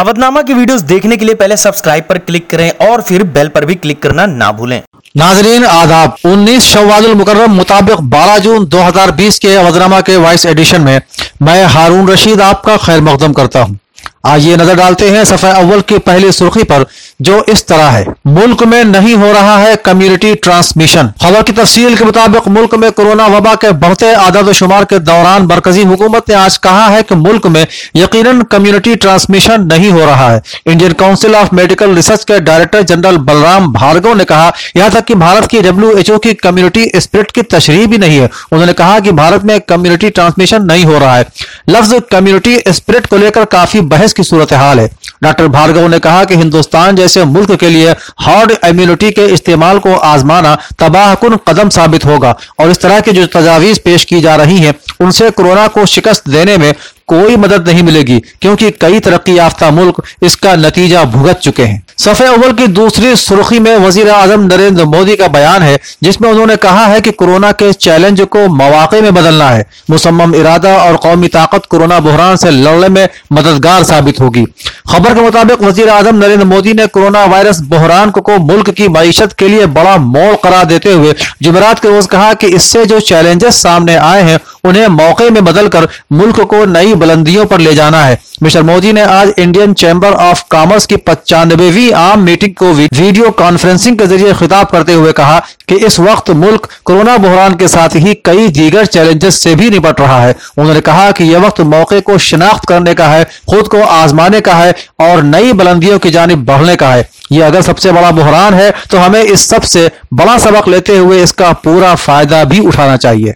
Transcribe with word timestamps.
अवधनामा 0.00 0.40
की 0.42 0.54
वीडियोस 0.54 0.80
देखने 0.82 1.16
के 1.16 1.24
लिए 1.24 1.34
पहले 1.34 1.56
सब्सक्राइब 1.56 2.04
पर 2.08 2.18
क्लिक 2.18 2.48
करें 2.50 2.86
और 2.86 3.00
फिर 3.02 3.22
बेल 3.32 3.48
पर 3.48 3.64
भी 3.64 3.74
क्लिक 3.74 4.00
करना 4.02 4.24
ना 4.26 4.50
भूलें। 4.52 4.80
नाजरीन, 5.16 5.64
आदाब। 5.64 6.16
19 6.26 6.60
शवाजुल 6.64 7.14
मुकर्रम 7.14 7.50
मुताबिक 7.50 8.00
12 8.10 8.38
जून 8.38 8.64
2020 8.66 9.38
के 9.38 9.54
अवधनामा 9.56 10.00
के 10.00 10.16
वाइस 10.16 10.46
एडिशन 10.46 10.80
में 10.80 11.00
मैं 11.42 11.64
हारून 11.66 12.08
रशीद 12.08 12.40
आपका 12.40 12.76
खैर 12.76 13.00
मकदम 13.00 13.32
करता 13.32 13.62
हूँ। 13.62 13.78
आइए 14.24 14.56
नज़र 14.56 14.74
डालते 14.74 15.08
हैं 15.10 15.24
सफ़ा 15.24 15.50
अव्वल 15.50 15.80
की 15.82 15.98
पहली 15.98 16.30
सुर्खी 16.32 16.62
पर, 16.62 16.84
जो 17.22 17.42
इस 17.44 17.66
तरह 17.66 17.88
है। 17.88 18.04
मुल्क 18.28 18.62
में 18.62 18.82
नहीं 18.84 19.14
हो 19.16 19.30
रहा 19.32 19.56
है 19.58 19.76
कम्युनिटी 19.76 20.34
ट्रांसमिशन 20.36 21.12
खबर 21.22 21.42
की 21.42 21.52
तफसील 21.52 21.96
के 21.96 22.04
मुताबिक 22.04 22.48
मुल्क 22.48 22.74
में 22.74 22.90
कोरोना 22.92 23.26
वबा 23.28 23.54
के 23.54 23.70
बढ़ते 23.74 24.12
आदाद 24.14 24.50
शुमार 24.52 24.84
के 24.84 24.98
दौरान 25.00 25.46
मरकजी 25.46 25.84
हुकूमत 25.84 26.28
ने 26.28 26.34
आज 26.34 26.56
कहा 26.58 26.86
है 26.86 27.02
कि 27.02 27.14
मुल्क 27.16 27.46
में 27.46 27.66
यकीनन 27.96 28.42
कम्युनिटी 28.52 28.94
ट्रांसमिशन 28.96 29.62
नहीं 29.62 29.90
हो 29.90 30.00
रहा 30.00 30.28
है। 30.28 30.42
Indian 30.66 30.92
Council 30.94 31.34
of 31.36 31.54
Medical 31.54 31.94
Research 31.94 32.24
के 32.24 32.38
डायरेक्टर 32.40 32.82
जनरल 32.82 33.18
बलराम 33.20 33.72
भार्गव 33.72 34.14
ने 34.14 34.24
कहा, 34.24 34.52
यहाँ 34.76 34.90
तक 34.90 35.04
की 35.04 35.14
भारत 35.16 35.46
की 35.46 35.60
डब्ल्यू 35.62 36.18
की 36.18 36.34
कम्युनिटी 36.36 36.90
स्प्रिट 36.96 37.30
की 37.30 37.42
तशरी 37.48 37.86
भी 37.86 37.98
नहीं 37.98 38.18
है। 38.18 38.30
उन्होंने 38.52 38.72
कहा 38.74 39.00
कि 39.00 39.12
भारत 39.14 39.44
में 39.44 39.58
कम्युनिटी 39.60 40.10
ट्रांसमिशन 40.10 40.62
नहीं 40.64 40.84
हो 40.84 40.98
रहा 40.98 41.16
है। 41.16 41.26
लफ्ज 41.70 42.00
कम्युनिटी 42.12 42.58
स्प्रिट 42.70 43.06
को 43.06 43.16
लेकर 43.16 43.44
काफ़ी 43.50 43.80
बहस 43.82 44.09
की 44.12 44.22
सूरत 44.22 44.52
हाल 44.52 44.80
है। 44.80 44.88
डॉक्टर 45.22 45.48
भार्गव 45.48 45.86
ने 45.88 45.98
कहा 45.98 46.24
कि 46.24 46.34
हिंदुस्तान 46.34 46.96
जैसे 46.96 47.24
मुल्क 47.24 47.52
के 47.52 47.68
लिए 47.68 47.94
हार्ड 48.18 48.52
इम्यूनिटी 48.66 49.10
के 49.10 49.26
इस्तेमाल 49.26 49.78
को 49.78 49.94
आजमाना 49.94 50.56
तबाहकुन 50.78 51.38
कदम 51.48 51.68
साबित 51.68 52.04
होगा। 52.04 52.34
और 52.60 52.70
इस 52.70 52.80
तरह 52.80 53.00
की 53.00 53.12
जो 53.12 53.26
तजावीज 53.26 53.78
पेश 53.78 54.04
की 54.04 54.20
जा 54.20 54.36
रही 54.36 54.58
हैं, 54.58 54.74
उनसे 55.00 55.30
कोरोना 55.30 55.66
को 55.68 55.86
शिकस्त 55.86 56.28
देने 56.28 56.56
में 56.56 56.72
कोई 57.10 57.36
मदद 57.38 57.68
नहीं 57.68 57.82
मिलेगी 57.82 58.18
क्योंकि 58.42 58.70
कई 58.80 59.00
तरक्की 59.00 59.38
याफ्ता 59.38 59.70
मुल्क 59.72 60.02
इसका 60.22 60.54
नतीजा 60.56 61.04
भुगत 61.06 61.38
चुके 61.38 61.62
हैं। 61.62 61.82
सफ़े 61.98 62.26
अव्वल 62.26 62.52
की 62.52 62.66
दूसरी 62.68 63.14
सुर्खी 63.18 63.58
में 63.60 63.76
वज़ीर 63.78 64.08
आज़म 64.10 64.44
नरेंद्र 64.44 64.84
मोदी 64.86 65.16
का 65.16 65.26
बयान 65.28 65.62
है 65.62 65.78
जिसमें 66.02 66.28
उन्होंने 66.30 66.56
कहा 66.58 66.84
है 66.86 67.00
कि 67.00 67.10
कोरोना 67.12 67.50
के 67.52 67.72
चैलेंज 67.74 68.20
को 68.28 68.46
मौाक़े 68.50 69.00
में 69.00 69.12
बदलना 69.14 69.48
है। 69.50 69.66
मुसम्म 69.90 70.34
इरादा 70.34 70.76
और 70.78 70.96
कौमी 70.98 71.28
ताकत 71.30 71.66
कोरोना 71.70 71.98
बहरान 72.00 72.36
से 72.36 72.50
लड़ने 72.52 72.88
में 72.90 73.08
मददगार 73.32 73.84
साबित 73.84 74.20
होगी। 74.20 74.44
खबर 74.90 75.14
के 75.14 75.20
मुताबिक 75.20 75.62
वज़ीर 75.62 75.88
आज़म 75.90 76.16
नरेंद्र 76.16 76.44
मोदी 76.46 76.72
ने 76.72 76.86
कोरोना 76.88 77.24
वायरस 77.26 77.60
बहरान 77.66 78.10
को, 78.10 78.20
को 78.20 78.38
मुल्क 78.40 78.70
की 78.70 78.88
मीशत 78.90 79.32
के 79.38 79.48
लिए 79.48 79.66
बड़ा 79.68 79.96
मोड़ 79.98 80.34
करार 80.44 80.64
देते 80.66 80.92
हुए 80.92 81.14
जुमेरात 81.42 81.78
के 81.78 81.88
रोज 81.88 82.06
कहा 82.08 82.32
कि 82.34 82.46
इससे 82.54 82.84
जो 82.86 83.00
चैलेंजेस 83.02 83.62
सामने 83.62 83.96
आए 83.96 84.22
हैं 84.22 84.38
उन्हें 84.64 84.86
मौके 84.88 85.28
में 85.30 85.44
बदलकर 85.44 85.88
मुल्क 86.12 86.40
को 86.42 86.64
नई 86.68 86.94
बुलंदियों 86.94 87.44
पर 87.46 87.60
ले 87.60 87.74
जाना 87.74 88.02
है। 88.04 88.18
मिस्टर 88.42 88.62
मोदी 88.62 88.92
ने 88.92 89.02
आज 89.02 89.32
इंडियन 89.38 89.72
चैम्बर 89.74 90.12
ऑफ़ 90.20 90.42
कॉमर्स 90.50 90.86
की 90.86 90.96
पचानवेवी 90.98 91.90
आम 91.92 92.22
मीटिंग 92.22 92.54
को 92.54 92.72
वीडियो 92.72 93.30
कॉन्फ्रेंसिंग 93.32 93.98
के 93.98 94.06
ज़रिए 94.06 94.32
खिताब 94.34 94.66
करते 94.66 94.94
हुए 94.94 95.12
कहा 95.12 95.38
कि 95.68 95.76
इस 95.86 95.98
वक्त 96.00 96.30
मुल्क 96.36 96.68
कोरोना 96.84 97.16
बहरान 97.18 97.54
के 97.54 97.68
साथ 97.68 97.96
ही 97.96 98.14
कई 98.24 98.48
दीगर 98.50 98.86
चैलेंजेस 98.86 99.42
से 99.42 99.54
भी 99.54 99.70
निपट 99.70 100.00
रहा 100.00 100.20
है। 100.20 100.34
उन्होंने 100.58 100.80
कहा 100.80 101.10
कि 101.10 101.24
यह 101.24 101.38
वक्त 101.38 101.60
मौके 101.62 102.00
को 102.00 102.18
शिनाख्त 102.20 102.68
करने 102.68 102.94
का 102.94 103.08
है, 103.08 103.24
खुद 103.50 103.68
को 103.68 103.82
आजमाने 103.82 104.40
का 104.40 104.54
है 104.54 104.74
और 105.00 105.22
नई 105.24 105.52
बुलंदियों 105.52 105.98
की 105.98 106.10
जानब 106.10 106.44
बढ़ने 106.46 106.76
का 106.76 106.88
है। 106.88 107.08
ये 107.32 107.42
अगर 107.42 107.62
सबसे 107.62 107.92
बड़ा 107.92 108.10
बहरान 108.12 108.54
है 108.54 108.70
तो 108.90 108.98
हमें 108.98 109.22
इस 109.22 109.48
सबसे 109.48 109.90
बड़ा 110.14 110.36
सबक 110.38 110.68
लेते 110.68 110.96
हुए 110.96 111.22
इसका 111.22 111.52
पूरा 111.64 111.94
फ़ायदा 111.96 112.42
भी 112.44 112.58
उठाना 112.60 112.96
चाहिए। 112.98 113.34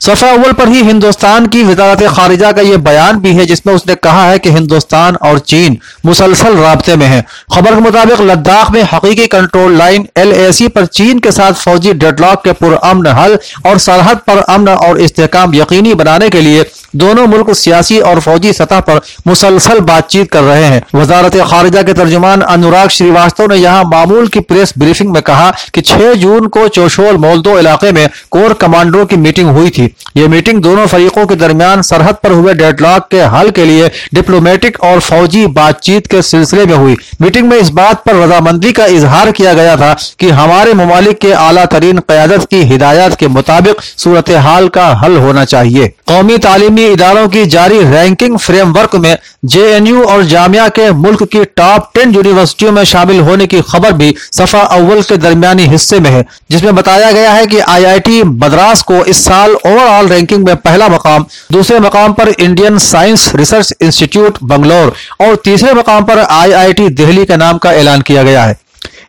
सफ़ा 0.00 0.30
अव्वल 0.30 0.52
पर 0.52 0.68
ही 0.68 0.82
हिंदुस्तान 0.82 1.46
की 1.46 1.62
वजारत 1.64 2.02
खारिजा 2.08 2.50
का 2.52 2.62
यह 2.62 2.76
बयान 2.78 3.16
भी 3.20 3.32
है, 3.32 3.44
जिसमें 3.46 3.72
उसने 3.74 3.94
कहा 3.96 4.24
है 4.24 4.38
कि 4.38 4.50
हिंदुस्तान 4.50 5.16
और 5.22 5.38
चीन 5.40 5.78
मुसलसल 6.06 6.56
रबते 6.56 6.96
में 6.96 7.06
है। 7.06 7.20
खबर 7.54 7.74
के 7.74 7.80
मुताबिक, 7.80 8.20
लद्दाख 8.20 8.70
में 8.70 8.82
हकीकी 8.92 9.26
control 9.26 9.76
line 9.76 10.06
L 10.16 10.32
A 10.32 10.50
C 10.52 10.68
पर 10.68 10.86
चीन 10.88 11.18
के 11.18 11.32
साथ 11.32 11.52
फौजी 11.54 11.92
डेडलॉक 11.94 12.44
के 12.44 12.52
पुरअमन 12.54 13.06
हल 13.16 13.38
और 13.66 13.78
सरहद 13.78 14.18
पर 14.26 14.38
अमन 14.38 14.68
और 14.68 15.00
इसकाम 15.00 15.54
यकीनी 15.54 15.94
बनाने 15.94 16.28
के 16.28 16.40
लिए 16.40 16.64
दोनों 16.96 17.26
मुल्क 17.26 17.52
सियासी 17.54 17.98
और 18.00 18.20
फौजी 18.20 18.52
सतह 18.52 18.80
पर 18.80 19.00
मुसलसल 19.26 19.80
बातचीत 19.82 20.30
कर 20.32 20.42
रहे 20.42 20.64
हैं। 20.64 20.82
वजारत 20.94 21.36
खारिजा 21.50 21.82
के 21.82 21.92
तर्जुमान 21.94 22.40
अनुराग 22.42 22.88
श्रीवास्तव 22.90 23.52
ने 23.52 23.56
यहाँ 23.56 23.84
मामूल 23.86 24.28
की 24.28 24.40
प्रेस 24.42 24.72
ब्रीफिंग 24.78 25.12
में 25.12 25.22
कहा 25.22 25.50
कि 25.74 25.80
छह 25.82 26.14
जून 26.14 26.46
को 26.48 26.66
चौशोल 26.70 27.16
मोलदो 27.18 27.58
इलाके 27.58 27.92
में 27.92 28.08
कोर 28.30 28.52
कमांडरों 28.54 29.04
की 29.06 29.16
मीटिंग 29.18 29.50
हुई 29.50 29.70
थी। 29.70 29.85
ये 30.16 30.28
मीटिंग 30.28 30.60
दोनों 30.62 30.86
फरीकों 30.86 31.26
के 31.26 31.34
दरमियान 31.36 31.82
सरहद 31.82 32.16
पर 32.22 32.32
हुए 32.32 32.54
डेडलॉक 32.54 33.08
के 33.10 33.20
हल 33.34 33.50
के 33.50 33.64
लिए 33.64 33.90
डिप्लोमेटिक 34.14 34.80
और 34.80 35.00
फौजी 35.00 35.46
बातचीत 35.56 36.06
के 36.06 36.22
सिलसिले 36.22 36.64
में 36.66 36.74
हुई। 36.74 36.96
मीटिंग 37.20 37.48
में 37.48 37.56
इस 37.58 37.68
बात 37.72 38.02
पर 38.04 38.16
रजामंदी 38.16 38.72
का 38.72 38.86
इजहार 38.86 39.30
किया 39.32 39.52
गया 39.54 39.76
था 39.76 39.92
कि 40.20 40.30
हमारे 40.30 40.74
ममालिक 40.74 41.18
के 41.18 41.32
आला 41.34 41.64
तरीन 41.66 41.98
क्यादत 42.00 42.44
की 42.50 42.62
हिदायत 42.64 43.14
के 43.14 43.28
मुताबिक 43.28 43.80
सूरत 43.96 44.30
हाल 44.38 44.68
का 44.68 44.86
हल 44.94 45.16
होना 45.16 45.44
चाहिए। 45.44 45.88
कौमी 46.08 46.38
तालीमी 46.38 46.84
इदारों 46.86 47.26
की 47.28 47.44
जारी 47.46 47.78
रैंकिंग 47.84 48.36
फ्रेमवर्क 48.38 48.94
में 48.96 49.16
जेएनयू 49.44 50.02
और 50.04 50.22
जामिया 50.24 50.68
के 50.68 50.90
मुल्क 50.94 51.22
की 51.22 51.44
टॉप 51.56 51.90
टेन 51.94 52.14
यूनिवर्सिटियों 52.14 52.72
में 52.72 52.82
शामिल 52.84 53.20
होने 53.20 53.46
की 53.46 53.60
खबर 53.62 53.92
भी 53.92 54.14
सफ़ा 54.32 54.60
अव्वल 54.60 55.02
के 55.02 55.16
दरमियानी 55.16 55.66
हिस्से 55.66 56.00
में 56.00 56.10
है, 56.10 56.24
जिसमें 56.50 56.74
बताया 56.74 57.10
गया 57.12 57.32
है 57.32 57.46
कि 57.46 57.58
आईआईटी 57.58 58.22
मद्रास 58.24 58.82
को 58.82 59.04
इस 59.04 59.24
साल 59.24 59.54
ओवरऑल 59.76 60.08
रैंकिंग 60.08 60.44
में 60.46 60.54
पहला 60.58 60.88
मकाम, 60.88 61.24
दूसरे 61.52 61.78
मकाम 61.80 62.12
पर 62.12 62.28
Indian 62.30 62.78
Science 62.80 63.30
Research 63.36 63.74
Institute 63.82 64.38
Bangalore 64.44 64.94
और 65.20 65.36
तीसरे 65.44 65.72
मकाम 65.74 66.04
पर 66.04 66.18
आईआईटी 66.20 66.88
दिल्ली 66.90 67.24
के 67.24 67.36
नाम 67.38 67.58
का 67.58 67.72
ऐलान 67.74 68.00
किया 68.02 68.22
गया 68.22 68.44
है। 68.44 68.64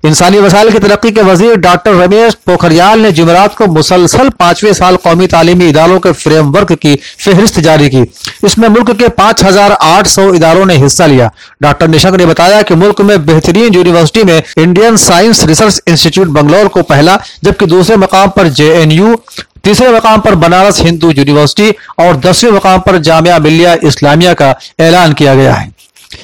इंसानी 0.05 0.39
वसाइल 0.39 0.69
की 0.71 0.79
तरक्की 0.79 1.11
के 1.11 1.21
वज़ीर 1.21 1.55
डॉक्टर 1.57 1.93
रमेश 1.93 2.33
पोखरियाल 2.45 2.99
ने 2.99 3.11
जुमेरात 3.11 3.55
को 3.55 3.65
मुसलसल 3.67 4.29
पाँचवें 4.39 4.73
साल 4.73 4.95
कौमी 4.97 5.27
तालीमी 5.27 5.67
इदारों 5.69 5.99
के 5.99 6.11
फ्रेमवर्क 6.13 6.71
की 6.73 6.95
फहरिस्त 6.95 7.59
जारी 7.59 7.89
की। 7.89 8.01
इसमें 8.45 8.67
मुल्क 8.67 8.91
के 8.91 9.07
पाँच 9.11 9.43
हज़ार 9.43 9.71
आठ 9.73 10.07
सौ 10.07 10.33
इदारों 10.33 10.65
ने 10.65 10.75
हिस्सा 10.75 11.05
लिया। 11.05 11.29
डॉक्टर 11.61 11.87
निशंक 11.87 12.15
ने 12.15 12.25
बताया 12.25 12.61
कि 12.61 12.75
मुल्क 12.75 13.01
में 13.01 13.25
बेहतरीन 13.25 13.73
यूनिवर्सिटी 13.73 14.23
में 14.23 14.41
Indian 14.57 14.97
Science 14.97 15.43
Research 15.45 15.81
Institute 15.87 16.27
Bangalore 16.29 16.67
को 16.67 16.81
पहला, 16.83 17.19
जबकि 17.43 17.65
दूसरे 17.65 17.97
मकाम 17.97 18.29
पर 18.29 18.47
जेएनयू 18.49 19.15
तीसरे 19.67 19.89
मकाम 19.91 20.19
पर 20.21 20.35
बनारस 20.37 20.79
हिंदू 20.81 21.09
यूनिवर्सिटी 21.11 21.71
और 21.99 22.15
दसवें 22.17 22.51
मकाम 22.51 22.79
पर 22.81 22.97
जामिया 23.03 23.39
मिलिया 23.39 23.73
इस्लामिया 23.85 24.33
का 24.33 24.53
ऐलान 24.81 25.13
किया 25.13 25.33
गया 25.35 25.53
है। 25.53 25.75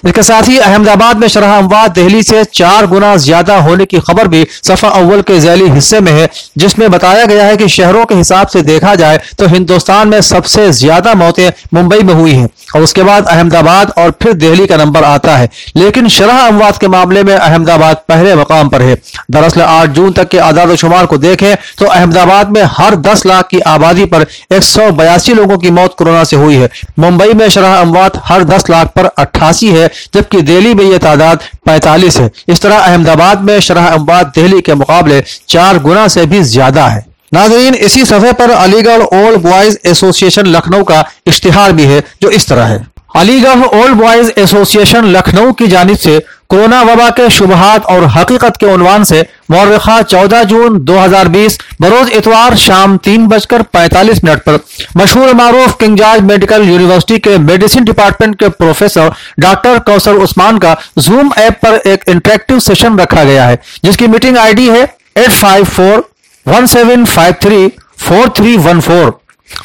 इसके 0.05 0.23
साथ 0.23 0.47
ही 0.47 0.57
अहमदाबाद 0.59 1.17
में 1.17 1.27
शराह 1.27 1.57
अमवाद 1.57 1.91
दिल्ली 1.93 2.21
से 2.23 2.43
चार 2.53 2.85
गुना 2.87 3.15
ज़्यादा 3.17 3.57
होने 3.61 3.85
की 3.85 3.99
खबर 4.01 4.27
भी 4.27 4.45
सफ़ा 4.63 4.89
अव्वल 4.91 5.21
के 5.21 5.39
जैली 5.39 5.67
हिस्से 5.69 5.99
में 5.99 6.11
है, 6.11 6.29
जिसमें 6.57 6.89
बताया 6.91 7.25
गया 7.25 7.45
है 7.45 7.57
कि 7.57 7.67
शहरों 7.69 8.05
के 8.05 8.15
हिसाब 8.15 8.47
से 8.47 8.61
देखा 8.63 8.95
जाए 8.95 9.19
तो 9.39 9.47
हिंदुस्तान 9.47 10.07
में 10.07 10.21
सबसे 10.23 10.71
ज़्यादा 10.73 11.13
मौतें 11.15 11.49
मुंबई 11.73 11.99
में 11.99 12.13
हुई 12.13 12.31
हैं। 12.33 12.47
और 12.75 12.81
उसके 12.81 13.03
बाद 13.03 13.28
अहमदाबाद 13.28 13.91
और 13.97 14.13
फिर 14.23 14.34
दिल्ली 14.35 14.66
का 14.67 14.78
नंबर 14.78 15.03
आता 15.03 15.35
है। 15.38 15.50
लेकिन 15.75 16.07
शरह 16.09 16.39
अमवाद 16.39 16.78
के 16.78 16.88
मामले 16.89 17.23
में 17.23 17.34
अहमदाबाद 17.35 17.97
पहले 18.09 18.35
मकाम 18.35 18.69
पर 18.69 18.81
है। 18.81 18.95
दरअसल 19.31 19.61
आठ 19.61 19.89
जून 19.91 20.11
तक 20.13 20.28
के 20.29 20.38
आदाद 20.39 20.75
शुमार 20.75 21.06
को 21.06 21.17
देखें 21.19 21.56
तो 21.79 21.85
अहमदाबाद 21.88 22.50
में 22.50 22.61
हर 22.72 22.95
दस 22.97 23.25
लाख 23.25 23.47
की 23.47 23.59
आबादी 23.69 24.06
पर 24.06 24.25
एक 24.53 24.63
सौ 24.63 24.89
बयासी 24.94 25.34
लोगों 25.34 25.57
की 25.57 25.72
मौत 25.72 25.95
कोरोना 25.97 26.23
से 26.23 26.35
हुई 26.35 26.56
है। 26.56 26.69
मुंबई 27.00 27.34
में 27.34 27.47
शरह 27.50 27.75
अमवाद 27.75 28.22
हर 28.25 28.44
दस 28.45 28.69
लाख 28.69 28.91
पर 28.95 29.05
अट्ठासी 29.05 29.69
है, 29.69 29.90
जबकि 30.13 30.41
दिल्ली 30.44 30.73
में 30.73 30.84
यह 30.84 30.97
तादाद 31.00 31.40
पैंतालीस 31.66 32.17
है। 32.17 32.29
इस 32.47 32.61
तरह 32.61 32.78
अहमदाबाद 32.78 33.41
में 33.41 33.59
शरह 33.61 33.88
अमवाद 33.88 34.31
दिल्ली 34.35 34.61
के 34.61 34.73
मुकाबले 34.75 35.23
चार 35.50 35.79
गुना 35.79 36.07
से 36.07 36.25
भी 36.25 36.41
ज़्यादा 36.44 36.88
है। 36.88 37.05
नाजरीन, 37.33 37.73
इसी 37.75 38.05
सफे 38.05 38.31
पर 38.33 38.51
Aligarh 38.51 39.01
Old 39.03 39.41
Boys 39.41 39.77
Association 39.85 40.47
Lucknow 40.47 40.83
का 40.83 41.03
इश्तिहार 41.27 41.71
भी 41.71 41.83
है, 41.83 42.03
जो 42.21 42.29
इस 42.29 42.47
तरह 42.47 42.66
है। 42.66 42.85
Aligarh 43.16 43.63
Old 43.66 43.95
Boys 43.95 44.31
Association 44.38 45.05
Lucknow 45.07 45.51
की 45.53 45.67
जानब 45.67 45.97
से 45.97 46.19
कोरोना 46.49 46.81
वबा 46.84 47.09
के 47.09 47.29
शुबहात 47.29 47.85
और 47.85 48.03
हकीकत 48.16 48.58
के 48.58 48.66
उनवान 48.66 49.03
से 49.03 49.22
मौरखा 49.52 50.02
14 50.03 50.43
जून 50.43 50.78
2020 50.85 51.58
बरोज 51.81 52.09
इतवार 52.13 52.55
शाम 52.58 52.97
तीन 52.97 53.28
बजकर 53.28 53.61
पैंतालीस 53.73 54.23
मिनट 54.23 54.40
पर 54.40 54.59
मशहूर 54.97 55.34
मारूफ 55.34 55.75
किंग 55.79 55.97
जॉर्ज 55.97 56.22
मेडिकल 56.23 56.67
यूनिवर्सिटी 56.69 57.19
के 57.19 57.37
मेडिसिन 57.40 57.84
डिपार्टमेंट 57.84 58.35
के 58.40 58.49
प्रोफेसर 58.52 59.13
डॉक्टर 59.40 59.79
कौसर 59.81 60.16
उस्मान 60.25 60.58
का 60.58 60.75
जूम 60.99 61.31
ऐप 61.37 61.59
पर 61.63 61.81
एक 61.87 62.03
इंटरेक्टिव 62.09 62.59
सेशन 62.61 62.99
रखा 62.99 63.23
गया 63.23 63.46
है, 63.46 63.59
जिसकी 63.85 64.08
मीटिंग 64.08 64.37
आईडी 64.37 64.67
है 64.69 64.84
eight 65.17 65.31
five 65.31 65.63
four 65.66 66.09
one 66.45 66.66
seven 66.66 67.05
five 67.05 67.34
three 67.43 67.67
four 67.99 68.29
three 68.37 68.55
one 68.57 68.79
four 68.81 69.19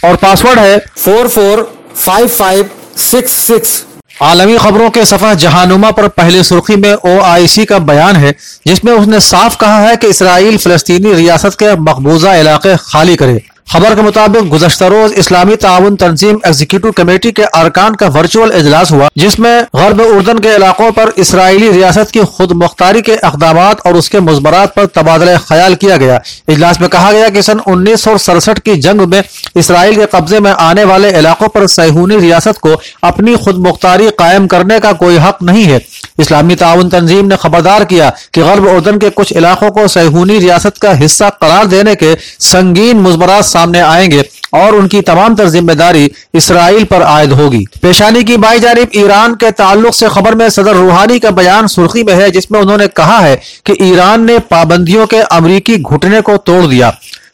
और 0.04 0.16
पासवर्ड 0.16 0.58
है 0.58 0.78
four 0.78 1.28
four 1.28 1.62
five 1.96 2.26
five 2.28 2.70
six 2.96 3.32
six. 3.46 3.82
आलमी 4.22 4.58
खबरों 4.58 4.90
के 4.90 5.04
सफ़ा 5.04 5.32
जहानुमा 5.34 5.90
पर 5.90 6.08
पहले 6.10 6.42
सुर्खी 6.44 6.76
में 6.76 6.92
ओ 6.92 7.18
आई 7.20 7.46
सी 7.48 7.64
का 7.64 7.78
बयान 7.80 8.16
है 8.16 8.30
जिसमें 8.66 8.92
उसने 8.92 9.20
साफ़ 9.20 9.56
कहा 9.56 9.78
है 9.80 9.96
कि 9.96 10.06
इसराइल 10.06 10.58
फलस्तीनी 10.58 11.14
रियासत 11.14 11.56
के 11.58 11.74
मकबूजा 11.82 12.34
इलाके 12.34 12.76
खाली 12.82 13.16
करे। 13.16 13.42
खबर 13.68 13.94
के 13.94 14.02
मुताबिक 14.02 14.48
गुजशत 14.48 14.82
रोज 14.82 15.12
इस्लामी 15.18 15.56
ताउन 15.62 15.96
तंजीम 15.96 16.38
एग्जीक्यूटिव 16.46 16.90
कमेटी 16.96 17.30
के 17.32 17.42
अरकान 17.42 17.94
का 17.94 18.06
वर्चुअल 18.08 18.52
इजलास 18.58 18.90
हुआ, 18.92 19.08
जिसमें 19.18 19.64
गरब 19.76 20.00
उर्दन 20.02 20.38
के 20.38 20.54
इलाकों 20.54 20.90
पर 20.92 21.12
इसराइली 21.18 21.70
रियासत 21.70 22.10
की 22.10 22.24
खुद 22.36 22.52
मुख्तारी 22.54 23.02
के 23.02 23.12
इकदाम 23.14 23.58
और 23.58 23.96
उसके 23.96 24.20
मुजमरात 24.20 24.74
पर 24.76 24.86
तबादला 24.94 25.36
ख्याल 25.38 25.74
किया 25.74 25.96
गया। 25.96 26.20
इजलास 26.48 26.80
में 26.80 26.88
कहा 26.90 27.12
गया 27.12 27.28
कि 27.28 27.42
सन 27.42 27.58
उन्नीस 27.68 28.04
सौ 28.04 28.16
सड़सठ 28.18 28.58
की 28.60 28.76
जंग 28.78 29.00
में 29.08 29.22
इसराइल 29.56 29.96
के 29.96 30.06
कब्जे 30.14 30.40
में 30.40 30.50
आने 30.50 30.84
वाले 30.84 31.10
इलाकों 31.18 31.48
पर 31.48 31.66
सैहूनी 31.68 32.16
रियासत 32.18 32.58
को 32.58 32.74
अपनी 33.04 33.36
खुद 33.44 33.56
मुख्तारी 33.66 34.10
कायम 34.18 34.46
करने 34.46 34.80
का 34.80 34.92
कोई 34.94 35.16
हक 35.18 35.42
नहीं 35.42 35.64
है। 35.64 35.80
इस्लामी 36.20 36.54
ताउन 36.56 36.88
तंजीम 36.88 37.26
ने 37.26 37.36
खबरदार 37.36 37.84
किया 37.84 38.10
कि 38.34 38.40
गरब 38.40 38.66
उर्दन 38.68 38.98
के 38.98 39.10
कुछ 39.12 39.32
इलाकों 39.34 39.70
को 39.70 39.86
सैहूनी 39.88 40.38
रियासत 40.38 40.78
का 40.78 40.92
हिस्सा 40.94 41.28
करार 41.42 41.66
देने 41.68 41.94
के 41.94 42.14
संगीन 42.42 43.00
मुजमरात 43.00 43.44
सामने 43.58 43.80
आएँगे 43.82 44.22
और 44.54 44.74
उनकी 44.74 45.00
तमाम 45.02 45.34
तर 45.36 45.48
ज़िम्मेदारी 45.50 46.10
इसराइल 46.34 46.84
पर 46.86 47.02
आयद 47.04 47.32
होगी। 47.32 47.64
पेशानी 47.82 48.22
की 48.24 48.36
बाई 48.38 48.60
जानब 48.60 48.90
ईरान 48.96 49.34
के 49.34 49.50
ताल्लुक 49.52 49.94
से 49.94 50.08
खबर 50.10 50.34
में 50.34 50.48
सदर 50.50 50.76
रूहानी 50.76 51.18
का 51.18 51.30
बयान 51.32 51.66
सुर्खी 51.68 52.02
में 52.04 52.12
है, 52.14 52.30
जिसमें 52.30 52.60
उन्होंने 52.60 52.86
कहा 52.88 53.18
है 53.18 53.36
कि 53.66 53.76
ईरान 53.82 54.24
ने 54.26 54.38
पाबंदियों 54.50 55.06
के 55.06 55.20
अमरीकी 55.32 55.76
घुटने 55.78 56.20
को 56.20 56.36
तोड़ 56.38 56.64
दिया। 56.66 56.90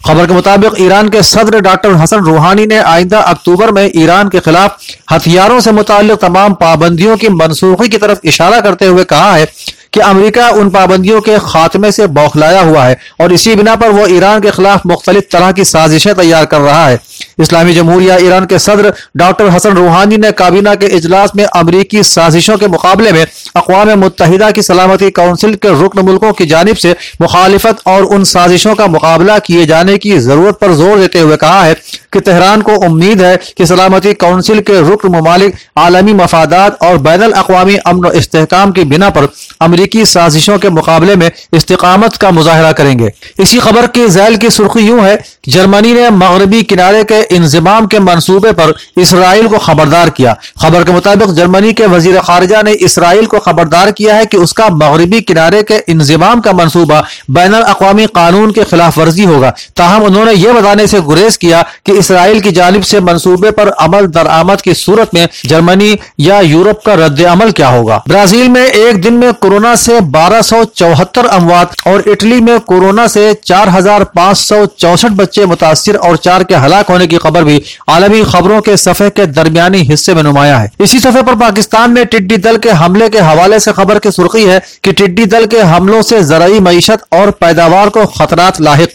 खबर 0.07 0.27
के 0.27 0.33
मुताबिक 0.35 0.81
ईरान 0.81 1.09
के 1.09 1.23
सदर 1.25 1.61
डॉक्टर 1.61 1.93
हसन 1.97 2.25
रूहानी 2.25 2.67
ने 2.67 2.79
आइंदा 2.79 3.21
अक्टूबर 3.21 3.71
में 3.73 3.91
ईरान 3.97 4.29
के 4.29 4.41
खिलाफ 4.41 4.81
हथियारों 5.13 5.61
से 5.61 5.73
मुतालिक 5.73 6.19
तमाम 6.21 6.55
पाबंदियों 6.57 7.17
की 7.17 7.29
मनसूखी 7.35 7.89
की 7.89 7.99
तरफ़ 7.99 8.27
इशारा 8.29 8.61
करते 8.61 8.87
हुए 8.87 9.05
कहा 9.07 9.33
है 9.33 9.47
कि 9.95 10.01
अमेरिका 10.01 10.49
उन 10.51 10.71
पाबंदियों 10.71 11.21
के 11.21 11.39
खात्मे 11.39 11.91
से 11.93 12.07
बौखलाया 12.17 12.61
हुआ 12.61 12.85
है 12.85 12.99
और 13.21 13.33
इसी 13.33 13.55
बिना 13.55 13.75
पर 13.77 13.91
वो 13.91 14.07
ईरान 14.07 14.41
के 14.41 14.51
खिलाफ 14.51 14.87
मुख्तलिफ़ 14.87 15.25
तरह 15.33 15.53
की 15.53 15.65
साजिशें 15.65 16.15
तैयार 16.15 16.45
कर 16.45 16.61
रहा 16.61 16.87
है। 16.87 17.01
इस्लामी 17.39 17.75
जमहूरिया 17.75 18.17
ईरान 18.17 18.45
के 18.47 18.59
सदर 18.59 18.93
डॉक्टर 19.17 19.49
हसन 19.49 19.77
रूहानी 19.77 20.17
ने 20.17 20.31
काबीना 20.33 20.75
के 20.75 20.87
इजलास 20.97 21.33
में 21.37 21.45
अमरीकी 21.45 22.03
साजिशों 22.05 22.57
के 22.59 22.69
मुकाबले 22.69 23.13
में 23.13 23.25
अकवा 23.57 23.95
मुतहदा 23.97 24.51
की 24.51 24.63
सलामती 24.63 25.11
काउंसिल 25.11 25.55
के 25.57 25.69
रुकन 25.81 26.05
मुल्कों 26.05 26.33
की 26.33 26.47
जानब 26.47 26.77
से 26.77 26.95
मुखालफत 27.21 27.83
और 27.87 28.05
उन 28.15 28.25
साजिशों 28.25 28.75
का 28.75 28.87
मुकाबला 28.87 29.39
किए 29.39 29.67
जाने 29.67 29.97
की 29.99 30.19
ज़रूरत 30.21 30.59
पर 30.61 30.75
ज़ोर 30.75 30.99
देते 30.99 31.21
हुए 31.21 31.37
कहा 31.37 31.63
है 31.63 31.75
कि 32.13 32.21
तेहरान 32.21 32.63
को 32.63 32.75
उम्मीद 32.87 33.23
है 33.23 33.37
कि 33.57 33.67
सलामती 33.67 34.13
काउंसिल 34.15 34.61
के 34.61 34.81
रुकन 34.81 35.17
ममालिक 35.17 35.55
आलमी 35.79 36.13
मफादात 36.15 36.83
और 36.83 36.99
बैन 36.99 37.31
अवी 37.33 37.77
अमन 37.77 38.11
इसकाम 38.17 38.73
की 38.73 38.85
बिना 38.85 39.11
पर 39.11 39.29
अमरीकी 39.61 40.05
साजिशों 40.07 40.59
के 40.59 40.71
मुकाबले 40.71 41.17
में 41.17 41.31
इस्तकामत 41.55 42.17
का 42.17 42.31
मुजाहरा 42.31 42.73
करेंगे। 42.73 43.13
इसी 43.41 43.59
खबर 43.59 43.87
की 43.89 44.09
जैल 44.09 44.37
की 44.37 44.51
सुर्खी 44.51 44.81
यूँ 44.81 45.01
है, 45.01 45.19
जर्मनी 45.49 45.93
ने 45.95 46.09
मगरबी 46.13 46.63
किनारे 46.65 47.03
के 47.05 47.21
इंजमाम 47.31 47.87
के 47.87 47.99
मनसूबे 48.01 48.53
पर 48.53 48.75
इसराइल 48.99 49.49
को 49.49 49.59
खबरदार 49.59 50.11
किया। 50.11 50.37
खबर 50.63 50.85
के 50.85 50.93
मुताबिक 50.93 51.31
जर्मनी 51.35 51.73
के 51.73 51.87
वज़ीर 51.87 52.19
खारजा 52.21 52.63
ने 52.63 52.73
इसराइल 52.85 53.27
को 53.27 53.39
खबरदार 53.41 53.91
किया 53.93 54.15
है 54.15 54.27
कि 54.27 54.37
उसका 54.39 54.69
मगरबी 54.73 55.21
किनारे 55.23 55.63
के 55.63 55.77
इंजमाम 55.89 56.41
का 56.41 56.53
मनसूबा 56.55 57.03
बैन 57.31 57.53
अवी 57.55 58.07
कानून 58.15 58.53
के 58.53 58.65
खिलाफ 58.65 58.99
वर्जी 58.99 59.25
होगा। 59.25 59.53
ताहम 59.77 60.03
उन्होंने 60.05 60.33
यह 60.33 60.53
बताने 60.53 60.87
से 60.87 61.01
गुरेज 61.03 61.37
किया 61.37 61.63
कि 61.87 61.93
इसराइल 61.95 62.41
की 62.41 62.51
जानब 62.53 62.83
से 62.85 63.01
मनसूबे 63.03 63.51
पर 63.53 63.69
अमल 63.81 64.07
दरामद 64.09 64.61
की 64.61 64.75
सूरत 64.75 65.15
में 65.15 65.27
जर्मनी 65.47 65.97
या 66.21 66.41
यूरोप 66.43 66.81
का 66.87 66.95
रद्द 66.97 67.23
अमल 67.27 67.51
क्या 67.53 67.69
होगा। 67.69 68.03
ब्राज़ील 68.09 68.49
में 68.49 68.63
एक 68.63 69.01
दिन 69.03 69.15
में 69.15 69.33
कोरोना 69.35 69.75
से 69.77 70.01
बारह 70.13 70.43
सौ 70.43 70.65
चौहत्तर 70.67 71.27
अमवात 71.29 71.75
और 71.87 72.09
इटली 72.09 72.41
में 72.41 72.59
कोरोना 72.63 73.07
से 73.09 73.33
चार 73.45 73.69
हज़ार 73.71 74.05
पाँच 74.15 74.37
सौ 74.37 74.65
चौसठ 74.79 75.13
बच्चे 75.15 75.47
मुतासर 75.47 75.97
और 75.99 76.17
चार 76.19 76.45
के 76.45 76.55
हलाक 76.57 76.91
होने 76.91 77.07
की 77.07 77.14
खबर 77.19 77.45
भी 77.45 77.61
आलमी 77.91 78.23
खबरों 78.25 78.61
के 78.61 78.77
सफे 78.77 79.11
के 79.11 79.27
दरमियानी 79.29 79.79
हिस्से 79.85 80.15
में 80.15 80.23
नुमाया 80.23 80.59
है। 80.59 80.71
इसी 80.81 81.01
सफे 81.01 81.23
पर 81.23 81.35
पाकिस्तान 81.37 81.91
में 81.91 82.05
टिड्डी 82.07 82.37
दल 82.39 82.57
के 82.57 82.71
हमले 82.73 83.09
के 83.09 83.19
हवाले 83.21 83.61
से 83.61 83.73
खबर 83.73 83.99
की 83.99 84.11
सुर्खी 84.11 84.45
है 84.45 84.61
कि 84.85 84.93
टिड्डी 84.93 85.27
दल 85.27 85.47
के 85.47 85.61
हमलों 85.65 86.03
से 86.03 86.23
ज़रिए 86.25 86.61
मीशत 86.63 87.05
और 87.13 87.31
पैदावार 87.41 87.89
को 87.89 88.07
खतरात 88.09 88.61
लाक 88.61 88.87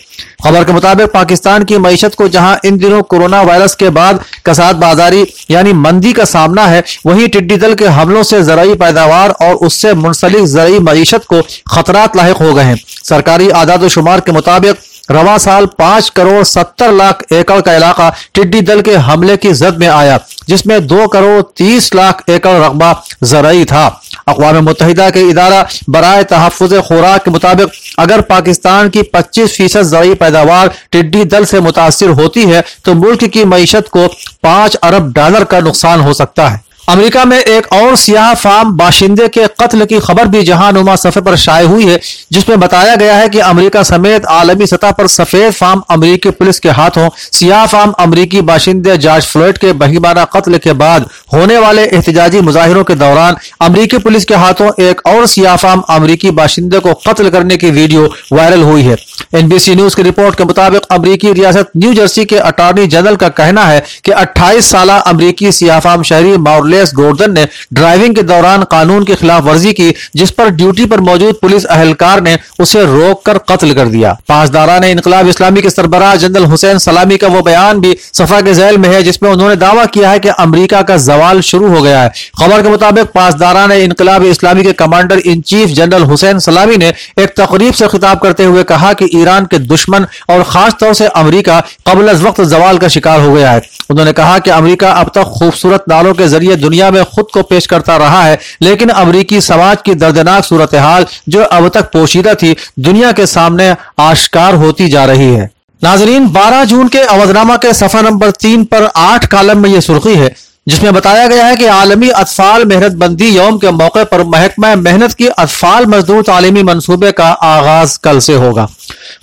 खबर 0.43 0.63
के 0.63 0.71
मुताबिक 0.73 1.11
पाकिस्तान 1.11 1.63
की 1.63 1.77
मीशत 1.77 2.15
को 2.15 2.27
जहाँ 2.27 2.59
इन 2.65 2.77
दिनों 2.77 3.01
कोरोना 3.03 3.41
वायरस 3.41 3.75
के 3.75 3.89
बाद 3.89 4.23
कसाद 4.45 4.75
बाजारी 4.75 5.25
यानी 5.51 5.73
मंदी 5.75 6.11
का 6.13 6.25
सामना 6.25 6.65
है, 6.65 6.83
वहीं 7.05 7.27
टिड्डी 7.27 7.57
दल 7.57 7.73
के 7.73 7.85
हमलों 7.89 8.23
से 8.23 8.41
ज़रिए 8.43 8.75
पैदावार 8.75 9.29
और 9.41 9.55
उससे 9.67 9.93
मुंसलिक 9.95 10.45
ज़रिए 10.45 10.79
मीशत 10.81 11.25
को 11.29 11.41
खतरात 11.71 12.15
लाक 12.17 12.37
हो 12.37 12.53
गए 12.53 12.63
हैं। 12.63 12.77
सरकारी 13.03 13.49
आदाद 13.51 13.87
शुमार 13.87 14.19
के 14.19 14.31
मुताबिक 14.31 14.75
रवा 15.11 15.37
साल 15.37 15.65
पाँच 15.77 16.09
करोड़ 16.09 16.43
सत्तर 16.45 16.91
लाख 16.91 17.23
एकड़ 17.33 17.59
का 17.61 17.75
इलाका 17.75 18.09
टिड्डी 18.33 18.61
दल 18.61 18.81
के 18.81 18.95
हमले 18.97 19.37
की 19.37 19.53
जद 19.53 19.77
में 19.79 19.87
आया, 19.87 20.19
जिसमें 20.49 20.85
दो 20.87 21.07
करोड़ 21.07 21.41
तीस 21.57 21.93
लाख 21.95 22.23
एकड़ 22.29 22.55
रकबा 22.55 22.93
ज़रिए 23.23 23.65
था। 23.65 23.85
अकवा 24.27 24.51
मुतहदा 24.61 25.09
के 25.09 25.21
इदारा 25.29 25.65
बरए 25.89 26.23
तहफ़ 26.23 26.79
खुराक 26.79 27.23
के 27.23 27.31
मुताबिक, 27.31 27.69
अगर 27.99 28.21
पाकिस्तान 28.21 28.89
की 28.89 29.01
पच्चीस 29.13 29.57
फ़ीसद 29.57 29.83
ज़रिए 29.83 30.15
पैदावार 30.15 30.73
टिड्डी 30.91 31.23
दल 31.25 31.45
से 31.45 31.59
मुतासर 31.59 32.09
होती 32.11 32.45
है 32.45 32.63
तो 32.85 32.93
मुल्क 32.95 33.23
की 33.25 33.45
मीशत 33.45 33.87
को 33.87 34.07
पाँच 34.43 34.75
अरब 34.75 35.11
डॉलर 35.13 35.43
का 35.43 35.59
नुकसान 35.59 35.99
हो 35.99 36.13
सकता 36.13 36.47
है। 36.49 36.61
अमेरिका 36.89 37.23
में 37.25 37.37
एक 37.37 37.65
और 37.73 37.95
सियाह 37.95 38.33
फार्म 38.33 38.71
बाशिंदे 38.77 39.27
के 39.27 39.45
कत्ल 39.59 39.85
की 39.85 39.99
खबर 39.99 40.27
भी 40.27 40.41
जहाँ 40.43 40.71
नुमा 40.71 40.95
सफ़े 40.95 41.21
पर 41.21 41.35
शाये 41.37 41.65
हुई 41.67 41.85
है, 41.85 41.99
जिसमें 42.31 42.59
बताया 42.59 42.95
गया 42.95 43.15
है 43.15 43.27
कि 43.29 43.39
अमेरिका 43.39 43.83
समेत 43.83 44.25
आलमी 44.27 44.67
सतह 44.67 44.91
पर 44.91 45.07
सफ़ेद 45.07 45.51
फार्म 45.53 45.81
अमेरिकी 45.89 46.29
पुलिस 46.29 46.59
के 46.59 46.69
हाथों, 46.69 47.09
सियाह 47.15 47.65
फार्म 47.65 47.91
अमेरिकी 47.99 48.41
बाशिंदे 48.41 48.95
जॉर्ज 48.97 49.25
फ्लोइड 49.25 49.57
के 49.57 49.73
बहीबाना 49.73 50.23
कत्ल 50.35 50.57
के 50.57 50.73
बाद 50.81 51.05
होने 51.33 51.57
वाले 51.57 51.83
एहतजाजी 51.83 52.41
मुजाहरों 52.41 52.83
के 52.83 52.95
दौरान 52.95 53.35
अमरीकी 53.61 53.97
पुलिस 53.99 54.25
के 54.25 54.35
हाथों 54.35 54.71
एक 54.83 55.05
और 55.07 55.25
सियाह 55.27 55.55
फार्म 55.57 55.83
अमरीकी 55.89 56.31
बाशिंदे 56.41 56.79
को 56.79 56.93
कत्ल 57.07 57.29
करने 57.29 57.57
की 57.57 57.71
वीडियो 57.71 58.09
वायरल 58.33 58.63
हुई 58.63 58.81
है। 58.81 58.97
एनबीसी 59.35 59.75
न्यूज़ 59.75 59.95
की 59.95 60.01
रिपोर्ट 60.01 60.37
के 60.37 60.43
मुताबिक 60.45 60.91
अमरीकी 60.91 61.31
रियासत 61.33 61.71
न्यू 61.77 61.93
जर्सी 61.93 62.25
के 62.25 62.37
अटॉर्नी 62.49 62.87
जनरल 62.87 63.15
का 63.15 63.29
कहना 63.37 63.65
है 63.65 63.83
कि 64.05 64.11
28 64.13 64.69
साल 64.71 64.89
अमरीकी 64.89 65.51
सियाफाम 65.51 66.03
शहरी 66.03 66.37
माउरलेस 66.79 66.93
गोर्डन 66.95 67.33
ने 67.33 67.47
ड्राइविंग 67.73 68.15
के 68.15 68.21
दौरान 68.23 68.63
कानून 68.71 69.03
की 69.03 69.15
खिलाफ 69.15 69.43
वर्जी 69.43 69.73
की, 69.73 69.93
जिस 70.15 70.31
पर 70.31 70.49
ड्यूटी 70.51 70.85
पर 70.85 70.99
मौजूद 71.01 71.35
पुलिस 71.41 71.65
अहलकार 71.67 72.21
ने 72.21 72.37
उसे 72.59 72.85
रोक 72.87 73.25
कर 73.25 73.37
कत्ल 73.49 73.73
कर 73.73 73.87
दिया। 73.87 74.13
पासदारा 74.27 74.79
ने 74.79 74.91
इनकलाब 74.91 75.27
इस्लामी 75.27 75.61
के 75.61 75.69
सरबराह 75.69 76.15
जनरल 76.17 76.45
हुसैन 76.45 76.77
सलामी 76.79 77.17
का 77.17 77.27
वो 77.27 77.41
बयान 77.41 77.79
भी 77.79 77.95
सफ़ा 78.13 78.41
के 78.41 78.53
जैल 78.53 78.77
में 78.77 78.89
है, 78.89 79.01
जिसमें 79.03 79.29
उन्होंने 79.31 79.55
दावा 79.57 79.85
किया 79.87 80.11
है 80.11 80.19
कि 80.19 80.29
अमरीका 80.39 80.81
का 80.81 80.97
जवाल 80.99 81.41
शुरू 81.41 81.69
हो 81.69 81.81
गया 81.81 82.01
है। 82.01 82.11
खबर 82.39 82.61
के 82.63 82.69
मुताबिक 82.69 83.11
पासदारा 83.15 83.65
ने 83.67 83.81
इनकलाब 83.83 84.23
इस्लामी 84.25 84.63
के 84.63 84.73
commander 84.75 85.19
in 85.25 85.41
chief 85.43 85.69
general 85.71 86.03
Hussain 86.03 86.39
Salami 86.39 86.77
ने 86.77 86.93
एक 87.19 87.33
तकरीब 87.39 87.73
से 87.73 87.87
खिताब 87.87 88.19
करते 88.19 88.43
हुए 88.45 88.63
कहा 88.65 88.93
कि 88.93 89.09
ईरान 89.15 89.45
के 89.45 89.57
दुश्मन 89.65 90.05
और 90.29 90.43
खास 90.43 90.75
तौर 90.79 90.93
से 90.93 91.07
अमरीका 91.15 91.59
कबल 91.87 92.15
वक्त 92.19 92.41
जवाल 92.45 92.77
का 92.77 92.87
शिकार 92.87 93.19
हो 93.19 93.33
गया 93.33 93.51
है। 93.51 93.61
उन्होंने 93.89 94.11
कहा 94.13 94.37
कि 94.39 94.49
अमरीका 94.51 94.91
अब 94.93 95.11
तक 95.15 95.33
खूबसूरत 95.39 95.83
नालों 95.89 96.13
के 96.13 96.27
ज़रिए 96.27 96.55
दुनिया 96.69 96.89
में 96.91 97.03
खुद 97.05 97.25
को 97.33 97.41
पेश 97.43 97.65
करता 97.67 97.97
रहा 97.97 98.23
है, 98.23 98.39
लेकिन 98.61 98.89
अमरीकी 98.89 99.41
समाज 99.41 99.77
की 99.85 99.93
दर्दनाक 99.95 100.43
सूरत 100.43 100.75
हाल 100.75 101.05
जो 101.29 101.43
अब 101.43 101.67
तक 101.69 101.91
पोशीदा 101.91 102.33
थी, 102.33 102.55
दुनिया 102.79 103.11
के 103.11 103.25
सामने 103.25 103.75
आश्कार 103.99 104.55
होती 104.55 104.89
जा 104.89 105.05
रही 105.05 105.33
है। 105.33 105.49
नाजरीन 105.81 106.27
12 106.29 106.63
जून 106.65 106.87
के 106.87 106.99
अवधनामा 106.99 107.55
के 107.57 107.73
सफ़ा 107.73 108.01
नंबर 108.01 108.31
तीन 108.31 108.63
पर 108.63 108.89
आठ 108.95 109.25
कालम 109.25 109.59
में 109.59 109.69
यह 109.69 109.79
सुर्खी 109.79 110.15
है। 110.15 110.35
जिसमें 110.69 110.93
बताया 110.93 111.27
गया 111.27 111.45
है 111.45 111.55
कि 111.55 111.65
आलमी 111.73 112.09
अतफाल 112.11 112.65
मेहनत 112.65 112.95
बंदी 112.95 113.27
यौम 113.29 113.57
के 113.57 113.71
मौके 113.73 114.03
पर 114.05 114.23
महकमा 114.25 114.73
मेहनत 114.77 115.13
की 115.13 115.27
अतफाल 115.27 115.85
मजदूर 115.87 116.21
तालीमी 116.23 116.63
मनसूबे 116.63 117.11
का 117.11 117.27
आगाज़ 117.45 117.97
कल 118.03 118.19
से 118.19 118.35
होगा। 118.35 118.67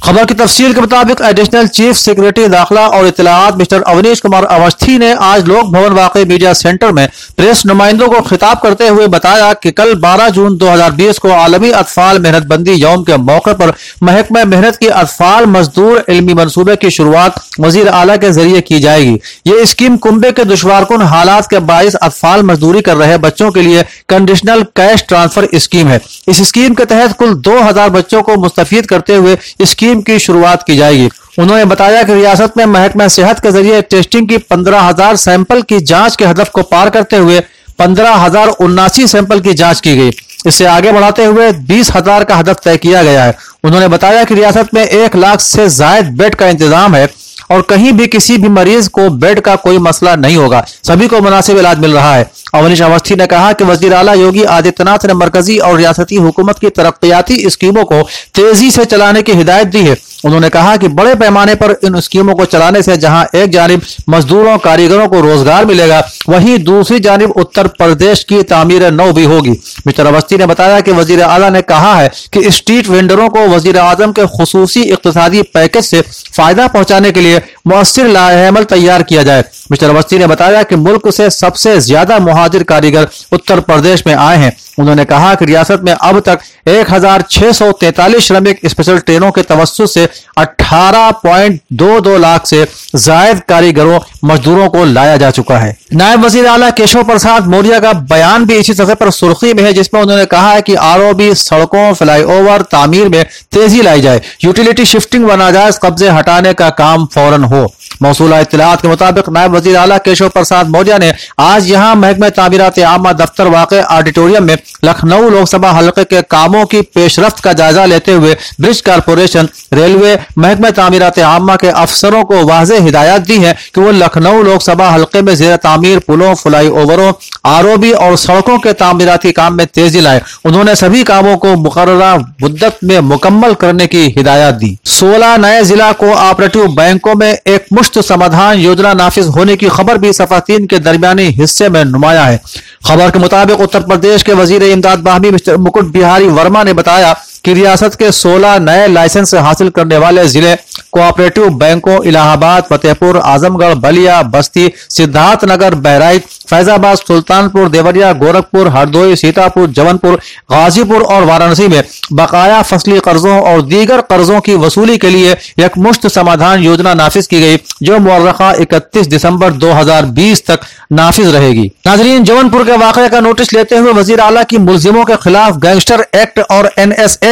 खबर 0.04 0.24
की 0.24 0.34
तफसील 0.34 0.72
के 0.74 0.80
मुताबिक 0.80 1.20
एडिशनल 1.22 1.66
चीफ 1.68 1.96
सेक्रेटरी 1.96 2.48
दाखिला 2.48 2.86
और 2.88 3.06
इतलात 3.06 3.56
मिस्टर 3.56 3.82
अवनीश 3.84 4.20
कुमार 4.20 4.44
अवस्थी 4.46 4.98
ने 4.98 5.12
आज 5.24 5.46
लोक 5.48 5.70
भवन 5.72 5.92
वाकई 5.94 6.24
मीडिया 6.24 6.52
सेंटर 6.54 6.92
में 6.92 7.06
प्रेस 7.36 7.62
नुमाइंदों 7.66 8.08
को 8.08 8.20
खिताब 8.22 8.58
करते 8.62 8.88
हुए 8.88 9.06
बताया 9.08 9.52
कि 9.62 9.70
कल 9.72 9.94
12 10.00 10.28
जून 10.30 10.56
2020 10.58 11.18
को 11.18 11.30
आलमी 11.32 11.70
अतफाल 11.72 12.18
मेहनत 12.18 12.46
बंदी 12.46 12.74
यौम 12.74 13.02
के 13.04 13.16
मौके 13.22 13.54
पर 13.54 13.72
महकमा 14.02 14.44
मेहनत 14.46 14.76
की 14.76 14.88
अतफाल 14.96 15.46
मजदूर 15.48 16.04
इलमी 16.08 16.34
मनसूबे 16.34 16.76
की 16.76 16.90
शुरुआत 16.90 17.40
वज़ीर 17.60 17.88
अला 17.94 18.16
के 18.16 18.32
ज़रिए 18.32 18.60
की 18.62 18.80
जाएगी। 18.80 19.18
ये 19.46 19.66
स्कीम 19.66 19.96
कुंबे 19.98 20.32
के 20.32 20.44
दुशवारकुन 20.46 21.02
हालात 21.04 21.34
के 21.44 21.58
बाईस 21.58 21.94
अतफाल 21.94 22.42
मजदूरी 22.42 22.80
कर 22.80 22.96
रहे 22.96 23.18
बच्चों 23.18 23.50
के 23.50 23.62
लिए 23.62 23.82
कंडीशनल 24.08 24.62
कैश 24.76 25.04
ट्रांसफ़र 25.08 25.48
स्कीम 25.56 25.88
है। 25.88 26.00
इस 26.28 26.40
स्कीम 26.48 26.74
के 26.74 26.84
तहत 26.84 27.12
कुल 27.12 27.34
दो 27.34 27.58
हज़ार 27.60 27.90
बच्चों 27.90 28.22
को 28.22 28.36
मुस्तफ़ 28.36 28.74
करते 28.86 29.14
हुए 29.14 29.36
स्कीम 29.64 30.00
की 30.02 30.18
शुरुआत 30.18 30.62
की 30.62 30.76
जाएगी। 30.76 31.08
उन्होंने 31.38 31.64
बताया 31.64 32.02
कि 32.02 32.14
रियासत 32.14 32.52
में 32.56 32.64
महकमा 32.66 33.08
सेहत 33.08 33.40
के 33.40 33.50
ज़रिए 33.50 33.80
टेस्टिंग 33.82 34.28
की 34.28 34.38
पंद्रह 34.50 34.80
हज़ार 34.80 35.16
सैंपल 35.16 35.62
की 35.62 35.80
जाँच 35.80 36.16
के 36.16 36.24
हदफ 36.24 36.50
को 36.50 36.62
पार 36.62 36.90
करते 36.90 37.16
हुए 37.16 37.40
पंद्रह 37.78 38.14
हज़ार 38.14 38.48
उन्नासी 38.48 39.06
सैंपल 39.06 39.40
की 39.40 39.54
जाँच 39.54 39.80
की 39.80 39.96
गई। 39.96 40.12
इससे 40.46 40.64
आगे 40.66 40.92
बढ़ाते 40.92 41.24
हुए 41.24 41.50
बीस 41.52 41.90
हज़ार 41.96 42.24
का 42.24 42.36
हदफ 42.36 42.60
तय 42.64 42.76
किया 42.76 43.02
गया 43.02 43.24
है। 43.24 43.36
उन्होंने 43.64 43.88
बताया 43.88 44.24
कि 44.24 44.34
रियासत 44.34 44.68
में 44.74 44.82
एक 44.82 45.16
लाख 45.16 45.40
से 45.40 45.68
जायद 45.68 46.16
बेड 46.16 46.34
का 46.34 46.48
इंतज़ाम 46.48 46.94
है। 46.94 47.08
और 47.50 47.62
कहीं 47.62 47.92
भी 47.92 48.06
किसी 48.06 48.36
भी 48.36 48.48
मरीज़ 48.50 48.88
को 48.88 49.08
बेड 49.10 49.40
का 49.40 49.54
कोई 49.56 49.78
मसला 49.78 50.14
नहीं 50.16 50.36
होगा। 50.36 50.64
सभी 50.84 51.08
को 51.08 51.20
मुनासिब 51.20 51.58
इलाज 51.58 51.78
मिल 51.78 51.92
रहा 51.92 52.14
है। 52.14 52.30
अवनीश 52.54 52.82
अवस्थी 52.82 53.14
ने 53.14 53.26
कहा 53.26 53.52
कि 53.52 53.64
वज़ीर 53.64 53.92
अला 53.92 54.12
योगी 54.14 54.42
आदित्यनाथ 54.50 55.06
ने 55.06 55.14
मरकजी 55.14 55.58
और 55.58 55.76
रियासती 55.76 56.16
हुकूमत 56.16 56.58
की 56.58 56.70
तरक्याती 56.70 57.48
स्कीमों 57.50 57.84
को 57.84 58.02
तेज़ी 58.34 58.70
से 58.70 58.84
चलाने 58.84 59.22
की 59.22 59.32
हिदायत 59.32 59.68
दी 59.68 59.82
है। 59.82 59.96
उन्होंने 60.26 60.48
कहा 60.50 60.76
कि 60.76 60.88
बड़े 60.90 61.14
पैमाने 61.16 61.54
पर 61.56 61.74
इन 61.84 61.98
स्कीमों 62.00 62.34
को 62.34 62.44
चलाने 62.46 62.82
से 62.82 62.96
जहाँ 62.96 63.24
एक 63.36 63.50
जानब 63.50 63.82
मजदूरों, 64.10 64.56
कारीगरों 64.58 65.06
को 65.08 65.20
रोज़गार 65.20 65.64
मिलेगा, 65.66 66.02
वहीं 66.28 66.58
दूसरी 66.60 66.98
जानब 67.00 67.30
उत्तर 67.36 67.66
प्रदेश 67.76 68.24
की 68.24 68.42
तामीर 68.44 68.90
नौ 68.92 69.12
भी 69.12 69.24
होगी। 69.24 69.50
मिस्टर 69.86 70.06
अवस्थी 70.06 70.36
ने 70.36 70.46
बताया 70.46 70.80
कि 70.80 70.92
वज़ीर 70.92 71.22
अला 71.22 71.50
ने 71.50 71.62
कहा 71.64 71.94
है 71.94 72.10
कि 72.32 72.50
स्ट्रीट 72.50 72.88
वेंडरों 72.88 73.28
को 73.28 73.46
वज़ीर 73.48 73.78
आज़म 73.78 74.12
के 74.12 74.26
खसूसी 74.36 74.82
इकतदी 74.82 75.42
पैकेज 75.54 75.84
से 75.84 76.00
फ़ायदा 76.02 76.66
पहुँचाने 76.68 77.10
के 77.10 77.20
लिए 77.20 77.40
मौसर 77.66 78.08
लामल 78.08 78.64
तैयार 78.66 79.02
किया 79.04 79.22
जाए। 79.22 79.44
मिस्टर 79.70 79.90
अवस्थी 79.90 80.18
ने 80.18 80.26
बताया 80.26 80.62
कि 80.62 80.76
मुल्क 80.78 81.10
से 81.12 81.30
सबसे 81.32 81.78
ज़्यादा 81.82 82.18
मुहाजिर 82.20 82.62
कारीगर 82.64 83.08
उत्तर 83.32 83.60
प्रदेश 83.62 84.06
में 84.06 84.14
आए 84.14 84.36
हैं। 84.38 84.56
उन्होंने 84.78 85.04
कहा 85.04 85.34
कि 85.34 85.44
रियासत 85.44 85.82
में 85.84 85.92
अब 85.92 86.18
तक 86.20 86.40
एक 86.68 86.90
हज़ार 86.90 87.22
छह 87.30 87.52
सौ 87.52 87.70
तैतालीस 87.80 88.26
श्रमिक 88.26 88.60
स्पेशल 88.66 88.98
ट्रेनों 89.00 89.30
के 89.30 89.42
तवस्त 89.44 89.82
से 89.84 90.08
अठारह 90.38 91.10
पॉइंट 91.22 91.60
दो 91.72 91.98
दो 92.00 92.16
लाख 92.18 92.46
से 92.46 92.64
जायद 92.96 93.40
कारीगरों, 93.48 93.98
मजदूरों 94.24 94.68
को 94.68 94.84
लाया 94.84 95.16
जा 95.16 95.30
चुका 95.30 95.58
है। 95.58 95.76
नायब 95.94 96.24
वज़ीर 96.24 96.46
अला 96.46 96.70
केशव 96.72 97.04
प्रसाद 97.04 97.46
मौर्य 97.46 97.80
का 97.80 97.92
बयान 98.10 98.44
भी 98.46 98.56
इसी 98.56 98.74
सतह 98.74 98.94
पर 98.94 99.10
सुर्खी 99.12 99.52
में 99.54 99.62
है, 99.62 99.72
जिसमें 99.72 100.00
उन्होंने 100.02 100.24
कहा 100.26 100.52
है 100.52 100.62
कि 100.62 100.74
आरओबी 100.74 101.34
सड़कों, 101.36 101.92
फ्लाईओवर, 101.94 102.62
तामीर 102.62 103.08
में 103.08 103.24
तेज़ी 103.52 103.82
लाई 103.82 104.00
जाए। 104.00 104.20
यूटिलिटी 104.44 104.84
शिफ्टिंग 104.86 105.24
व 105.24 105.34
नाजायज 105.36 105.78
कब्जे 105.82 106.08
हटाने 106.10 106.52
का 106.54 106.70
काम 106.72 107.06
फ़ौरन 107.06 107.44
हो। 107.44 107.66
मौसूला 108.02 108.40
इतलात 108.40 108.80
के 108.82 108.88
मुताबिक 108.88 109.28
नायब 109.28 109.54
वजी 109.54 109.72
अला 109.74 109.98
केशव 109.98 110.28
प्रसाद 110.28 110.68
मौर्य 110.68 110.98
ने 110.98 111.12
आज 111.40 111.70
यहाँ 111.70 111.94
महकमे 111.96 112.30
तामीरत 112.32 112.78
आमा 112.86 113.12
दफ्तर 113.14 113.48
वाक़ 113.48 113.74
ऑडिटोरियम 113.74 114.44
में 114.44 114.56
लखनऊ 114.84 115.30
लोकसभा 115.30 115.70
हल्के 115.70 116.04
के 116.04 116.22
कामों 116.30 116.64
की 116.66 116.80
पेशरफ 116.94 117.40
का 117.40 117.52
जायजा 117.52 117.84
लेते 117.84 118.12
हुए 118.12 118.36
ब्रिज 118.60 118.80
कारपोरेशन, 118.80 119.48
रेलवे, 119.72 120.18
महकमे 120.38 120.70
तामीरत 120.72 121.18
आमा 121.20 121.56
के 121.56 121.68
अफसरों 121.68 122.22
को 122.24 122.44
वाज 122.44 122.72
हिदायत 122.72 123.22
दी 123.22 123.38
है 123.38 123.54
कि 123.74 123.80
वो 123.80 123.90
लखनऊ 123.92 124.42
लोकसभा 124.42 124.88
हल्के 124.90 125.22
में 125.22 125.34
जेर 125.36 125.56
तमीर 125.58 125.98
पुलों 125.98 126.34
फ्लाई 126.34 126.68
ओवरों 126.68 127.12
आर 127.46 127.66
ओ 127.66 127.76
बी 127.76 127.92
और 127.94 128.16
सड़कों 128.18 128.58
के 128.58 128.72
तामीराती 128.74 129.32
काम 129.32 129.54
में 129.54 129.66
तेज़ी 129.66 130.00
लाए। 130.00 130.22
उन्होंने 130.44 130.74
सभी 130.76 131.02
कामों 131.04 131.36
को 131.36 131.54
मुकर 131.56 131.94
मुद्दत 132.42 132.78
में 132.84 132.98
मुकम्मल 133.02 133.54
करने 133.54 133.86
की 133.86 134.04
हिदायत 134.08 134.54
दी। 134.54 134.76
सोलह 134.86 135.36
नए 135.36 135.62
जिला 135.64 135.90
को 135.92 136.06
ऑपरेटिव 136.06 136.66
बैंकों 136.74 137.14
में 137.14 137.30
एक 137.32 137.66
मुश्त 137.76 137.98
समाधान 138.00 138.58
योजना 138.58 138.92
नाफिज 138.94 139.26
होने 139.28 139.56
की 139.56 139.68
खबर 139.68 139.98
भी 139.98 140.12
सफातीन 140.12 140.66
के 140.66 140.78
दरमियानी 140.78 141.24
हिस्से 141.32 141.68
में 141.68 141.84
नुमाया 141.84 142.24
है। 142.24 142.40
खबर 142.86 143.10
के 143.10 143.18
मुताबिक 143.18 143.60
उत्तर 143.60 143.80
प्रदेश 143.82 144.22
के 144.22 144.32
वज़ीर 144.32 144.62
इमदाद 144.64 144.98
बाहमी 145.00 145.30
मिस्टर 145.30 145.56
मुकुट 145.58 145.92
बिहारी 145.92 146.28
वर्मा 146.30 146.62
ने 146.64 146.72
बताया 146.72 147.12
कि 147.46 147.52
रियासत 147.54 147.94
के 147.94 148.10
16 148.12 148.58
नए 148.60 148.86
लाइसेंस 148.88 149.34
हासिल 149.36 149.68
करने 149.70 149.98
वाले 149.98 150.26
ज़िले 150.28 150.54
कोऑपरेटिव 150.92 151.48
बैंकों, 151.58 152.02
इलाहाबाद, 152.04 152.64
फतेहपुर, 152.64 153.16
आजमगढ़, 153.18 153.74
बलिया, 153.76 154.22
बस्ती, 154.24 154.70
सिद्धार्थनगर, 154.90 155.74
बहराइच, 155.76 156.22
फैजाबाद, 156.50 156.96
सुल्तानपुर, 156.98 157.68
देवरिया, 157.68 158.12
गोरखपुर, 158.14 158.68
हरदोई, 158.68 159.16
सीतापुर 159.16 159.68
जवनपुर 159.70 160.14
गाजीपुर 160.52 161.02
और 161.04 161.24
वाराणसी 161.24 161.68
में 161.68 161.82
बकाया 162.12 162.60
फसली 162.62 162.98
कर्जों 163.00 163.38
और 163.42 163.62
दीगर 163.64 164.00
कर्जों 164.10 164.40
की 164.40 164.54
वसूली 164.56 164.96
के 164.98 165.10
लिए 165.10 165.36
एक 165.58 165.78
मुश्त 165.78 166.06
समाधान 166.08 166.62
योजना 166.62 166.94
नाफिज 166.94 167.26
की 167.26 167.40
गई, 167.40 167.56
जो 167.82 167.98
मुर्रखा 167.98 168.52
इकतीस 168.60 169.06
दिसंबर 169.06 169.52
2020 169.54 170.46
तक 170.46 170.66
नाफिज 170.92 171.34
रहेगी। 171.34 171.70
नाजरीन 171.86 172.24
जवनपुर 172.24 172.64
के 172.64 172.76
वाक़े 172.78 173.08
का 173.08 173.20
नोटिस 173.20 173.52
लेते 173.52 173.76
हुए 173.76 173.92
वज़ीर 173.92 174.20
अला 174.20 174.42
की 174.44 174.58
मुलजिमों 174.60 175.04
के 175.04 175.16
खिलाफ 175.22 175.56
गैंगस्टर 175.58 176.06
एक्ट 176.16 176.38
और 176.50 176.70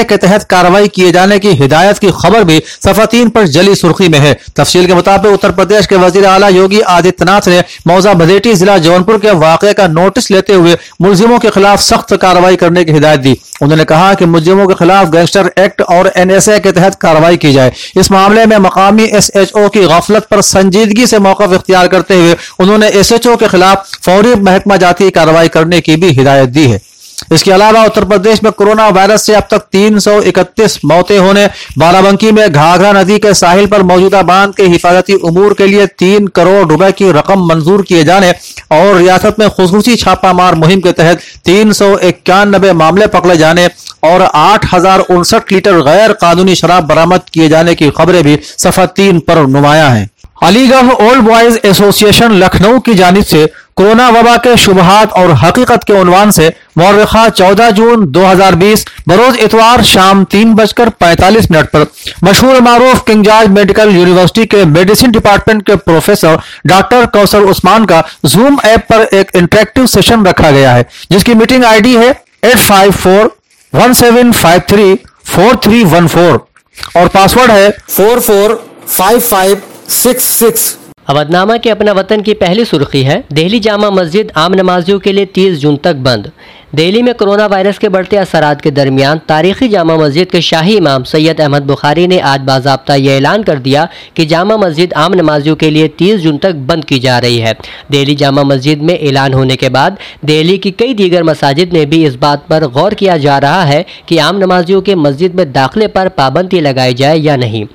के 0.04 0.16
तहत 0.18 0.42
कार्रवाई 0.50 0.88
किए 0.90 1.10
जाने 1.12 1.38
की 1.38 1.50
हिदायत 1.54 1.98
की 1.98 2.10
खबर 2.14 2.44
भी 2.44 2.58
सफातीन 2.84 3.28
पर 3.28 3.46
जली 3.48 3.74
सुर्खी 3.74 4.08
में 4.08 4.18
है। 4.18 4.32
तफसील 4.56 4.86
के 4.86 4.94
मुताबिक 4.94 5.32
उत्तर 5.32 5.52
प्रदेश 5.52 5.86
के 5.86 5.96
वज़ीर 5.96 6.24
अला 6.26 6.48
योगी 6.50 6.80
आदित्यनाथ 6.90 7.48
ने 7.48 7.62
मौजा 7.86 8.14
भदेटी 8.14 8.54
जिला 8.54 8.76
जौनपुर 8.80 9.18
के 9.18 9.30
वाक़े 9.38 9.72
का 9.72 9.88
नोटिस 9.90 10.30
लेते 10.30 10.54
हुए 10.54 10.76
मुलजिमों 11.02 11.38
के 11.38 11.50
खिलाफ 11.50 11.80
सख्त 11.80 12.16
कार्रवाई 12.16 12.56
करने 12.56 12.84
की 12.84 12.92
हिदायत 12.92 13.20
दी। 13.20 13.36
उन्होंने 13.62 13.84
कहा 13.84 14.12
कि 14.14 14.26
मुलजिमों 14.26 14.66
के 14.66 14.74
खिलाफ 14.74 15.08
गैंगस्टर 15.08 15.50
एक्ट 15.58 15.82
और 15.82 16.12
एनएसए 16.16 16.58
के 16.60 16.72
तहत 16.72 16.94
कार्रवाई 17.00 17.36
की 17.36 17.52
जाए। 17.52 17.72
इस 17.96 18.10
मामले 18.12 18.46
में 18.46 18.56
मकामी 18.60 19.04
एस 19.14 19.30
एच 19.36 19.52
ओ 19.54 19.68
की 19.68 19.86
गफलत 19.88 20.26
पर 20.30 20.40
संजीदगी 20.44 21.06
से 21.06 21.18
मौका 21.20 21.44
इख्तियार 21.54 21.88
करते 21.88 22.14
हुए 22.14 22.36
उन्होंने 22.60 22.88
एस 22.90 23.12
एच 23.12 23.26
ओ 23.26 23.36
के 23.36 23.48
खिलाफ 23.48 23.92
फौरी 24.04 24.34
महकमा 24.42 24.76
जाती 24.78 25.10
कार्रवाई 25.12 25.48
करने 25.50 25.80
की 25.80 25.96
भी 25.96 26.10
हिदायत 26.12 26.48
दी 26.50 26.66
है। 26.66 26.80
इसके 27.32 27.50
अलावा 27.52 27.84
उत्तर 27.84 28.04
प्रदेश 28.04 28.42
में 28.42 28.50
कोरोना 28.52 28.88
वायरस 28.88 29.22
से 29.22 29.34
अब 29.34 29.46
तक 29.50 29.66
331 29.72 30.78
मौतें 30.84 31.18
होने, 31.18 31.46
बाराबंकी 31.78 32.32
में 32.32 32.52
घाघरा 32.52 32.92
नदी 32.92 33.18
के 33.18 33.34
साहिल 33.34 33.66
पर 33.66 33.82
मौजूदा 33.82 34.22
बाँध 34.22 34.54
के 34.54 34.62
हिफाजती 34.64 35.14
उमूर 35.22 35.54
के 35.54 35.66
लिए 35.66 35.86
तीन 35.98 36.26
करोड़ 36.28 36.66
रुपए 36.68 36.90
की 36.92 37.10
रकम 37.12 37.46
मंजूर 37.46 37.82
किए 37.82 38.04
जाने 38.04 38.32
और 38.72 38.96
रियासत 38.96 39.36
में 39.38 39.48
खसूसी 39.50 39.96
छापामार 39.96 40.54
मुहिम 40.54 40.80
के 40.80 40.92
तहत 40.92 41.20
तीन 41.44 41.72
मामले 42.74 43.06
पकड़े 43.08 43.36
जाने 43.36 43.68
और 44.04 44.22
आठ 44.24 44.72
हज़ार 44.74 45.00
उनसठ 45.10 45.52
लीटर 45.52 45.80
गैर 45.82 46.12
कानूनी 46.20 46.54
शराब 46.54 46.86
बरामद 46.86 47.22
किए 47.32 47.48
जाने 47.48 47.74
की 47.74 47.90
खबरें 47.90 48.22
भी 48.24 48.38
सफ़ा 48.58 48.86
तीन 48.86 49.18
पर 49.20 49.46
नुमाया 49.46 49.88
है। 49.88 50.08
Aligarh 50.42 50.90
Old 50.92 51.22
Boys 51.22 51.58
Association 51.66 52.32
Lucknow 52.34 52.78
की 52.78 52.94
जानब 52.94 53.24
से 53.24 53.44
कोरोना 53.76 54.08
वबा 54.10 54.36
के 54.36 54.56
शुबहात 54.56 55.12
और 55.18 55.30
हकीकत 55.42 55.84
के 55.84 55.92
उनवान 56.00 56.30
से 56.30 56.48
मौरखा 56.78 57.24
14 57.38 57.70
जून 57.78 58.04
2020 58.12 58.84
बरोज 59.08 59.36
इतवार 59.44 59.82
शाम 59.84 60.22
तीन 60.34 60.52
बजकर 60.54 60.88
पैंतालीस 61.00 61.50
मिनट 61.50 61.68
पर 61.72 61.86
मशहूर 62.24 62.60
मारूफ 62.62 63.02
किंग 63.06 63.24
जॉर्ज 63.24 63.48
मेडिकल 63.50 63.90
यूनिवर्सिटी 63.96 64.44
के 64.54 64.64
मेडिसिन 64.74 65.10
डिपार्टमेंट 65.12 65.64
के 65.66 65.76
प्रोफेसर 65.88 66.38
डॉक्टर 66.66 67.06
कौसर 67.16 67.48
उस्मान 67.54 67.84
का 67.92 68.02
जूम 68.26 68.58
ऐप 68.64 68.86
पर 68.90 69.02
एक 69.16 69.36
इंटरेक्टिव 69.36 69.86
सेशन 69.86 70.26
रखा 70.26 70.50
गया 70.50 70.72
है, 70.72 70.86
जिसकी 71.12 71.34
मीटिंग 71.34 71.64
आईडी 71.64 71.94
है 71.96 72.10
eight 72.44 72.56
five 72.58 72.92
four 72.92 73.36
one 73.72 73.92
seven 74.02 74.32
five 74.32 74.62
three 74.70 74.94
four 75.34 75.56
three 75.64 75.82
one 75.96 76.06
four 76.08 76.46
और 76.96 77.08
पासवर्ड 77.08 77.50
है 77.50 77.70
four 77.90 78.20
four 78.20 78.56
five 78.88 79.20
five 79.20 79.62
six 80.02 80.24
six 80.38 80.74
Awadhnama 81.08 81.56
के 81.56 81.70
अपना 81.70 81.92
वतन 81.92 82.22
की 82.22 82.34
पहली 82.34 82.64
सुर्खी 82.64 83.02
है 83.02 83.24
दिल्ली 83.32 83.58
जामा 83.60 83.90
मस्जिद 83.90 84.32
आम 84.36 84.54
नमाजियों 84.54 84.98
के 84.98 85.12
लिए 85.12 85.26
30 85.26 85.56
जून 85.56 85.76
तक 85.76 85.94
बंद। 85.94 86.30
दिल्ली 86.74 87.00
में 87.02 87.12
कोरोना 87.14 87.44
वायरस 87.46 87.78
के 87.78 87.88
बढ़ते 87.88 88.16
असरात 88.16 88.60
के 88.60 88.70
दरमियान 88.70 89.18
तारीखी 89.28 89.68
जामा 89.68 89.96
मस्जिद 89.96 90.30
के 90.30 90.40
शाही 90.40 90.76
इमाम 90.76 91.02
सैयद 91.04 91.40
अहमद 91.40 91.62
बुखारी 91.62 92.06
ने 92.06 92.18
आज 92.20 92.40
बाबा 92.40 92.94
यह 92.94 93.12
ऐलान 93.12 93.42
कर 93.42 93.58
दिया 93.58 93.86
कि 94.16 94.26
जामा 94.26 94.56
मस्जिद 94.56 94.92
आम 94.92 95.14
नमाजियों 95.14 95.56
के 95.56 95.70
लिए 95.70 95.88
30 96.00 96.16
जून 96.16 96.38
तक 96.38 96.54
बंद 96.68 96.84
की 96.84 96.98
जा 96.98 97.18
रही 97.18 97.38
है। 97.38 97.54
दिल्ली 97.90 98.14
जामा 98.14 98.42
मस्जिद 98.42 98.82
में 98.82 98.98
ऐलान 98.98 99.34
होने 99.34 99.56
के 99.56 99.68
बाद 99.68 99.98
दिल्ली 100.24 100.58
की 100.58 100.70
कई 100.72 100.94
दीगर 100.94 101.22
मसाजिद 101.22 101.72
में 101.72 101.88
भी 101.90 102.04
इस 102.06 102.14
बात 102.16 102.46
पर 102.50 102.66
गौर 102.70 102.94
किया 102.94 103.16
जा 103.16 103.38
रहा 103.38 103.62
है 103.64 103.84
कि 104.08 104.18
आम 104.18 104.38
नमाजियों 104.38 104.80
के 104.82 104.94
मस्जिद 104.96 105.34
में 105.34 105.50
दाखिले 105.52 105.86
पर 105.88 106.08
पाबंदी 106.18 106.60
लगाई 106.60 106.94
जाए 106.94 107.18
या 107.18 107.36
नहीं। 107.36 107.66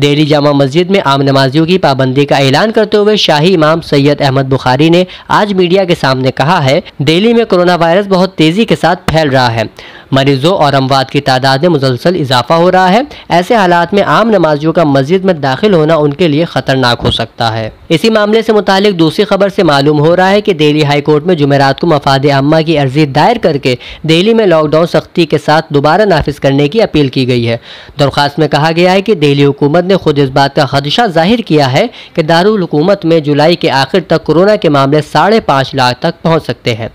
दिल्ली 0.00 0.24
जामा 0.26 0.52
मस्जिद 0.52 0.90
में 0.90 1.00
आम 1.02 1.22
नमाजियों 1.22 1.64
की 1.66 1.76
पाबंदी 1.78 2.24
का 2.24 2.38
ऐलान 2.40 2.70
करते 2.70 2.96
हुए 2.96 3.16
शाही 3.16 3.48
इमाम 3.54 3.80
सैयद 3.80 4.20
अहमद 4.22 4.46
बुखारी 4.46 4.88
ने 4.90 5.04
आज 5.30 5.52
मीडिया 5.52 5.84
के 5.84 5.94
सामने 5.94 6.30
कहा 6.30 6.58
है, 6.60 6.82
दिल्ली 7.02 7.32
में 7.34 7.44
कोरोना 7.46 7.74
वायरस 7.74 8.06
बहुत 8.06 8.34
तेज़ी 8.40 8.64
के 8.64 8.76
साथ 8.76 8.96
फैल 9.10 9.30
रहा 9.30 9.48
है। 9.48 9.68
मरीजों 10.14 10.52
और 10.54 10.74
अमवात 10.74 11.10
की 11.10 11.20
तादाद 11.20 11.62
में 11.62 11.68
मुसलसल 11.68 12.16
इजाफा 12.16 12.54
हो 12.54 12.68
रहा 12.70 12.86
है। 12.86 13.04
ऐसे 13.30 13.54
हालात 13.54 13.92
में 13.94 14.02
आम 14.04 14.30
नमाजियों 14.30 14.72
का 14.72 14.84
मस्जिद 14.86 15.24
में 15.24 15.40
दाखिल 15.40 15.74
होना 15.74 15.96
उनके 15.98 16.28
लिए 16.28 16.44
ख़तरनाक 16.46 17.00
हो 17.00 17.10
सकता 17.10 17.48
है। 17.48 17.72
इसी 17.90 18.10
मामले 18.10 18.42
से 18.42 18.52
मुतालिक 18.52 18.96
दूसरी 18.96 19.24
खबर 19.24 19.48
से 19.50 19.62
मालूम 19.62 19.98
हो 19.98 20.14
रहा 20.14 20.28
है 20.28 20.40
कि 20.40 20.54
दिल्ली 20.54 20.82
हाई 20.82 21.00
कोर्ट 21.00 21.24
में 21.24 21.34
जुमेरात 21.36 21.80
को 21.80 21.86
मफाद 21.86 22.26
अम्मा 22.30 22.62
की 22.62 22.76
अर्जी 22.76 23.06
दायर 23.08 23.38
करके 23.38 23.76
दिल्ली 24.06 24.34
में 24.34 24.44
लॉकडाउन 24.46 24.86
सख्ती 24.86 25.26
के 25.26 25.38
साथ 25.40 25.72
दोबारा 25.72 26.04
नाफिज 26.06 26.38
करने 26.38 26.68
की 26.68 26.80
अपील 26.80 27.08
की 27.10 27.26
गई 27.26 27.44
है। 27.44 27.60
दरख्वास्त 27.98 28.38
में 28.38 28.48
कहा 28.48 28.70
गया 28.72 28.92
है 28.92 29.02
कि 29.02 29.14
दिल्ली 29.16 29.42
हुकूमत 29.42 29.84
ने 29.84 29.96
खुद 29.98 30.18
इस 30.18 30.30
बात 30.32 30.56
का 30.56 30.64
खदशा 30.66 31.06
ज़ाहिर 31.08 31.40
किया 31.42 31.66
है 31.68 31.88
कि 32.16 32.22
दारुल 32.24 32.60
हुकूमत 32.60 33.04
में 33.04 33.22
जुलाई 33.22 33.56
के 33.56 33.68
आखिर 33.76 34.06
तक 34.10 34.24
कोरोना 34.24 34.56
के 34.56 34.68
मामले 34.70 35.02
साढ़े 35.04 35.40
पाँच 35.46 35.74
लाख 35.74 36.00
तक 36.02 36.14
पहुँच 36.24 36.46
सकते 36.46 36.74
हैं। 36.74 36.90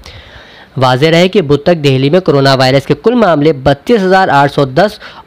वाजह 0.77 1.09
रहे 1.09 1.27
कि 1.27 1.41
बुध 1.41 1.63
तक 1.65 1.77
दिल्ली 1.77 2.09
में 2.09 2.21
कोरोना 2.21 2.53
वायरस 2.55 2.85
के 2.85 2.93
कुल 2.93 3.15
मामले 3.15 3.53
बत्तीस 3.53 4.01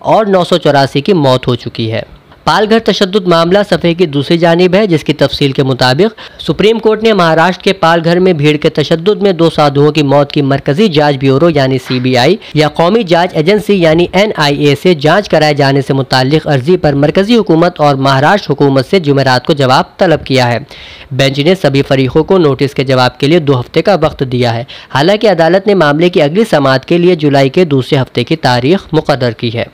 और 0.02 0.26
नौ 0.26 0.45
सौ 0.45 0.59
चौरासी 0.59 1.00
की 1.00 1.12
मौत 1.12 1.47
हो 1.47 1.55
चुकी 1.57 1.88
है। 1.88 2.05
पालघर 2.49 2.78
तशद 2.78 3.17
मामला 3.28 3.62
सफ़े 3.62 3.93
की 3.95 4.07
दूसरी 4.07 4.37
जानब 4.38 4.75
है, 4.75 4.87
जिसकी 4.87 5.12
तफसील 5.12 5.52
के 5.52 5.62
मुताबिक 5.62 6.11
सुप्रीम 6.40 6.78
कोर्ट 6.78 7.02
ने 7.05 7.12
महाराष्ट्र 7.12 7.62
के 7.64 7.73
पालघर 7.75 8.19
में 8.19 8.37
भीड़ 8.37 8.57
के 8.57 8.69
तशद 8.69 9.09
में 9.23 9.37
दो 9.37 9.49
साधुओं 9.50 9.90
की 9.93 10.02
मौत 10.02 10.31
की 10.33 10.43
मरकजी 10.43 10.88
जाँच 10.88 11.17
ब्यूरो 11.17 11.49
यानी 11.50 11.78
सीबीआई 11.78 12.38
या 12.57 12.69
कौमी 12.78 13.02
जाँच 13.05 13.35
एजेंसी 13.35 13.78
यानी 13.81 14.09
एनआईए 14.14 14.75
से 14.75 14.95
जाँच 14.97 15.28
कराए 15.28 15.55
जाने 15.55 15.83
से 15.83 15.95
मुतल 15.95 16.38
अर्जी 16.38 16.76
पर 16.76 16.95
मरकजी 16.95 17.35
हुकूमत 17.35 17.81
और 17.81 17.97
महाराष्ट्र 17.99 18.49
हुकूमत 18.49 18.87
से 18.87 19.00
जुमेरात 19.00 19.47
को 19.47 19.55
जवाब 19.55 19.95
तलब 19.99 20.23
किया 20.23 20.47
है। 20.47 20.67
बेंच 21.12 21.40
ने 21.40 21.55
सभी 21.57 21.83
फरीकों 21.83 22.23
को 22.23 22.38
नोटिस 22.38 22.75
के 22.75 22.85
जवाब 22.85 23.17
के 23.21 23.28
लिए 23.28 23.40
दो 23.40 23.55
हफ़्ते 23.55 23.83
का 23.83 23.95
वक्त 23.97 24.23
दिया 24.25 24.52
है। 24.52 24.67
हालाँकि 24.90 25.26
अदालत 25.26 25.67
ने 25.67 25.75
मामले 25.76 26.11
की 26.11 26.21
अगली 26.21 26.45
समात 26.47 26.85
के 26.85 26.99
लिए 26.99 27.17
जुलाई 27.17 27.49
के 27.49 27.64
दूसरे 27.67 27.99
हफ़्ते 27.99 28.25
की 28.25 28.37
तारीख 28.38 28.95
मुकदर 28.95 29.33
की 29.33 29.50
है। 29.50 29.67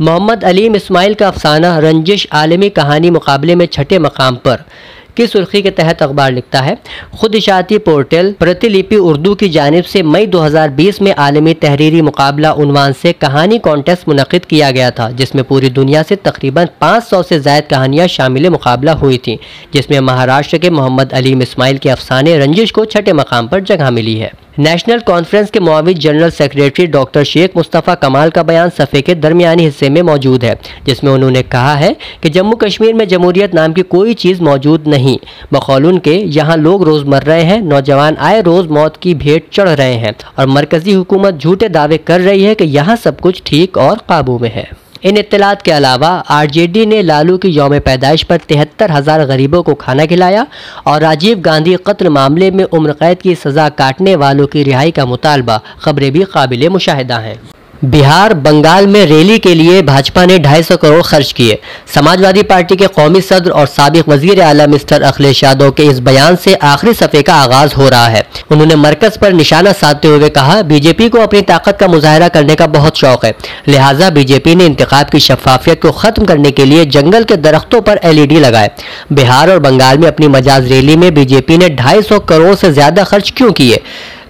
मोहम्मद 0.00 0.44
अलीम 0.44 0.76
इस्माइल 0.76 1.14
का 1.14 1.26
अफसाना 1.28 1.78
रंजिश 1.78 2.26
आलमी 2.32 2.68
कहानी 2.70 3.10
मुकाबले 3.10 3.54
में 3.54 3.66
छठे 3.66 3.98
मकाम 3.98 4.36
पर। 4.36 4.64
की 5.16 5.26
सुर्खी 5.26 5.62
के 5.62 5.70
तहत 5.70 6.02
अखबार 6.02 6.32
लिखता 6.32 6.60
है? 6.60 6.76
खुद 7.20 7.34
इशाती 7.34 7.78
पोर्टल 7.78 8.34
प्रतिलिपि 8.40 8.96
उर्दू 8.96 9.34
की 9.34 9.48
जानब 9.48 9.84
से 9.84 10.02
मई 10.02 10.26
2020 10.26 11.00
में 11.02 11.14
आलमी 11.14 11.54
तहरीरी 11.54 12.02
मुकाबला 12.02 12.52
उनवान 12.54 12.92
से 12.92 13.12
कहानी 13.14 13.58
कॉन्टेस्ट 13.58 14.08
मुनद 14.08 14.44
किया 14.44 14.70
गया 14.70 14.90
था, 14.90 15.10
जिसमें 15.10 15.44
पूरी 15.44 15.70
दुनिया 15.70 16.02
से 16.02 16.16
तकरीबन 16.18 16.68
500 16.80 17.22
से 17.22 17.40
जायद 17.40 17.66
कहानियाँ 17.70 18.06
शामिल 18.08 18.50
मुकाबला 18.50 18.92
हुई 18.92 19.18
थी, 19.18 19.38
जिसमें 19.74 19.98
महाराष्ट्र 20.00 20.58
के 20.58 20.70
मोहम्मद 20.70 21.12
अलीम 21.12 21.42
इसमाइल 21.42 21.78
के 21.78 21.88
अफसाने 21.88 22.38
रंजिश 22.38 22.70
को 22.70 22.84
छठे 22.84 23.12
मकाम 23.12 23.48
पर 23.48 23.60
जगह 23.62 23.90
मिली 23.90 24.16
है। 24.16 24.32
नेशनल 24.58 25.00
कॉन्फ्रेंस 25.00 25.50
के 25.50 25.60
मुआविज 25.60 25.98
general 25.98 26.30
secretary 26.30 26.86
doctor 26.86 27.24
Sheikh 27.24 27.56
Mustafa 27.56 27.94
Kamal 27.94 28.30
का 28.30 28.42
बयान 28.42 28.70
सफ़े 28.70 29.00
के 29.02 29.14
दरमियानी 29.14 29.64
हिस्से 29.64 29.88
में 29.90 30.00
मौजूद 30.02 30.44
है, 30.44 30.58
जिसमें 30.86 31.10
उन्होंने 31.12 31.42
कहा 31.44 31.74
है 31.74 31.96
कि 32.22 32.28
जम्मू 32.28 32.56
कश्मीर 32.56 32.94
में 32.94 33.06
जमहूरियत 33.08 33.54
नाम 33.54 33.72
की 33.72 33.82
कोई 33.82 34.14
चीज़ 34.14 34.42
मौजूद 34.42 34.88
नहीं। 35.02 35.18
बकौल 35.52 35.86
उनके 35.86 36.16
यहाँ 36.30 36.56
लोग 36.58 36.82
रोज़ 36.84 37.04
मर 37.06 37.22
रहे 37.24 37.42
हैं, 37.44 37.60
नौजवान 37.64 38.16
आए, 38.18 38.40
रोज़ 38.42 38.68
मौत 38.70 38.96
की 39.02 39.14
भेंट 39.16 39.48
चढ़ 39.52 39.68
रहे 39.70 39.94
हैं 39.96 40.14
और 40.38 40.46
मरकज़ी 40.48 40.92
हुकूमत 40.92 41.34
झूठे 41.36 41.68
दावे 41.70 41.98
कर 42.00 42.20
रही 42.20 42.44
है 42.44 42.54
कि 42.54 42.64
यहाँ 42.66 42.96
सब 42.98 43.20
कुछ 43.20 43.42
ठीक 43.46 43.78
और 43.78 44.00
काबू 44.08 44.38
में 44.38 44.50
है। 44.50 44.70
इन 45.04 45.16
इतलात 45.16 45.62
के 45.62 45.70
अलावा 45.72 46.08
आरजेडी 46.30 46.84
ने 46.86 47.00
लालू 47.02 47.36
की 47.38 47.48
योम 47.48 47.78
पैदाइश 47.80 48.22
पर 48.22 48.36
तिहत्तर 48.48 48.90
हज़ार 48.90 49.24
गरीबों 49.26 49.62
को 49.62 49.74
खाना 49.76 50.06
खिलाया 50.06 50.46
और 50.86 51.00
राजीव 51.00 51.40
गांधी 51.40 51.76
कत्ल 51.86 52.08
मामले 52.10 52.50
में 52.50 52.64
उम्र 52.64 52.92
कैद 53.00 53.22
की 53.22 53.34
सज़ा 53.36 53.68
काटने 53.80 54.14
वालों 54.16 54.46
की 54.46 54.62
रिहाई 54.62 54.90
का 54.90 55.06
मुतालबा, 55.06 55.60
खबरें 55.80 56.10
भी 56.12 56.24
काबिल 56.34 56.68
मुशाहिदा 56.68 57.18
हैं। 57.18 57.36
बिहार 57.84 58.32
बंगाल 58.34 58.86
में 58.86 59.04
रैली 59.06 59.38
के 59.38 59.54
लिए 59.54 59.80
भाजपा 59.82 60.24
ने 60.26 60.36
250 60.38 60.76
करोड़ 60.76 61.02
खर्च 61.02 61.32
किए। 61.32 61.58
समाजवादी 61.94 62.42
पार्टी 62.42 62.76
के 62.76 62.86
कौमी 62.86 63.20
सदर 63.20 63.50
और 63.50 63.66
सबक 63.66 64.08
वज़ीर 64.08 64.40
अला 64.40 64.66
मिस्टर 64.66 65.02
अखिलेश 65.02 65.42
यादव 65.44 65.70
के 65.70 65.82
इस 65.82 65.98
बयान 66.00 66.36
से 66.36 66.54
आखिरी 66.54 66.92
सफ़े 66.94 67.22
का 67.22 67.34
आगाज़ 67.34 67.74
हो 67.74 67.88
रहा 67.88 68.06
है। 68.06 68.22
उन्होंने 68.50 68.76
मरकज 68.76 69.16
पर 69.16 69.32
निशाना 69.32 69.72
साधते 69.72 70.08
हुए 70.08 70.28
कहा, 70.28 70.60
बीजेपी 70.62 71.08
को 71.08 71.18
अपनी 71.18 71.40
ताकत 71.42 71.78
का 71.80 71.88
मुजाहरा 71.88 72.28
करने 72.28 72.54
का 72.54 72.66
बहुत 72.68 72.98
शौक 72.98 73.24
है। 73.24 73.34
लिहाजा 73.68 74.10
बीजेपी 74.10 74.54
ने 74.54 74.66
इंतखब 74.66 75.10
की 75.12 75.20
शफाफियत 75.20 75.82
को 75.82 75.92
खत्म 75.92 76.24
करने 76.24 76.50
के 76.50 76.64
लिए 76.64 76.84
जंगल 76.84 77.24
के 77.24 77.36
दरख्तों 77.38 77.80
पर 77.80 78.00
एलईडी 78.04 78.40
लगाए। 78.40 78.70
बिहार 79.12 79.50
और 79.50 79.58
बंगाल 79.58 79.98
में 79.98 80.08
अपनी 80.08 80.28
मजाज 80.28 80.72
रैली 80.72 80.96
में 80.96 81.12
बीजेपी 81.14 81.58
ने 81.58 81.68
ढाई 81.68 82.02
करोड़ 82.28 82.54
से 82.54 82.72
ज़्यादा 82.72 83.04
खर्च 83.04 83.32
क्यों 83.36 83.52
किए? 83.52 83.82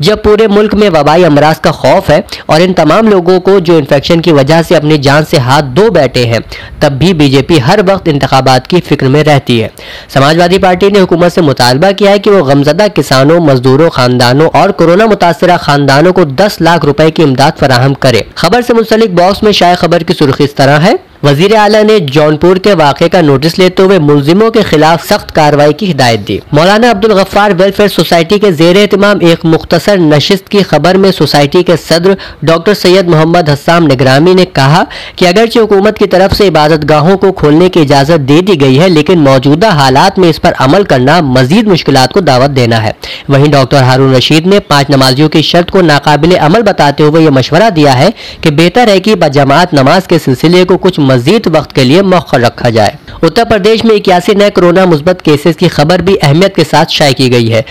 जब 0.03 0.23
पूरे 0.23 0.47
मुल्क 0.49 0.75
में 0.75 0.89
वबाई 0.91 1.23
अमराज 1.23 1.59
का 1.59 1.71
खौफ 1.73 2.09
है 2.11 2.23
और 2.51 2.61
इन 2.63 2.73
तमाम 2.73 3.09
लोगों 3.09 3.39
को 3.41 3.59
जो 3.61 3.77
इन्फेक्शन 3.79 4.21
की 4.21 4.33
वजह 4.33 4.63
से 4.63 4.75
अपनी 4.75 4.97
जान 4.99 5.25
से 5.25 5.39
हाथ 5.39 5.63
धो 5.75 5.89
बैठे 5.91 6.25
हैं, 6.25 6.41
तब 6.83 6.93
भी 6.99 7.13
बीजेपी 7.15 7.59
हर 7.61 7.83
वक्त 7.83 8.09
इंतबात 8.09 8.67
की 8.67 8.81
फ़िक्र 8.81 9.09
में 9.09 9.23
रहती 9.25 9.59
है। 9.59 9.71
समाजवादी 10.15 10.59
पार्टी 10.59 10.91
ने 10.91 10.99
हुकूमत 10.99 11.33
से 11.33 11.41
मुतालबा 11.43 11.93
किया 11.93 12.11
है 12.11 12.19
कि 12.19 12.31
वो 12.31 12.43
गमजदा 12.45 12.89
किसानों, 12.91 13.39
मजदूरों, 13.43 13.89
खानदानों 13.91 14.49
और 14.61 14.73
कोरोना 14.73 15.07
मुतासर 15.07 15.57
खानदानों 15.59 16.13
को 16.13 16.25
दस 16.25 16.61
लाख 16.63 16.85
रुपए 16.85 17.11
की 17.11 17.23
इमदाद 17.23 17.53
फराहम 17.53 17.95
करे। 17.97 18.27
खबर 18.39 18.63
से 18.63 18.75
मुंसलिक 18.75 19.17
बॉक्स 19.17 19.43
में 19.45 19.53
शायद 19.53 19.79
खबर 19.79 20.03
की 20.03 20.15
सुर्खी 20.15 20.45
इस 20.45 20.57
तरह 20.57 20.79
है 20.79 20.99
वज़ीर 21.23 21.55
अला 21.55 21.83
ने 21.83 21.99
जौनपुर 22.03 22.59
के 22.59 22.73
वाक़े 22.75 23.09
का 23.09 23.21
नोटिस 23.23 23.59
लेते 23.59 23.83
हुए 23.83 23.99
मुलजिमों 24.01 24.51
के 24.51 24.63
खिलाफ 24.65 25.05
सख्त 25.07 25.31
कार्रवाई 25.31 25.73
की 25.73 25.87
हिदायत 25.87 26.21
दी। 26.21 26.41
मौलाना 26.55 26.89
अब्दुल 26.91 27.13
गफ्फार 27.15 27.53
वेलफेयर 27.55 27.89
सोसाइटी 27.89 28.39
के 28.39 28.51
जेर 28.53 28.77
एहतमाम 28.77 29.23
एक 29.25 29.45
मुख्तसर 29.47 29.99
नशिस्त 30.01 30.49
की 30.49 30.63
खबर 30.65 30.97
में 30.97 31.11
सोसाइटी 31.13 31.63
के 31.63 31.77
सदर 31.79 32.17
डॉक्टर 32.45 32.75
सैयद 32.75 33.09
मोहम्मद 33.11 33.51
हसाम 33.51 33.87
निगरामी 33.87 34.35
ने 34.35 34.45
कहा 34.53 34.85
कि 35.19 35.27
अगरचे 35.27 35.61
हुकूमत 35.61 35.99
की 35.99 36.07
तरफ़ 36.09 36.35
से 36.35 36.47
इबादत 36.47 36.85
गाहों 36.87 37.17
को 37.17 37.31
खोलने 37.35 37.69
की 37.69 37.81
इजाज़त 37.81 38.21
दे 38.23 38.41
दी 38.43 38.57
गई 38.57 38.77
है, 38.77 38.89
लेकिन 38.89 39.19
मौजूदा 39.21 39.71
हालात 39.73 40.19
में 40.19 40.29
इस 40.29 40.39
पर 40.39 40.53
अमल 40.61 40.85
करना 40.87 41.21
मजीद 41.31 41.69
मुश्किल 41.69 42.05
को 42.15 42.21
दावत 42.23 42.51
देना 42.53 42.79
है। 42.79 42.95
वहीं 43.31 43.51
डॉक्टर 43.53 43.85
हारून 43.85 44.15
रशीद 44.15 44.47
ने 44.47 44.59
पाँच 44.67 44.91
नमाजियों 44.91 45.29
की 45.29 45.43
शर्त 45.45 45.71
को 45.71 45.81
नाकाबिल 45.85 46.37
अमल 46.41 46.63
बताते 46.65 47.03
हुए 47.05 47.23
यह 47.23 47.31
मशवरा 47.33 47.71
दिया 47.73 47.93
है 47.95 48.13
कि 48.43 48.51
बेहतर 48.53 48.89
है 48.89 48.99
कि 49.01 49.15
बजमात 49.19 49.75
नमाज़ 49.75 50.09
के 50.09 50.19
सिलसिले 50.21 50.65
को 50.65 50.77
कुछ 50.79 51.01
मजीद 51.13 51.49
वक्त 51.49 51.73
के 51.73 51.85
लिए 51.85 52.03
मौखर 52.03 52.41
रखा 52.41 52.71
जाए। 52.71 52.99
उत्तर 53.25 53.45
प्रदेश 53.45 53.85
में 53.85 53.95
इक्यासी 53.95 54.35
नए 54.35 54.51
कोरोना 54.51 54.87
मुस्बत 54.87 55.21
केसेस 55.21 55.57
की 55.57 55.69
खबर 55.69 56.03
भी 56.03 56.17
अहमियत 56.17 56.55
के 56.57 56.65
साथ 56.65 56.87
शाये 56.91 57.13
की 57.13 57.29
गई 57.29 57.49
है। 57.49 57.65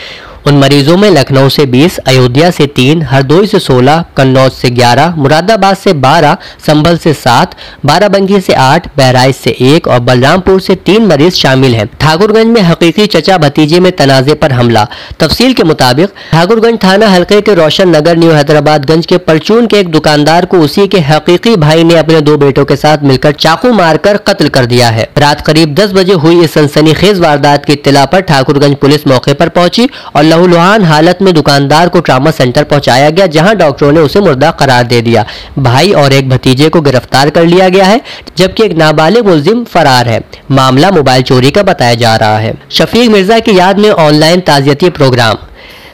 उन 0.48 0.58
मरीजों 0.58 0.96
में 0.98 1.10
लखनऊ 1.10 1.50
से 1.50 1.66
20, 1.66 1.98
अयोध्या 2.00 2.50
से 2.52 2.66
तीन 2.68 3.02
हरदोई 3.02 3.48
से 3.48 3.60
16, 3.60 4.04
कन्नौज 4.18 4.52
से 4.52 4.70
11, 4.70 5.14
मुरादाबाद 5.18 5.76
से 5.78 5.94
12, 5.96 6.38
संभल 6.68 6.98
से 6.98 7.14
7, 7.14 7.54
बाराबंकी 7.86 8.40
से 8.42 8.54
8, 8.54 8.88
बहराइच 8.98 9.36
से 9.36 9.52
एक 9.68 9.88
और 9.88 10.00
बलरामपुर 10.00 10.62
से 10.62 10.76
तीन 10.76 11.06
मरीज़ 11.06 11.36
शामिल 11.36 11.76
हैं। 11.76 11.86
ठाकुरगंज 12.00 12.48
में 12.48 12.62
हकीकी 12.62 13.06
चचा 13.08 13.38
भतीजे 13.38 13.80
में 13.80 13.92
तनाजे 13.92 14.34
पर 14.34 14.52
हमला। 14.52 14.88
तफसील 15.20 15.54
के 15.54 15.64
मुताबिक 15.64 16.14
ठाकुरगंज 16.32 16.80
थाना 16.84 17.08
हल्के 17.08 17.42
के 17.42 17.54
रोशन 17.54 17.96
नगर 17.96 18.18
न्यू 18.18 18.32
हैदराबादगंज 18.32 19.06
के 19.06 19.18
परचून 19.20 19.68
के 19.68 19.80
एक 19.80 19.92
दुकानदार 19.92 20.46
को 20.46 20.60
उसी 20.60 20.88
के 20.88 21.00
हकीकी 21.02 21.56
भाई 21.58 21.84
ने 21.84 21.98
अपने 21.98 22.22
दो 22.22 22.38
बेटों 22.38 22.66
के 22.66 22.76
साथ 22.76 23.04
मिलकर 23.04 23.32
चाकू 23.40 23.74
मारकर 23.74 24.18
कत्ल 24.28 24.50
कर 24.50 24.66
दिया 24.66 24.90
है। 24.90 25.08
रात 25.18 25.42
करीब 25.42 25.76
दस 25.76 25.94
बजे 25.94 26.14
हुई 26.16 26.44
इस 26.44 26.54
सनसनीखेज 26.54 27.20
वारदात 27.20 27.66
की 27.66 27.74
इतला 27.74 28.06
पर 28.06 28.22
ठाकुरगंज 28.24 28.76
पुलिस 28.78 29.08
मौके 29.08 29.34
पर 29.34 29.50
पहुँची 29.52 29.90
और 30.16 30.30
लहूलुहान 30.32 30.84
हालत 30.86 31.22
में 31.22 31.34
दुकानदार 31.34 31.90
को 31.90 32.00
ट्रामा 32.02 32.32
सेंटर 32.32 32.64
पहुँचाया 32.66 33.10
गया 33.10 33.26
जहाँ 33.30 33.56
डॉक्टरों 33.58 33.92
ने 33.92 34.00
उसे 34.02 34.20
मुर्दा 34.22 34.52
करार 34.60 34.88
दे 34.88 35.02
दिया 35.02 35.26
भाई 35.60 35.92
और 35.94 36.14
एक 36.14 36.30
भतीजे 36.30 36.70
को 36.70 36.82
गिरफ़्तार 36.82 37.30
कर 37.30 37.46
लिया 37.46 37.70
गया 37.70 37.86
है 37.86 38.02
जबकि 38.38 38.64
एक 38.64 38.78
नाबालिग 38.78 39.28
मुलजिम 39.28 39.64
फरार 39.68 40.10
है 40.10 40.22
मामला 40.52 40.92
मोबाइल 40.92 41.24
चोरी 41.24 41.52
का 41.52 41.64
बताया 41.66 41.96
जा 41.98 42.16
रहा 42.18 42.38
है 42.40 42.54
शफीक 42.72 43.10
मिर्ज़ा 43.12 43.40
की 43.42 43.58
याद 43.58 43.80
में 43.80 43.90
ऑनलाइन 43.92 44.40
ताजियती 44.48 44.90
प्रोग्राम 44.92 45.48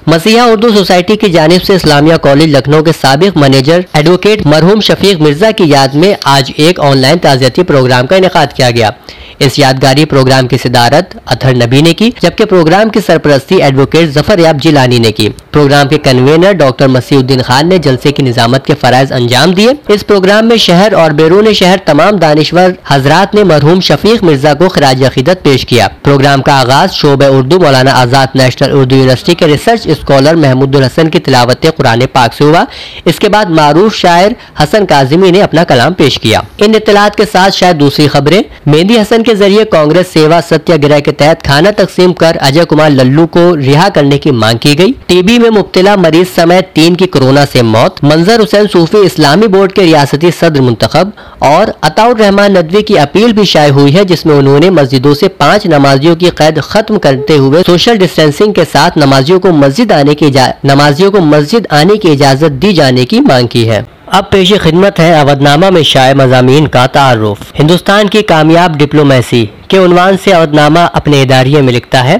मसीहा 0.09 0.45
उर्दू 0.47 0.69
सोसाइटी 0.71 1.15
की 1.17 1.29
जानब 1.29 1.61
से 1.61 1.75
इस्लामिया 1.75 2.17
कॉलेज 2.25 2.55
लखनऊ 2.55 2.83
के 2.83 2.91
सबक 2.93 3.37
मैनेजर 3.37 3.83
एडवोकेट 3.95 4.45
मरहूम 4.47 4.81
शफीक 4.83 5.21
मिर्ज़ा 5.21 5.51
की 5.53 5.71
याद 5.71 5.95
में 5.95 6.15
आज 6.27 6.53
एक 6.59 6.79
ऑनलाइन 6.85 7.17
ताजियती 7.19 7.63
प्रोग्राम 7.71 8.05
का 8.05 8.15
इनका 8.17 8.45
किया 8.47 8.69
गया 8.71 8.93
इस 9.39 9.57
यादगारी 9.59 10.05
प्रोग्राम 10.05 10.47
की 10.47 10.57
सिदारत 10.57 11.09
अथर 11.27 11.55
नबी 11.55 11.81
ने 11.81 11.93
की, 11.93 12.13
जबकि 12.21 12.45
प्रोग्राम 12.45 12.89
की 12.89 13.01
सरपरस्ती 13.01 13.59
एडवोकेट 13.61 14.09
ज़फ़र 14.11 14.39
याब 14.39 14.59
जिलानी 14.59 14.99
ने 14.99 15.11
की। 15.11 15.27
प्रोग्राम 15.53 15.87
के 15.87 15.97
कन्वेनर 15.99 16.53
डॉक्टर 16.55 16.87
मसीउद्दीन 16.87 17.41
खान 17.41 17.67
ने 17.67 17.77
जलसे 17.79 18.11
की 18.11 18.23
निजामत 18.23 18.65
के 18.65 18.73
फरज 18.75 19.11
अंजाम 19.11 19.53
दिए। 19.53 19.75
इस 19.91 20.03
प्रोग्राम 20.03 20.45
में 20.45 20.57
शहर 20.59 20.95
और 20.95 21.13
बैरून 21.13 21.51
शहर 21.53 21.81
तमाम 21.87 22.17
दानश्वर 22.19 22.75
हजरात 22.89 23.35
ने 23.35 23.43
मरहूम 23.45 23.79
शफीक 23.81 24.23
मिर्ज़ा 24.23 24.53
को 24.53 24.67
खराज 24.69 25.03
अकीदत 25.03 25.41
पेश 25.43 25.63
किया। 25.63 25.87
प्रोग्राम 26.03 26.41
का 26.41 26.53
आगाज़ 26.55 26.91
शोब 26.93 27.23
उर्दू 27.23 27.59
मौलाना 27.59 27.91
आज़ाद 27.93 28.29
नेशनल 28.35 28.71
उर्दू 28.71 28.95
यूनिवर्सिटी 28.95 29.33
के 29.35 29.47
रिसर्च 29.47 29.87
स्कॉलर 29.91 30.35
महमूद 30.37 30.75
हसन 30.77 31.09
की 31.09 31.19
तिलावत 31.19 31.65
कुरान 31.77 32.05
पाक 32.13 32.33
से 32.33 32.43
हुआ। 32.43 32.65
इसके 33.07 33.29
बाद 33.29 33.49
मारूफ 33.53 33.95
शायर 33.95 34.35
हसन 34.59 34.85
काजिमी 34.87 35.31
ने 35.31 35.41
अपना 35.41 35.63
कलाम 35.65 35.93
पेश 35.95 36.17
किया। 36.17 36.43
इन 36.63 36.75
इतलात 36.75 37.15
के 37.15 37.25
साथ 37.27 37.51
शायद 37.53 37.75
दूसरी 37.77 38.07
खबरें, 38.07 38.43
मेहंदी 38.67 38.97
हसन 38.97 39.23
के 39.27 39.35
ज़रिए 39.35 39.63
कांग्रेस 39.67 40.07
सेवा 40.09 40.39
सत्याग्रह 40.43 40.99
के 40.99 41.11
तहत 41.13 41.41
खाना 41.43 41.71
तकसीम 41.73 42.13
कर 42.15 42.37
अजय 42.39 42.65
कुमार 42.65 42.91
लल्लू 42.91 43.25
को 43.27 43.43
रिहा 43.57 43.87
करने 43.89 44.17
की 44.17 44.31
मांग 44.33 44.59
की 44.59 44.75
गई। 44.75 44.91
टीबी 45.07 45.37
में 45.39 45.49
मुब्तला 45.51 45.95
मरीज़ 45.97 46.27
समेत 46.29 46.71
तीन 46.75 46.95
की 46.95 47.05
कोरोना 47.07 47.45
से 47.47 47.61
मौत, 47.63 48.03
मंजर 48.03 48.39
हुसैन 48.39 48.67
सूफी 48.67 49.01
इस्लामी 49.05 49.47
बोर्ड 49.47 49.71
के 49.71 49.81
रियासती 49.81 50.31
सदर 50.33 50.61
मुंतखब 50.61 51.11
और 51.43 51.73
अताउर 51.83 52.17
रहमान 52.17 52.57
नदवी 52.57 52.81
की 52.83 52.95
अपील 52.97 53.33
भी 53.33 53.45
शाये 53.45 53.69
हुई 53.71 53.91
है, 53.91 54.05
जिसमें 54.05 54.35
उन्होंने 54.35 54.69
मस्जिदों 54.71 55.13
से 55.13 55.27
पाँच 55.39 55.67
नमाजियों 55.67 56.15
की 56.15 56.29
कैद 56.37 56.61
खत्म 56.61 56.97
करते 56.99 57.35
हुए 57.37 57.63
सोशल 57.63 57.97
डिस्टेंसिंग 57.97 58.53
के 58.53 58.65
साथ 58.67 58.97
नमाजियों 58.97 59.39
को 59.39 59.51
मस्जिद 59.55 59.91
आने 59.91 60.13
की 60.13 60.31
नमाजियों 60.65 61.11
को 61.11 61.19
मस्जिद 61.25 61.67
आने 61.73 61.97
की 61.97 62.11
इजाज़त 62.11 62.51
दी 62.53 62.73
जाने 62.73 63.05
की 63.05 63.19
मांग 63.21 63.47
की 63.47 63.63
है। 63.65 63.85
अब 64.13 64.23
पेश 64.23 64.51
खिदमत 64.53 64.99
है 64.99 65.19
अवधनामा 65.21 65.69
में 65.69 65.83
शाये 65.83 66.13
मजामी 66.13 66.67
का 66.67 66.85
तारुफ। 66.87 67.51
हिंदुस्तान 67.57 68.07
की 68.07 68.21
कामयाब 68.21 68.75
डिप्लोमेसी 68.75 69.43
के 69.69 69.77
उनवान 69.77 70.17
से 70.17 70.31
अवधनामा 70.31 70.83
अपने 70.95 71.21
इदारिये 71.21 71.61
में 71.61 71.73
लिखता 71.73 72.01
है 72.01 72.17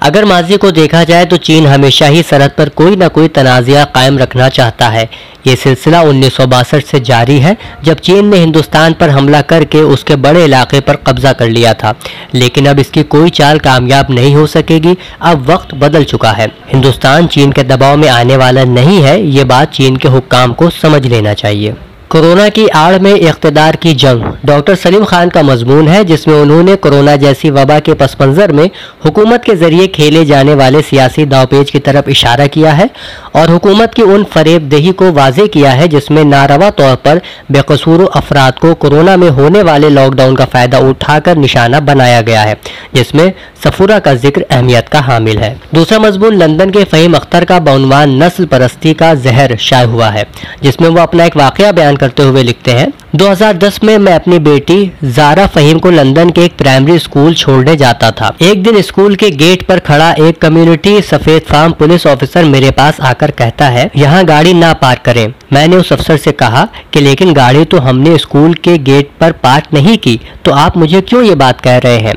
अगर 0.00 0.24
माजी 0.24 0.56
को 0.56 0.70
देखा 0.70 1.02
जाए 1.04 1.24
तो 1.24 1.36
चीन 1.36 1.66
हमेशा 1.66 2.06
ही 2.06 2.22
सरहद 2.22 2.50
पर 2.58 2.68
कोई 2.70 2.96
ना 2.96 3.06
कोई 3.08 3.28
तनाज़ा 3.28 3.84
कायम 3.84 4.18
रखना 4.18 4.48
चाहता 4.48 4.88
है। 4.88 5.08
ये 5.46 5.54
सिलसिला 5.56 6.02
उन्नीस 6.02 6.36
सौ 6.36 6.46
बासठ 6.46 6.84
से 6.84 7.00
जारी 7.00 7.38
है, 7.38 7.56
जब 7.84 7.98
चीन 7.98 8.26
ने 8.26 8.36
हिंदुस्तान 8.36 8.92
पर 8.92 9.10
हमला 9.10 9.40
करके 9.42 9.80
उसके 9.86 10.16
बड़े 10.16 10.44
इलाके 10.44 10.80
पर 10.80 10.96
कब्जा 11.06 11.32
कर 11.32 11.48
लिया 11.48 11.72
था। 11.74 11.94
लेकिन 12.34 12.66
अब 12.66 12.78
इसकी 12.78 13.02
कोई 13.04 13.30
चाल 13.30 13.58
कामयाब 13.58 14.10
नहीं 14.10 14.34
हो 14.34 14.46
सकेगी, 14.46 14.96
अब 15.22 15.50
वक्त 15.50 15.74
बदल 15.74 16.04
चुका 16.04 16.32
है। 16.32 16.46
हिंदुस्तान 16.72 17.26
चीन 17.26 17.52
के 17.52 17.62
दबाव 17.64 17.96
में 17.96 18.08
आने 18.08 18.36
वाला 18.36 18.64
नहीं 18.66 19.02
है, 19.02 19.20
ये 19.26 19.44
बात 19.46 19.72
चीन 19.72 19.96
के 19.96 20.08
हुक्काम 20.08 20.52
को 20.52 20.70
समझ 20.72 21.04
लेना 21.06 21.34
चाहिए। 21.34 21.74
कोरोना 22.10 22.48
की 22.48 22.66
आड़ 22.68 22.98
में 22.98 23.12
इकतदार 23.12 23.76
की 23.76 23.92
जंग। 23.94 24.22
डॉक्टर 24.46 24.74
सलीम 24.74 25.04
खान 25.04 25.28
का 25.28 25.42
मजमून 25.42 25.88
है, 25.88 26.02
जिसमें 26.04 26.34
उन्होंने 26.34 26.76
कोरोना 26.76 27.16
जैसी 27.16 27.50
वबा 27.50 27.78
के 27.80 27.94
पस 27.94 28.16
मंज़र 28.20 28.52
में 28.52 28.70
हुकूमत 29.04 29.42
के 29.44 29.54
ज़रिए 29.56 29.86
खेले 29.88 30.24
जाने 30.24 30.54
वाले 30.54 30.80
सियासी 30.82 31.24
दावपेज 31.26 31.70
की 31.70 31.78
तरफ़ 31.80 32.08
इशारा 32.10 32.46
किया 32.46 32.72
है 32.72 32.88
और 33.36 33.50
हुकूमत 33.50 33.94
की 33.94 34.02
उन 34.04 34.24
फरेबदही 34.26 34.92
को 34.92 35.10
वाजे 35.12 35.46
किया 35.48 35.70
है, 35.72 35.88
जिसमें 35.88 36.24
नारवा 36.24 36.70
तौर 36.72 36.94
पर 37.04 37.20
बेकसूर 37.50 38.08
अफराद 38.12 38.58
को 38.58 38.72
कोरोना 38.76 39.16
में 39.16 39.28
होने 39.30 39.62
वाले 39.62 39.90
लॉकडाउन 39.90 40.36
का 40.36 40.44
फ़ायदा 40.46 40.78
उठाकर 40.88 41.36
निशाना 41.36 41.80
बनाया 41.82 42.20
गया 42.22 42.42
है, 42.42 42.56
जिसमें 42.94 43.32
सफूरा 43.64 43.98
का 43.98 44.14
ज़िक्र 44.16 44.46
अहमियत 44.50 44.88
का 44.88 45.00
हामिल 45.02 45.38
है। 45.38 45.54
दूसरा 45.74 45.98
मजमून 45.98 46.34
लंदन 46.36 46.70
के 46.70 46.84
फ़हीम 46.86 47.14
अख्तर 47.14 47.44
का 47.44 47.58
बउनवान 47.60 48.16
नस्ल 48.22 48.44
परस्ती 48.48 48.94
का 48.94 49.14
जहर 49.16 49.56
शाये 49.60 49.86
हुआ 49.86 50.08
है, 50.08 50.26
जिसमें 50.62 50.88
वो 50.88 51.00
अपना 51.02 51.24
एक 51.24 51.36
वाक़ 51.36 51.62
बयान 51.70 51.96
करते 51.98 52.22
हुए 52.22 52.42
लिखते 52.42 52.72
हैं 52.72 52.92
2010 53.16 53.82
में 53.84 53.96
मैं 53.98 54.14
अपनी 54.14 54.38
बेटी 54.40 54.92
जारा 55.04 55.46
फहीम 55.46 55.78
को 55.78 55.90
लंदन 55.90 56.30
के 56.30 56.44
एक 56.44 56.56
प्राइमरी 56.58 56.98
स्कूल 56.98 57.34
छोड़ने 57.34 57.76
जाता 57.76 58.10
था। 58.10 58.32
एक 58.42 58.62
दिन 58.62 58.80
स्कूल 58.82 59.14
के 59.16 59.30
गेट 59.32 59.62
पर 59.62 59.78
खड़ा 59.78 60.10
एक 60.20 60.40
कम्युनिटी 60.42 61.00
सफ़ेद 61.02 61.42
फार्म 61.42 61.72
पुलिस 61.72 62.06
ऑफिसर 62.06 62.44
मेरे 62.44 62.70
पास 62.70 63.00
आकर 63.02 63.30
कहता 63.30 63.68
है, 63.68 63.90
यहाँ 63.96 64.24
गाड़ी 64.24 64.52
ना 64.54 64.72
पार्क 64.74 65.02
करें। 65.02 65.26
मैंने 65.52 65.76
उस 65.76 65.92
अफसर 65.92 66.16
से 66.16 66.32
कहा 66.32 66.66
कि, 66.92 67.00
लेकिन 67.00 67.32
गाड़ी 67.32 67.64
तो 67.64 67.78
हमने 67.78 68.16
स्कूल 68.18 68.54
के 68.54 68.76
गेट 68.80 69.10
पर 69.20 69.32
पार्क 69.42 69.74
नहीं 69.74 69.96
की 69.98 70.20
तो 70.44 70.52
आप 70.52 70.76
मुझे 70.76 71.00
क्यों 71.00 71.22
ये 71.22 71.34
बात 71.36 71.60
कह 71.60 71.78
रहे 71.78 71.98
हैं? 71.98 72.14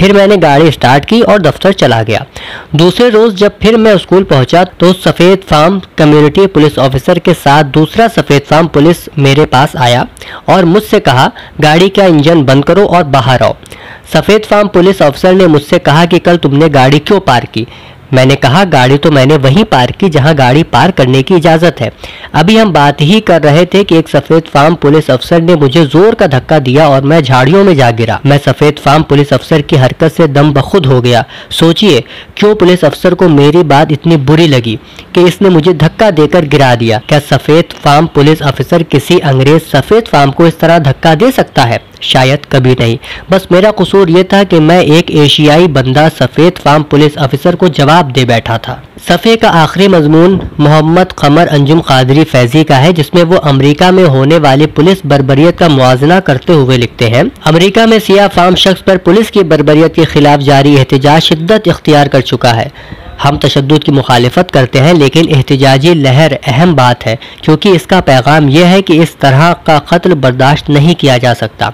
फिर 0.00 0.12
मैंने 0.12 0.36
गाड़ी 0.38 0.70
स्टार्ट 0.70 1.04
की 1.04 1.20
और 1.22 1.38
दफ्तर 1.40 1.72
चला 1.72 2.02
गया। 2.02 2.24
दूसरे 2.76 3.08
रोज 3.10 3.34
जब 3.34 3.58
फिर 3.58 3.76
मैं 3.76 3.96
स्कूल 3.98 4.22
पहुँचा 4.24 4.62
तो 4.80 4.92
सफ़ेद 4.92 5.42
फार्म 5.48 5.80
कम्युनिटी 5.98 6.46
पुलिस 6.48 6.78
ऑफिसर 6.78 7.18
के 7.18 7.34
साथ 7.34 7.64
दूसरा 7.72 8.06
सफ़ेद 8.08 8.42
फार्म 8.42 8.66
पुलिस 8.68 9.08
मेरे 9.18 9.44
पास 9.46 9.76
आया 9.78 10.06
और 10.48 10.64
मुझसे 10.64 11.00
कहा, 11.00 11.30
गाड़ी 11.60 11.88
का 11.88 12.06
इंजन 12.06 12.42
बंद 12.44 12.64
करो 12.64 12.86
और 12.86 13.04
बाहर 13.06 13.42
आओ। 13.42 13.56
सफ़ेद 14.12 14.44
फार्म 14.44 14.68
पुलिस 14.68 15.02
ऑफिसर 15.02 15.34
ने 15.34 15.46
मुझसे 15.48 15.78
कहा 15.80 16.04
कि 16.06 16.18
कल 16.18 16.36
तुमने 16.38 16.68
गाड़ी 16.70 16.98
क्यों 17.00 17.20
पार्क 17.20 17.48
की? 17.48 17.66
मैंने 18.12 18.34
कहा, 18.36 18.64
गाड़ी 18.66 18.96
तो 18.98 19.10
मैंने 19.10 19.36
वहीं 19.38 19.64
पार्क 19.66 19.96
की 19.96 20.08
जहाँ 20.08 20.34
गाड़ी 20.34 20.62
पार्क 20.68 20.94
करने 20.94 21.22
की 21.22 21.34
इजाज़त 21.34 21.80
है। 21.80 21.90
अभी 22.34 22.56
हम 22.56 22.72
बात 22.72 23.00
ही 23.00 23.20
कर 23.20 23.42
रहे 23.42 23.64
थे 23.64 23.82
कि 23.84 23.96
एक 23.96 24.08
सफ़ेद 24.08 24.48
फार्म 24.52 24.74
पुलिस 24.74 25.10
अफसर 25.10 25.42
ने 25.42 25.54
मुझे 25.56 25.84
ज़ोर 25.86 26.14
का 26.14 26.26
धक्का 26.28 26.58
दिया 26.60 26.88
और 26.88 27.04
मैं 27.04 27.20
झाड़ियों 27.22 27.64
में 27.64 27.74
जा 27.76 27.90
गिरा। 27.92 28.20
मैं 28.26 28.38
सफ़ेद 28.38 28.78
फार्म 28.78 29.02
पुलिस 29.02 29.32
अफसर 29.32 29.62
की 29.62 29.76
हरकत 29.76 30.12
से 30.12 30.26
दम 30.28 30.52
बखुद 30.52 30.86
हो 30.86 31.00
गया। 31.00 31.24
सोचिए, 31.50 32.00
क्यों 32.36 32.54
पुलिस 32.54 32.84
अफसर 32.84 33.14
को 33.14 33.28
मेरी 33.30 33.62
बात 33.64 33.92
इतनी 33.92 34.16
बुरी 34.22 34.46
लगी 34.46 34.78
कि 35.14 35.24
इसने 35.24 35.48
मुझे 35.48 35.72
धक्का 35.74 36.10
देकर 36.12 36.44
गिरा 36.46 36.74
दिया? 36.74 36.98
क्या 37.08 37.18
सफ़ेद 37.20 37.74
फार्म 37.84 38.06
पुलिस 38.06 38.42
अफसर 38.42 38.82
किसी 38.84 39.18
अंग्रेज़ 39.20 39.62
सफ़ेद 39.68 40.08
फार्म 40.08 40.30
को 40.30 40.46
इस 40.46 40.58
तरह 40.60 40.78
धक्का 40.80 41.14
दे 41.14 41.30
सकता 41.32 41.62
है? 41.62 41.80
शायद 42.02 42.44
कभी 42.52 42.72
नहीं। 42.72 42.96
बस 43.30 43.46
मेरा 43.52 43.70
कसूर 43.70 44.10
ये 44.10 44.22
था 44.24 44.42
कि 44.44 44.58
मैं 44.60 44.80
एक 44.82 45.10
एशियाई 45.12 45.66
बंदा 45.68 46.08
सफ़ेद 46.10 46.58
फार्म 46.58 46.82
पुलिस 46.82 47.18
ऑफिसर 47.18 47.56
को 47.56 47.68
जवाब 47.70 47.99
दे 48.06 48.24
बैठा 48.24 48.58
था। 48.58 48.82
सफ़े 49.08 49.36
का 49.36 49.48
आखिरी 49.50 49.88
मजमून 49.88 50.40
मोहम्मद 50.60 51.12
कमर 51.12 51.48
अंजुम 51.48 51.80
कादरी 51.80 52.24
फैजी 52.24 52.64
का 52.64 52.76
है, 52.76 52.92
जिसमें 52.92 53.22
वो 53.22 53.36
अमेरिका 53.36 53.90
में 53.90 54.04
होने 54.04 54.38
वाली 54.38 54.66
पुलिस 54.66 55.04
बरबरीत 55.06 55.58
का 55.58 55.68
मुआजना 55.68 56.20
करते 56.20 56.52
हुए 56.52 56.76
लिखते 56.76 57.08
हैं, 57.08 57.30
अमेरिका 57.46 57.86
में 57.86 57.98
सिया 57.98 58.28
फार्म 58.28 58.54
शख्स 58.54 58.82
पर 58.82 58.96
पुलिस 58.98 59.30
की 59.30 59.42
बरबरीत 59.44 59.94
के 59.94 60.04
खिलाफ 60.04 60.40
जारी 60.40 60.74
एहतजाज 60.74 61.22
शिद्दत 61.22 61.68
इख्तियार 61.68 62.08
कर 62.08 62.20
चुका 62.22 62.52
है। 62.52 62.70
हम 63.20 63.36
तशद 63.38 63.78
की 63.80 63.92
मुखालफत 63.92 64.50
करते 64.50 64.78
हैं, 64.78 64.92
लेकिन 64.94 65.28
एहतजाजी 65.28 65.94
लहर 65.94 66.32
अहम 66.34 66.74
बात 66.74 67.04
है, 67.06 67.18
क्योंकि 67.44 67.70
इसका 67.72 68.00
पैगाम 68.02 68.48
यह 68.50 68.66
है 68.66 68.80
कि 68.82 68.94
इस 69.02 69.18
तरह 69.20 69.52
का 69.66 69.78
कत्ल 69.90 70.14
बर्दाश्त 70.16 70.70
नहीं 70.70 70.94
किया 70.94 71.16
जा 71.18 71.32
सकता। 71.34 71.72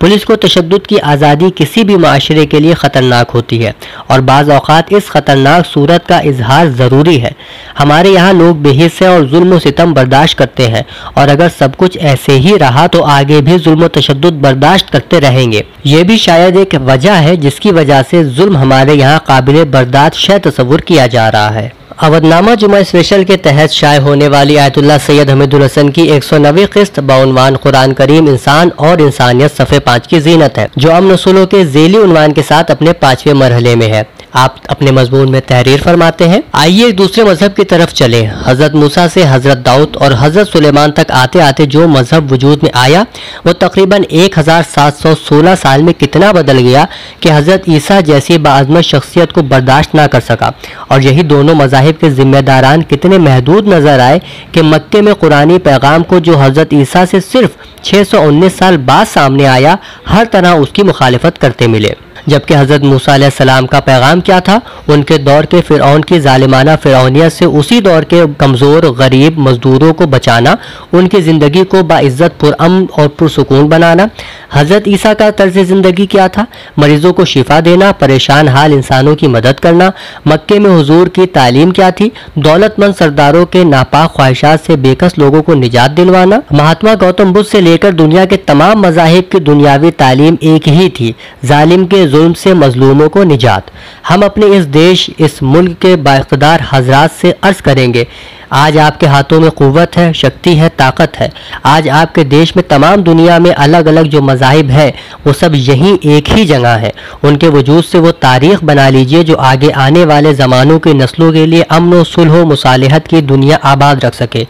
पुलिस 0.00 0.24
को 0.24 0.36
तशद 0.36 0.78
की 0.88 0.98
आज़ादी 0.98 1.50
किसी 1.52 1.84
भी 1.84 1.96
माशरे 1.98 2.46
के 2.46 2.60
लिए 2.60 2.74
ख़तरनाक 2.76 3.30
होती 3.30 3.58
है, 3.58 3.74
और 4.10 4.20
बाज़ 4.22 4.50
अवत 4.52 4.92
इस 4.92 5.10
ख़तरनाक 5.10 5.64
सूरत 5.66 6.04
का 6.08 6.20
इजहार 6.22 6.68
ज़रूरी 6.72 7.16
है। 7.18 7.34
हमारे 7.78 8.10
यहाँ 8.10 8.32
लोग 8.32 8.62
बेहिस 8.62 9.02
और 9.04 9.24
जुल्म 9.28 9.58
सितम 9.60 9.94
बर्दाश्त 9.94 10.38
करते 10.38 10.66
हैं, 10.66 10.84
और 11.18 11.28
अगर 11.28 11.48
सब 11.50 11.76
कुछ 11.76 11.96
ऐसे 11.96 12.32
ही 12.38 12.56
रहा 12.56 12.86
तो 12.88 13.00
आगे 13.10 13.40
भी 13.40 13.58
जुल्म 13.60 13.88
तशद 13.90 14.26
बर्दाश्त 14.42 14.90
करते 14.90 15.18
रहेंगे। 15.20 15.64
ये 15.86 16.02
भी 16.04 16.16
शायद 16.18 16.56
एक 16.56 16.74
वजह 16.84 17.14
है 17.16 17.36
जिसकी 17.38 17.70
वजह 17.72 18.02
से 18.02 18.24
जुल्म 18.26 18.56
हमारे 18.56 18.94
यहाँ 18.94 19.18
काबिल 19.26 19.62
बर्दाश्त 19.70 20.16
शह 20.16 20.38
तस्वुर 20.40 20.80
किया 20.88 21.06
जा 21.06 21.28
रहा 21.28 21.48
है। 21.48 21.72
अवधनामा 21.98 22.54
जुमा 22.54 22.82
स्पेशल 22.82 23.22
के 23.24 23.36
तहत 23.36 23.70
शाये 23.70 23.98
होने 24.00 24.26
वाली 24.28 24.56
आयतुल्ला 24.56 24.98
सैयद 24.98 25.30
हमीदुल 25.30 25.62
हसन 25.62 25.88
की 25.88 26.02
एक 26.16 26.24
सौ 26.24 26.38
नवी 26.38 26.66
किस्त 26.66 27.00
बाउनवान 27.02 27.56
कुरान 27.56 27.92
करीम 27.92 28.28
इंसान 28.28 28.70
और 28.80 29.00
इंसानियत 29.02 29.50
सफ़े 29.52 29.78
पाँच 29.78 30.06
की 30.06 30.20
जीनत 30.20 30.58
है, 30.58 30.68
जो 30.78 30.90
अमन 30.90 31.16
सुलों 31.16 31.44
के 31.46 31.64
जेली 31.72 31.98
उनवान 31.98 32.32
के 32.32 32.42
साथ 32.42 32.70
अपने 32.70 32.92
पाँचवें 32.94 33.34
मरहले 33.34 33.74
में 33.76 33.86
है। 33.86 34.06
आप 34.36 34.56
अपने 34.70 34.90
मजमून 34.90 35.30
में 35.30 35.40
तहरीर 35.40 35.80
फरमाते 35.80 36.24
हैं। 36.24 36.42
आइए 36.54 36.86
एक 36.86 36.96
दूसरे 36.96 37.24
मज़हब 37.24 37.52
की 37.52 37.64
तरफ़ 37.64 37.92
चले। 37.92 38.22
हज़रत 38.46 38.74
मूसा 38.74 39.06
से 39.08 39.22
हज़रत 39.24 39.58
दाऊद 39.58 39.96
और 39.96 40.12
हज़रत 40.12 40.46
सुलेमान 40.46 40.90
तक 40.90 41.10
आते 41.12 41.40
आते 41.40 41.66
जो 41.66 41.86
मज़हब 41.88 42.32
वजूद 42.32 42.64
में 42.64 42.70
आया, 42.74 43.06
वो 43.46 43.52
तकरीबन 43.54 44.04
1716 44.14 45.54
साल 45.56 45.82
में 45.82 45.92
कितना 45.94 46.32
बदल 46.32 46.58
गया 46.58 46.86
कि 47.22 47.28
हज़रत 47.28 47.68
ईसा 47.68 48.00
जैसी 48.02 48.38
बाजमत 48.40 48.84
शख्सियत 48.84 49.32
को 49.32 49.42
बर्दाश्त 49.44 49.94
ना 49.94 50.06
कर 50.06 50.20
सका। 50.20 50.52
और 50.90 51.02
यही 51.02 51.22
दोनों 51.24 51.54
मजाहब 51.54 51.86
के 51.92 52.10
जिम्मेदारान 52.10 52.82
कितने 52.82 53.18
महदूद 53.18 53.68
नज़र 53.68 54.00
आए 54.00 54.20
कि 54.54 54.62
मक्के 54.62 55.00
में 55.00 55.14
कुरानी 55.14 55.58
पैगाम 55.58 56.02
को 56.02 56.20
जो 56.20 56.36
हज़रत 56.36 56.72
ईसा 56.72 57.04
से 57.04 57.20
सिर्फ़ 57.20 57.56
619 57.84 58.50
साल 58.50 58.76
बाद 58.76 59.06
सामने 59.06 59.44
आया, 59.44 59.78
हर 60.08 60.26
तरह 60.26 60.52
उसकी 60.52 60.82
मुखालफत 60.82 61.38
करते 61.38 61.66
मिले। 61.66 61.94
जबकि 62.28 62.54
हज़रत 62.54 62.82
मूसा 62.82 63.28
सलाम 63.28 63.66
का 63.66 63.80
पैगाम 63.80 64.20
क्या 64.20 64.40
था? 64.40 64.60
उनके 64.88 65.18
दौर 65.18 65.46
के 65.46 65.60
फ़िरौन 65.60 66.02
की 66.02 66.18
ालिमाना 66.26 66.74
फ़िरौनियत 66.76 67.32
से 67.32 67.46
उसी 67.46 67.80
दौर 67.80 68.04
के 68.04 68.26
कमज़ोर, 68.34 68.90
गरीब 68.90 69.38
मजदूरों 69.38 69.92
को 69.92 70.06
बचाना, 70.06 70.56
उनकी 70.92 71.20
ज़िंदगी 71.20 71.64
को 71.64 71.82
बाज़्ज़त 71.82 72.34
पुरअम 72.40 72.84
और 72.98 73.08
पुरसकून 73.08 73.68
बनाना 73.68 74.08
हज़रत 74.54 74.84
ईसा 74.88 75.12
का 75.14 75.30
तर्ज 75.30 75.58
ज़िंदगी 75.58 76.06
क्या 76.06 76.26
था? 76.28 76.46
मरीज़ों 76.78 77.12
को 77.12 77.24
शिफा 77.24 77.60
देना, 77.60 77.90
परेशान 77.92 78.48
हाल 78.48 78.72
इंसानों 78.72 79.14
की 79.16 79.28
मदद 79.28 79.60
करना, 79.60 79.92
मक्के 80.26 80.58
में 80.58 80.70
हुजूर 80.70 81.08
की 81.08 81.26
तालीम 81.28 81.70
क्या 81.70 81.90
थी? 81.90 82.10
दौलतमंद 82.38 82.94
सरदारों 82.94 83.44
के 83.46 83.64
नापाक 83.64 84.12
ख्वाहिशात 84.16 84.60
से 84.60 84.76
बेकस 84.78 85.18
लोगों 85.18 85.42
को 85.42 85.54
निजात 85.54 85.90
दिलवाना। 85.90 86.42
महात्मा 86.52 86.94
गौतम 86.94 87.32
बुद्ध 87.32 87.46
से 87.46 87.60
लेकर 87.60 87.92
दुनिया 87.92 88.24
के 88.24 88.36
तमाम 88.48 88.86
मजाहब 88.86 89.28
की 89.32 89.40
दुनियावी 89.40 89.90
तालीम 89.90 90.38
एक 90.44 90.68
ही 90.68 90.88
थी, 90.90 91.14
जालिम 91.44 91.84
के 91.86 92.04
जुल्म 92.06 92.32
से 92.34 92.54
मजलूमों 92.54 93.08
को 93.08 93.24
निजात। 93.24 93.70
हम 94.08 94.22
अपने 94.22 94.46
इस 94.56 94.64
देश, 94.66 95.08
इस 95.18 95.42
मुल्क 95.42 95.76
के 95.78 95.94
बाइकदार 95.98 96.66
हजरात 96.72 97.12
से 97.12 97.32
अर्ज़ 97.32 97.62
करेंगे 97.62 98.06
आज 98.52 98.76
आपके 98.78 99.06
हाथों 99.06 99.40
में 99.40 99.50
क़वत 99.50 99.96
है, 99.96 100.12
शक्ति 100.12 100.54
है, 100.56 100.68
ताकत 100.68 101.16
है। 101.16 101.30
आज 101.66 101.88
आपके 101.88 102.24
देश 102.24 102.56
में 102.56 102.66
तमाम 102.68 103.02
दुनिया 103.02 103.38
में 103.38 103.50
अलग 103.50 103.86
अलग 103.86 104.06
जो 104.06 104.22
मजाहब 104.22 104.70
है, 104.70 104.88
वो 105.26 105.32
सब 105.32 105.52
यहीं 105.54 105.98
एक 106.06 106.28
ही 106.28 106.44
जगह 106.44 106.76
है। 106.76 106.92
उनके 107.24 107.48
वजूद 107.48 107.84
से 107.84 107.98
वो 107.98 108.12
तारीख 108.12 108.64
बना 108.64 108.88
लीजिए 108.88 109.22
जो 109.24 109.34
आगे 109.34 109.70
आने 109.70 110.04
वाले 110.04 110.34
ज़मानों 110.34 110.78
की 110.78 110.94
नस्लों 110.94 111.32
के 111.32 111.46
लिए 111.46 111.62
अमन, 111.62 112.02
सुलह, 112.04 112.44
मुसालहत 112.44 113.06
की 113.06 113.20
दुनिया 113.20 113.56
आबाद 113.64 114.04
रख 114.04 114.14
सके। 114.14 114.46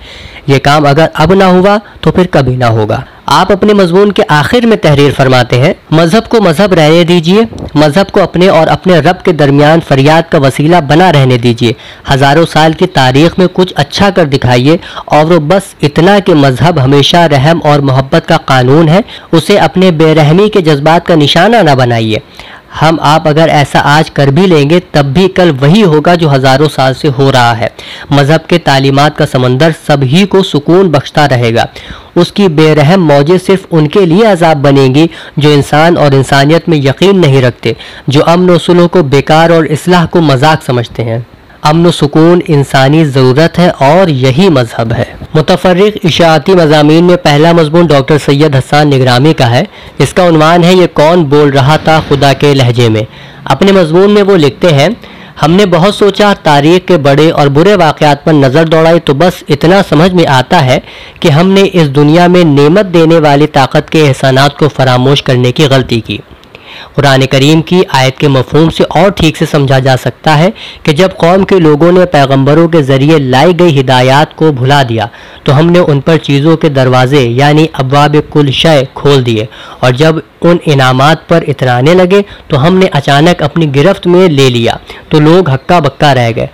ये 0.49 0.59
काम 0.59 0.89
अगर 0.89 1.11
अब 1.17 1.33
ना 1.33 1.47
हुआ 1.47 1.79
तो 2.03 2.11
फिर 2.11 2.27
कभी 2.27 2.57
ना 2.57 2.67
होगा। 2.67 3.05
आप 3.29 3.51
अपने 3.53 3.73
मजमून 3.75 4.11
के 4.11 4.23
आखिर 4.23 4.67
में 4.67 4.77
तहरीर 4.81 5.13
फरमाते 5.13 5.57
हैं। 5.57 5.75
मज़हब 5.93 6.27
को 6.27 6.41
मज़हब 6.41 6.75
रहने 6.75 7.03
दीजिए। 7.05 7.47
मज़हब 7.77 8.11
को 8.11 8.21
अपने 8.21 8.49
और 8.49 8.69
अपने 8.69 9.01
रब 9.01 9.21
के 9.25 9.33
दरमियान 9.33 9.81
फरियाद 9.81 10.29
का 10.29 10.39
वसीला 10.39 10.81
बना 10.83 11.09
रहने 11.11 11.37
दीजिए। 11.39 11.75
हज़ारों 12.09 12.45
साल 12.47 12.75
की 12.75 12.87
तारीख 12.89 13.39
में 13.39 13.47
कुछ 13.49 13.73
अच्छा 13.75 14.11
कर 14.11 14.27
दिखाइए। 14.27 14.79
और 15.13 15.25
वो 15.25 15.39
बस 15.47 15.75
इतना 15.83 16.19
कि 16.21 16.35
मज़हब 16.35 16.79
हमेशा 16.79 17.25
रहम 17.27 17.61
और 17.61 17.81
मोहब्बत 17.81 18.27
का 18.27 18.37
कानून 18.49 18.89
है। 18.89 19.05
उसे 19.33 19.57
अपने 19.59 19.91
बेरहमी 19.95 20.49
के 20.49 20.63
जज्बात 20.63 21.07
का 21.07 21.15
निशाना 21.17 21.63
न 21.63 21.75
बनाइए। 21.75 22.23
हम 22.71 22.99
आप 23.01 23.27
अगर 23.27 23.49
ऐसा 23.49 23.81
आज 23.81 24.09
कर 24.11 24.31
भी 24.31 24.47
लेंगे, 24.47 24.79
तब 24.95 25.07
भी 25.13 25.27
कल 25.29 25.51
वही 25.53 25.81
होगा 25.83 26.15
जो 26.15 26.29
हज़ारों 26.29 26.69
साल 26.69 26.95
से 26.95 27.09
हो 27.09 27.31
रहा 27.31 27.53
है। 27.53 27.71
मज़हब 28.13 28.41
के 28.41 28.59
तालीमात 28.59 29.17
का 29.17 29.25
समंदर 29.25 29.73
सभी 29.89 30.25
को 30.27 30.43
सुकून 30.43 30.91
बख्शता 30.91 31.25
रहेगा। 31.27 31.67
उसकी 32.17 32.49
बेरहम 32.51 33.01
मौजें 33.03 33.39
सिर्फ़ 33.39 33.67
उनके 33.71 34.05
लिए 34.07 34.25
अजाब 34.25 34.57
बनेंगी, 34.57 35.09
जो 35.39 35.51
इंसान 35.51 35.97
और 35.97 36.15
इंसानियत 36.15 36.69
में 36.69 36.79
यकीन 36.79 37.19
नहीं 37.19 37.43
रखते, 37.43 37.77
जो 38.09 38.21
अमन 38.21 38.51
वसूलों 38.51 38.87
को 38.89 39.03
बेकार 39.05 39.53
और 39.53 39.67
इसलाह 39.69 40.07
को 40.07 40.21
मज़ाक 40.21 40.63
समझते 40.63 41.03
हैं। 41.03 41.27
अमन 41.63 41.91
सुकून 41.91 42.41
इंसानी 42.49 43.05
ज़रूरत 43.05 43.59
है 43.59 43.71
और 43.71 44.11
यही 44.11 44.49
मज़हब 44.51 44.93
है। 44.93 45.07
मुतफरक 45.37 45.95
इशाती 46.05 46.55
मजामी 46.55 47.01
में 47.03 47.17
पहला 47.19 47.53
मजमून 47.53 47.87
डॉक्टर 47.87 48.19
सैयद 48.21 48.57
हसान 48.57 48.89
निगरामी 48.89 49.33
का 49.33 49.47
है 49.47 49.67
इसका 50.01 50.25
उनवान 50.25 50.65
है 50.65 50.75
ये 50.75 50.87
कौन 50.97 51.25
बोल 51.27 51.51
रहा 51.51 51.77
था 51.79 51.99
खुदा 52.09 52.33
के 52.35 52.53
लहजे 52.55 52.89
में। 52.89 53.07
अपने 53.47 53.73
मजमून 53.73 54.11
में 54.11 54.23
वो 54.23 54.37
लिखते 54.37 54.71
हैं, 54.71 54.97
हमने 55.41 55.67
बहुत 55.67 55.95
सोचा 55.95 56.33
तारीख 56.45 56.87
के 56.87 56.97
बड़े 56.99 57.31
और 57.33 57.49
बुरे 57.51 57.75
वाक़ात 57.77 58.23
पर 58.25 58.33
नज़र 58.35 58.69
दौड़ाई 58.69 58.99
तो 59.01 59.15
बस 59.17 59.43
इतना 59.49 59.83
समझ 59.85 60.11
में 60.13 60.27
आता 60.29 60.59
है 60.61 60.83
कि 61.23 61.29
हमने 61.31 61.63
इस 61.63 61.89
दुनिया 61.91 62.29
में 62.29 62.45
नेमत 62.47 62.87
देने 62.89 63.19
वाली 63.21 63.47
ताकत 63.53 63.89
के 63.89 63.99
एहसानात 64.01 64.57
को 64.59 64.69
फरामोश 64.71 65.21
करने 65.21 65.53
की 65.53 65.69
गलती 65.69 66.01
की। 66.01 66.21
कुरान 66.97 67.25
करीम 67.27 67.61
की 67.63 67.83
आयत 67.95 68.19
के 68.19 68.29
मफहम 68.29 68.69
से 68.71 68.85
और 68.97 69.11
ठीक 69.11 69.37
से 69.37 69.47
समझा 69.47 69.79
जा 69.79 69.97
सकता 69.97 70.35
है 70.35 70.53
कि 70.87 70.93
जब 70.93 71.17
कौम 71.17 71.45
के 71.45 71.59
लोगों 71.59 71.93
ने 71.93 72.05
पैगंबरों 72.09 72.69
के 72.69 72.83
ज़रिए 72.83 73.19
लाई 73.19 73.53
गई 73.55 73.71
हिदायत 73.73 74.33
को 74.39 74.51
भुला 74.53 74.83
दिया 74.83 75.09
तो 75.47 75.53
हमने 75.53 75.79
उन 75.81 76.01
पर 76.01 76.17
चीज़ों 76.21 76.57
के 76.57 76.69
दरवाजे 76.71 77.21
यानी 77.21 77.69
अबाब 77.75 78.17
कुल 78.33 78.51
शय 78.53 78.87
खोल 78.97 79.23
दिए। 79.23 79.49
और 79.85 79.97
जब 79.97 80.23
उन 80.43 80.59
इनामात 80.69 81.25
पर 81.31 81.45
इतराने 81.49 81.95
लगे 81.95 82.21
तो 82.51 82.57
हमने 82.57 82.87
अचानक 82.95 83.43
अपनी 83.43 83.67
गिरफ्त 83.69 84.07
में 84.07 84.29
ले 84.29 84.49
लिया 84.49 84.79
तो 85.11 85.21
लोग 85.21 85.49
हक्का 85.51 85.81
बक्का 85.81 86.13
रह 86.13 86.31
गए। 86.33 86.49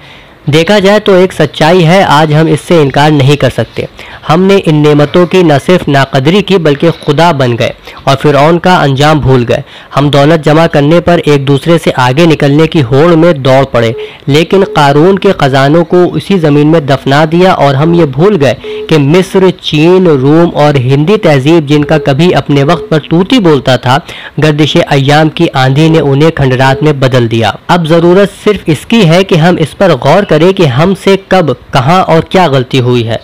देखा 0.45 0.79
जाए 0.79 1.01
तो 1.01 1.15
एक 1.17 1.33
सच्चाई 1.33 1.83
है, 1.83 2.03
आज 2.05 2.33
हम 2.33 2.49
इससे 2.49 2.81
इनकार 2.83 3.11
नहीं 3.13 3.37
कर 3.37 3.51
सकते। 3.51 3.87
हमने 4.27 4.57
इन 4.59 4.77
नेमतों 4.79 5.25
की 5.27 5.43
न 5.43 5.59
सिर्फ़ 5.59 5.91
नाकदरी 5.91 6.43
की, 6.43 6.59
बल्कि 6.59 6.91
खुदा 7.05 7.31
बन 7.33 7.53
गए 7.53 7.73
और 8.09 8.15
फिर 8.17 8.37
का 8.59 8.75
अंजाम 8.77 9.21
भूल 9.21 9.45
गए। 9.45 9.63
हम 9.95 10.11
दौलत 10.11 10.41
जमा 10.41 10.67
करने 10.67 10.99
पर 11.01 11.19
एक 11.21 11.45
दूसरे 11.47 11.79
से 11.79 11.91
आगे 11.93 12.27
निकलने 12.27 12.67
की 12.67 12.81
होड़ 12.83 13.15
में 13.15 13.43
दौड़ 13.43 13.65
पड़े, 13.67 13.95
लेकिन 14.29 14.65
कानून 14.77 15.17
के 15.19 15.33
ख़जानों 15.35 15.85
को 15.85 16.05
उसी 16.09 16.39
ज़मीन 16.39 16.69
में 16.69 16.85
दफना 16.87 17.25
दिया 17.27 17.53
और 17.55 17.75
हम 17.75 17.95
ये 17.95 18.07
भूल 18.09 18.37
गए 18.37 18.55
कि 18.91 18.99
मिस्र, 18.99 19.51
चीन, 19.63 20.07
रोम 20.09 20.51
और 20.57 20.77
हिंदी 20.79 21.17
तहजीब 21.19 21.67
जिनका 21.67 21.99
कभी 22.01 22.31
अपने 22.33 22.63
वक्त 22.65 22.89
पर 22.91 23.09
तूती 23.11 23.39
बोलता 23.41 23.77
था, 23.79 23.97
गर्दिश 24.41 24.77
अयाम 24.79 25.29
की 25.31 25.47
आंधी 25.57 25.89
ने 25.89 26.01
उन्हें 26.03 26.31
खंडरात 26.33 26.83
में 26.83 26.99
बदल 27.01 27.29
दिया। 27.29 27.57
अब 27.71 27.87
ज़रूरत 27.87 28.31
सिर्फ़ 28.45 28.71
इसकी 28.71 29.03
है 29.05 29.23
कि 29.25 29.37
हम 29.37 29.59
इस 29.59 29.75
पर 29.75 29.95
गौर 29.99 30.25
करें 30.35 30.53
कि 30.55 30.67
हमसे 30.67 31.17
कब 31.33 31.57
कहाँ 31.75 32.03
और 32.05 32.21
क्या 32.21 32.47
गलती 32.49 32.79
हुई 32.79 33.03
है। 33.03 33.19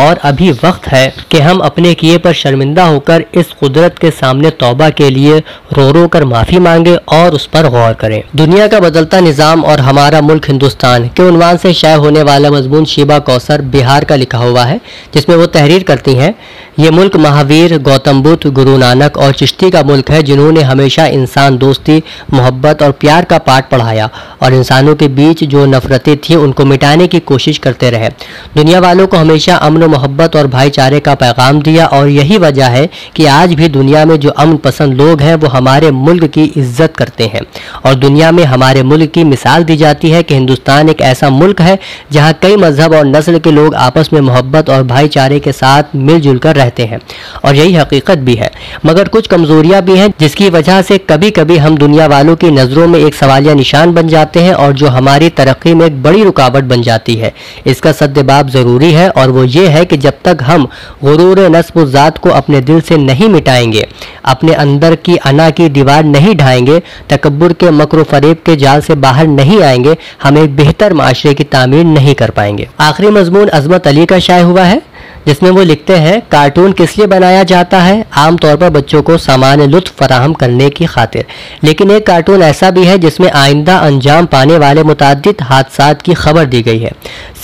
और 0.00 0.16
अभी 0.24 0.50
वक्त 0.54 0.86
है 0.88 1.06
कि 1.30 1.38
हम 1.38 1.58
अपने 1.58 1.92
किए 1.94 2.18
पर 2.18 2.32
शर्मिंदा 2.32 2.84
होकर 2.84 3.24
इस 3.34 3.52
कुदरत 3.60 3.98
के 3.98 4.10
सामने 4.10 4.50
तौबा 4.56 4.88
के 4.90 5.08
लिए 5.10 5.38
रो 5.72 5.90
रो 5.92 6.06
कर 6.08 6.24
माफ़ी 6.24 6.58
मांगे 6.58 6.94
और 7.12 7.34
उस 7.34 7.46
पर 7.46 7.68
गौर 7.68 7.92
करें। 7.92 8.22
दुनिया 8.36 8.66
का 8.66 8.80
बदलता 8.80 9.20
निज़ाम 9.20 9.64
और 9.64 9.80
हमारा 9.80 10.20
मुल्क 10.20 10.48
हिंदुस्तान 10.48 11.08
के 11.08 11.22
उनवान 11.22 11.56
से 11.56 11.72
शाये 11.74 11.96
होने 11.96 12.22
वाला 12.22 12.50
मजमून 12.50 12.84
शिबा 12.84 13.18
कौसर 13.20 13.62
बिहार 13.62 14.04
का 14.04 14.16
लिखा 14.16 14.38
हुआ 14.38 14.64
है, 14.64 14.80
जिसमें 15.14 15.36
वो 15.36 15.46
तहरीर 15.48 15.82
करती 15.82 16.14
हैं। 16.14 16.34
ये 16.80 16.90
मुल्क 16.90 17.16
महावीर, 17.16 17.76
गौतम 17.78 18.22
बुद्ध, 18.22 18.46
गुरु 18.46 18.76
नानक 18.78 19.16
और 19.16 19.32
चिश्ती 19.32 19.70
का 19.70 19.82
मुल्क 19.82 20.10
है, 20.10 20.22
जिन्होंने 20.22 20.62
हमेशा 20.62 21.06
इंसान 21.08 21.56
दोस्ती, 21.58 22.02
मोहब्बत 22.32 22.82
और 22.82 22.92
प्यार 22.92 23.24
का 23.24 23.38
पाठ 23.38 23.70
पढ़ाया 23.70 24.08
और 24.42 24.54
इंसानों 24.54 24.94
के 24.94 25.08
बीच 25.10 25.44
जो 25.44 25.64
नफरतें 25.66 26.16
थी, 26.18 26.34
उनको 26.34 26.64
मिटाने 26.64 27.06
की 27.06 27.20
कोशिश 27.22 27.58
करते 27.58 27.90
रहे। 27.90 28.08
दुनिया 28.56 28.80
वालों 28.80 29.06
को 29.06 29.16
हमेशा 29.16 29.56
अमन 29.56 29.84
मोहब्बत 29.86 30.36
और 30.36 30.46
भाईचारे 30.46 31.00
का 31.00 31.14
पैगाम 31.14 31.60
दिया 31.62 31.86
और 31.88 32.08
यही 32.08 32.38
वजह 32.38 32.66
है 32.66 32.88
कि 33.16 33.26
आज 33.26 33.54
भी 33.54 33.68
दुनिया 33.68 34.04
में 34.04 34.16
जो 34.16 34.30
अमन 34.30 34.56
पसंद 34.56 34.94
लोग 34.94 35.20
हैं, 35.20 35.34
वो 35.34 35.48
हमारे 35.48 35.90
मुल्क 35.90 36.24
की 36.24 36.44
इज़्ज़त 36.44 36.96
करते 36.96 37.24
हैं। 37.24 37.40
और 37.86 37.94
दुनिया 37.94 38.30
में 38.32 38.42
हमारे 38.44 38.82
मुल्क 38.82 39.10
की 39.10 39.24
मिसाल 39.24 39.64
दी 39.64 39.76
जाती 39.76 40.10
है 40.10 40.22
कि 40.22 40.34
हिंदुस्तान 40.34 40.88
एक 40.88 41.00
ऐसा 41.02 41.30
मुल्क 41.30 41.60
है, 41.60 41.78
जहाँ 42.12 42.32
कई 42.42 42.56
मज़हब 42.56 42.94
और 42.94 43.06
नस्ल 43.06 43.38
के 43.38 43.50
लोग 43.50 43.74
आपस 43.76 44.10
में 44.12 44.20
मोहब्बत 44.20 44.70
और 44.70 44.82
भाईचारे 44.84 45.40
के 45.40 45.52
साथ 45.52 45.94
मिलजुल 45.96 46.38
कर 46.38 46.56
रहते 46.56 46.84
हैं। 46.84 47.00
और 47.44 47.54
यही 47.54 47.74
हकीकत 47.74 48.18
भी 48.18 48.34
है। 48.34 48.50
मगर 48.86 49.08
कुछ 49.08 49.26
कमजोरियाँ 49.26 49.82
भी 49.82 49.96
हैं, 49.98 50.12
जिसकी 50.20 50.48
वजह 50.50 50.82
से 50.82 50.98
कभी 51.00 51.30
कभी 51.30 51.56
हम 51.56 51.76
दुनिया 51.76 52.06
वालों 52.06 52.36
की 52.36 52.50
नज़रों 52.50 52.86
में 52.86 52.98
एक 52.98 53.14
सवालिया 53.14 53.54
निशान 53.54 53.94
बन 53.94 54.08
जाते 54.08 54.40
हैं 54.40 54.54
और 54.54 54.72
जो 54.72 54.88
हमारी 54.88 55.28
तरक्की 55.30 55.74
में 55.74 55.84
एक 55.86 56.02
बड़ी 56.02 56.22
रुकावट 56.24 56.64
बन 56.64 56.82
जाती 56.82 57.14
है। 57.14 57.32
इसका 57.66 57.92
सद्देबाब 57.92 58.48
ज़रूरी 58.50 58.92
है 58.92 59.08
और 59.10 59.30
वो 59.30 59.44
ये 59.44 59.66
है 59.68 59.75
कि 59.84 59.96
जब 59.96 60.20
तक 60.24 60.38
हम 60.42 60.66
गुरूर 61.04 61.40
नस्ब 61.48 61.84
ज़ात 61.86 62.18
को 62.18 62.30
अपने 62.30 62.60
दिल 62.60 62.80
से 62.80 62.96
नहीं 62.96 63.28
मिटाएँगे, 63.28 63.86
अपने 64.24 64.54
अंदर 64.54 64.94
की 64.96 65.16
अना 65.16 65.48
की 65.50 65.68
दीवार 65.68 66.04
नहीं 66.04 66.34
ढाएँगे 66.36 66.80
तकबर 67.10 67.52
के 67.52 67.70
मकर 67.72 68.02
फरेब 68.02 68.36
के 68.46 68.56
जाल 68.56 68.80
से 68.80 68.94
बाहर 68.96 69.26
नहीं 69.26 69.62
आएँगे, 69.62 69.96
हम 70.22 70.38
एक 70.38 70.56
बेहतर 70.56 70.92
माशरे 70.94 71.34
की 71.34 71.44
तामीर 71.46 71.84
नहीं 71.84 72.14
कर 72.14 72.30
पाएँगे। 72.30 72.68
आखिरी 72.80 73.10
मजमून 73.10 73.48
अजमत 73.50 73.86
अली 73.86 74.06
का 74.06 74.18
शाये 74.18 74.42
हुआ 74.42 74.64
है। 74.64 74.82
जिसमें 75.26 75.50
वो 75.50 75.62
लिखते 75.62 75.96
हैं, 75.96 76.22
कार्टून 76.30 76.72
किस 76.72 76.98
लिए 76.98 77.06
बनाया 77.06 77.42
जाता 77.42 77.80
है? 77.80 78.04
आमतौर 78.14 78.56
पर 78.56 78.70
बच्चों 78.70 79.02
को 79.02 79.16
सामान्य 79.16 79.66
लुत्फ 79.66 79.92
फराहम 80.00 80.32
करने 80.32 80.70
की 80.70 80.86
खातिर। 80.86 81.24
लेकिन 81.64 81.90
एक 81.90 82.06
कार्टून 82.06 82.42
ऐसा 82.42 82.70
भी 82.70 82.84
है 82.84 82.98
जिसमें 82.98 83.30
आइंदा 83.30 83.78
अंजाम 83.78 84.26
पाने 84.26 84.58
वाले 84.58 84.82
मुतद 84.82 85.34
हादसा 85.42 85.92
की 85.92 86.14
खबर 86.14 86.44
दी 86.44 86.62
गई 86.62 86.78
है। 86.78 86.92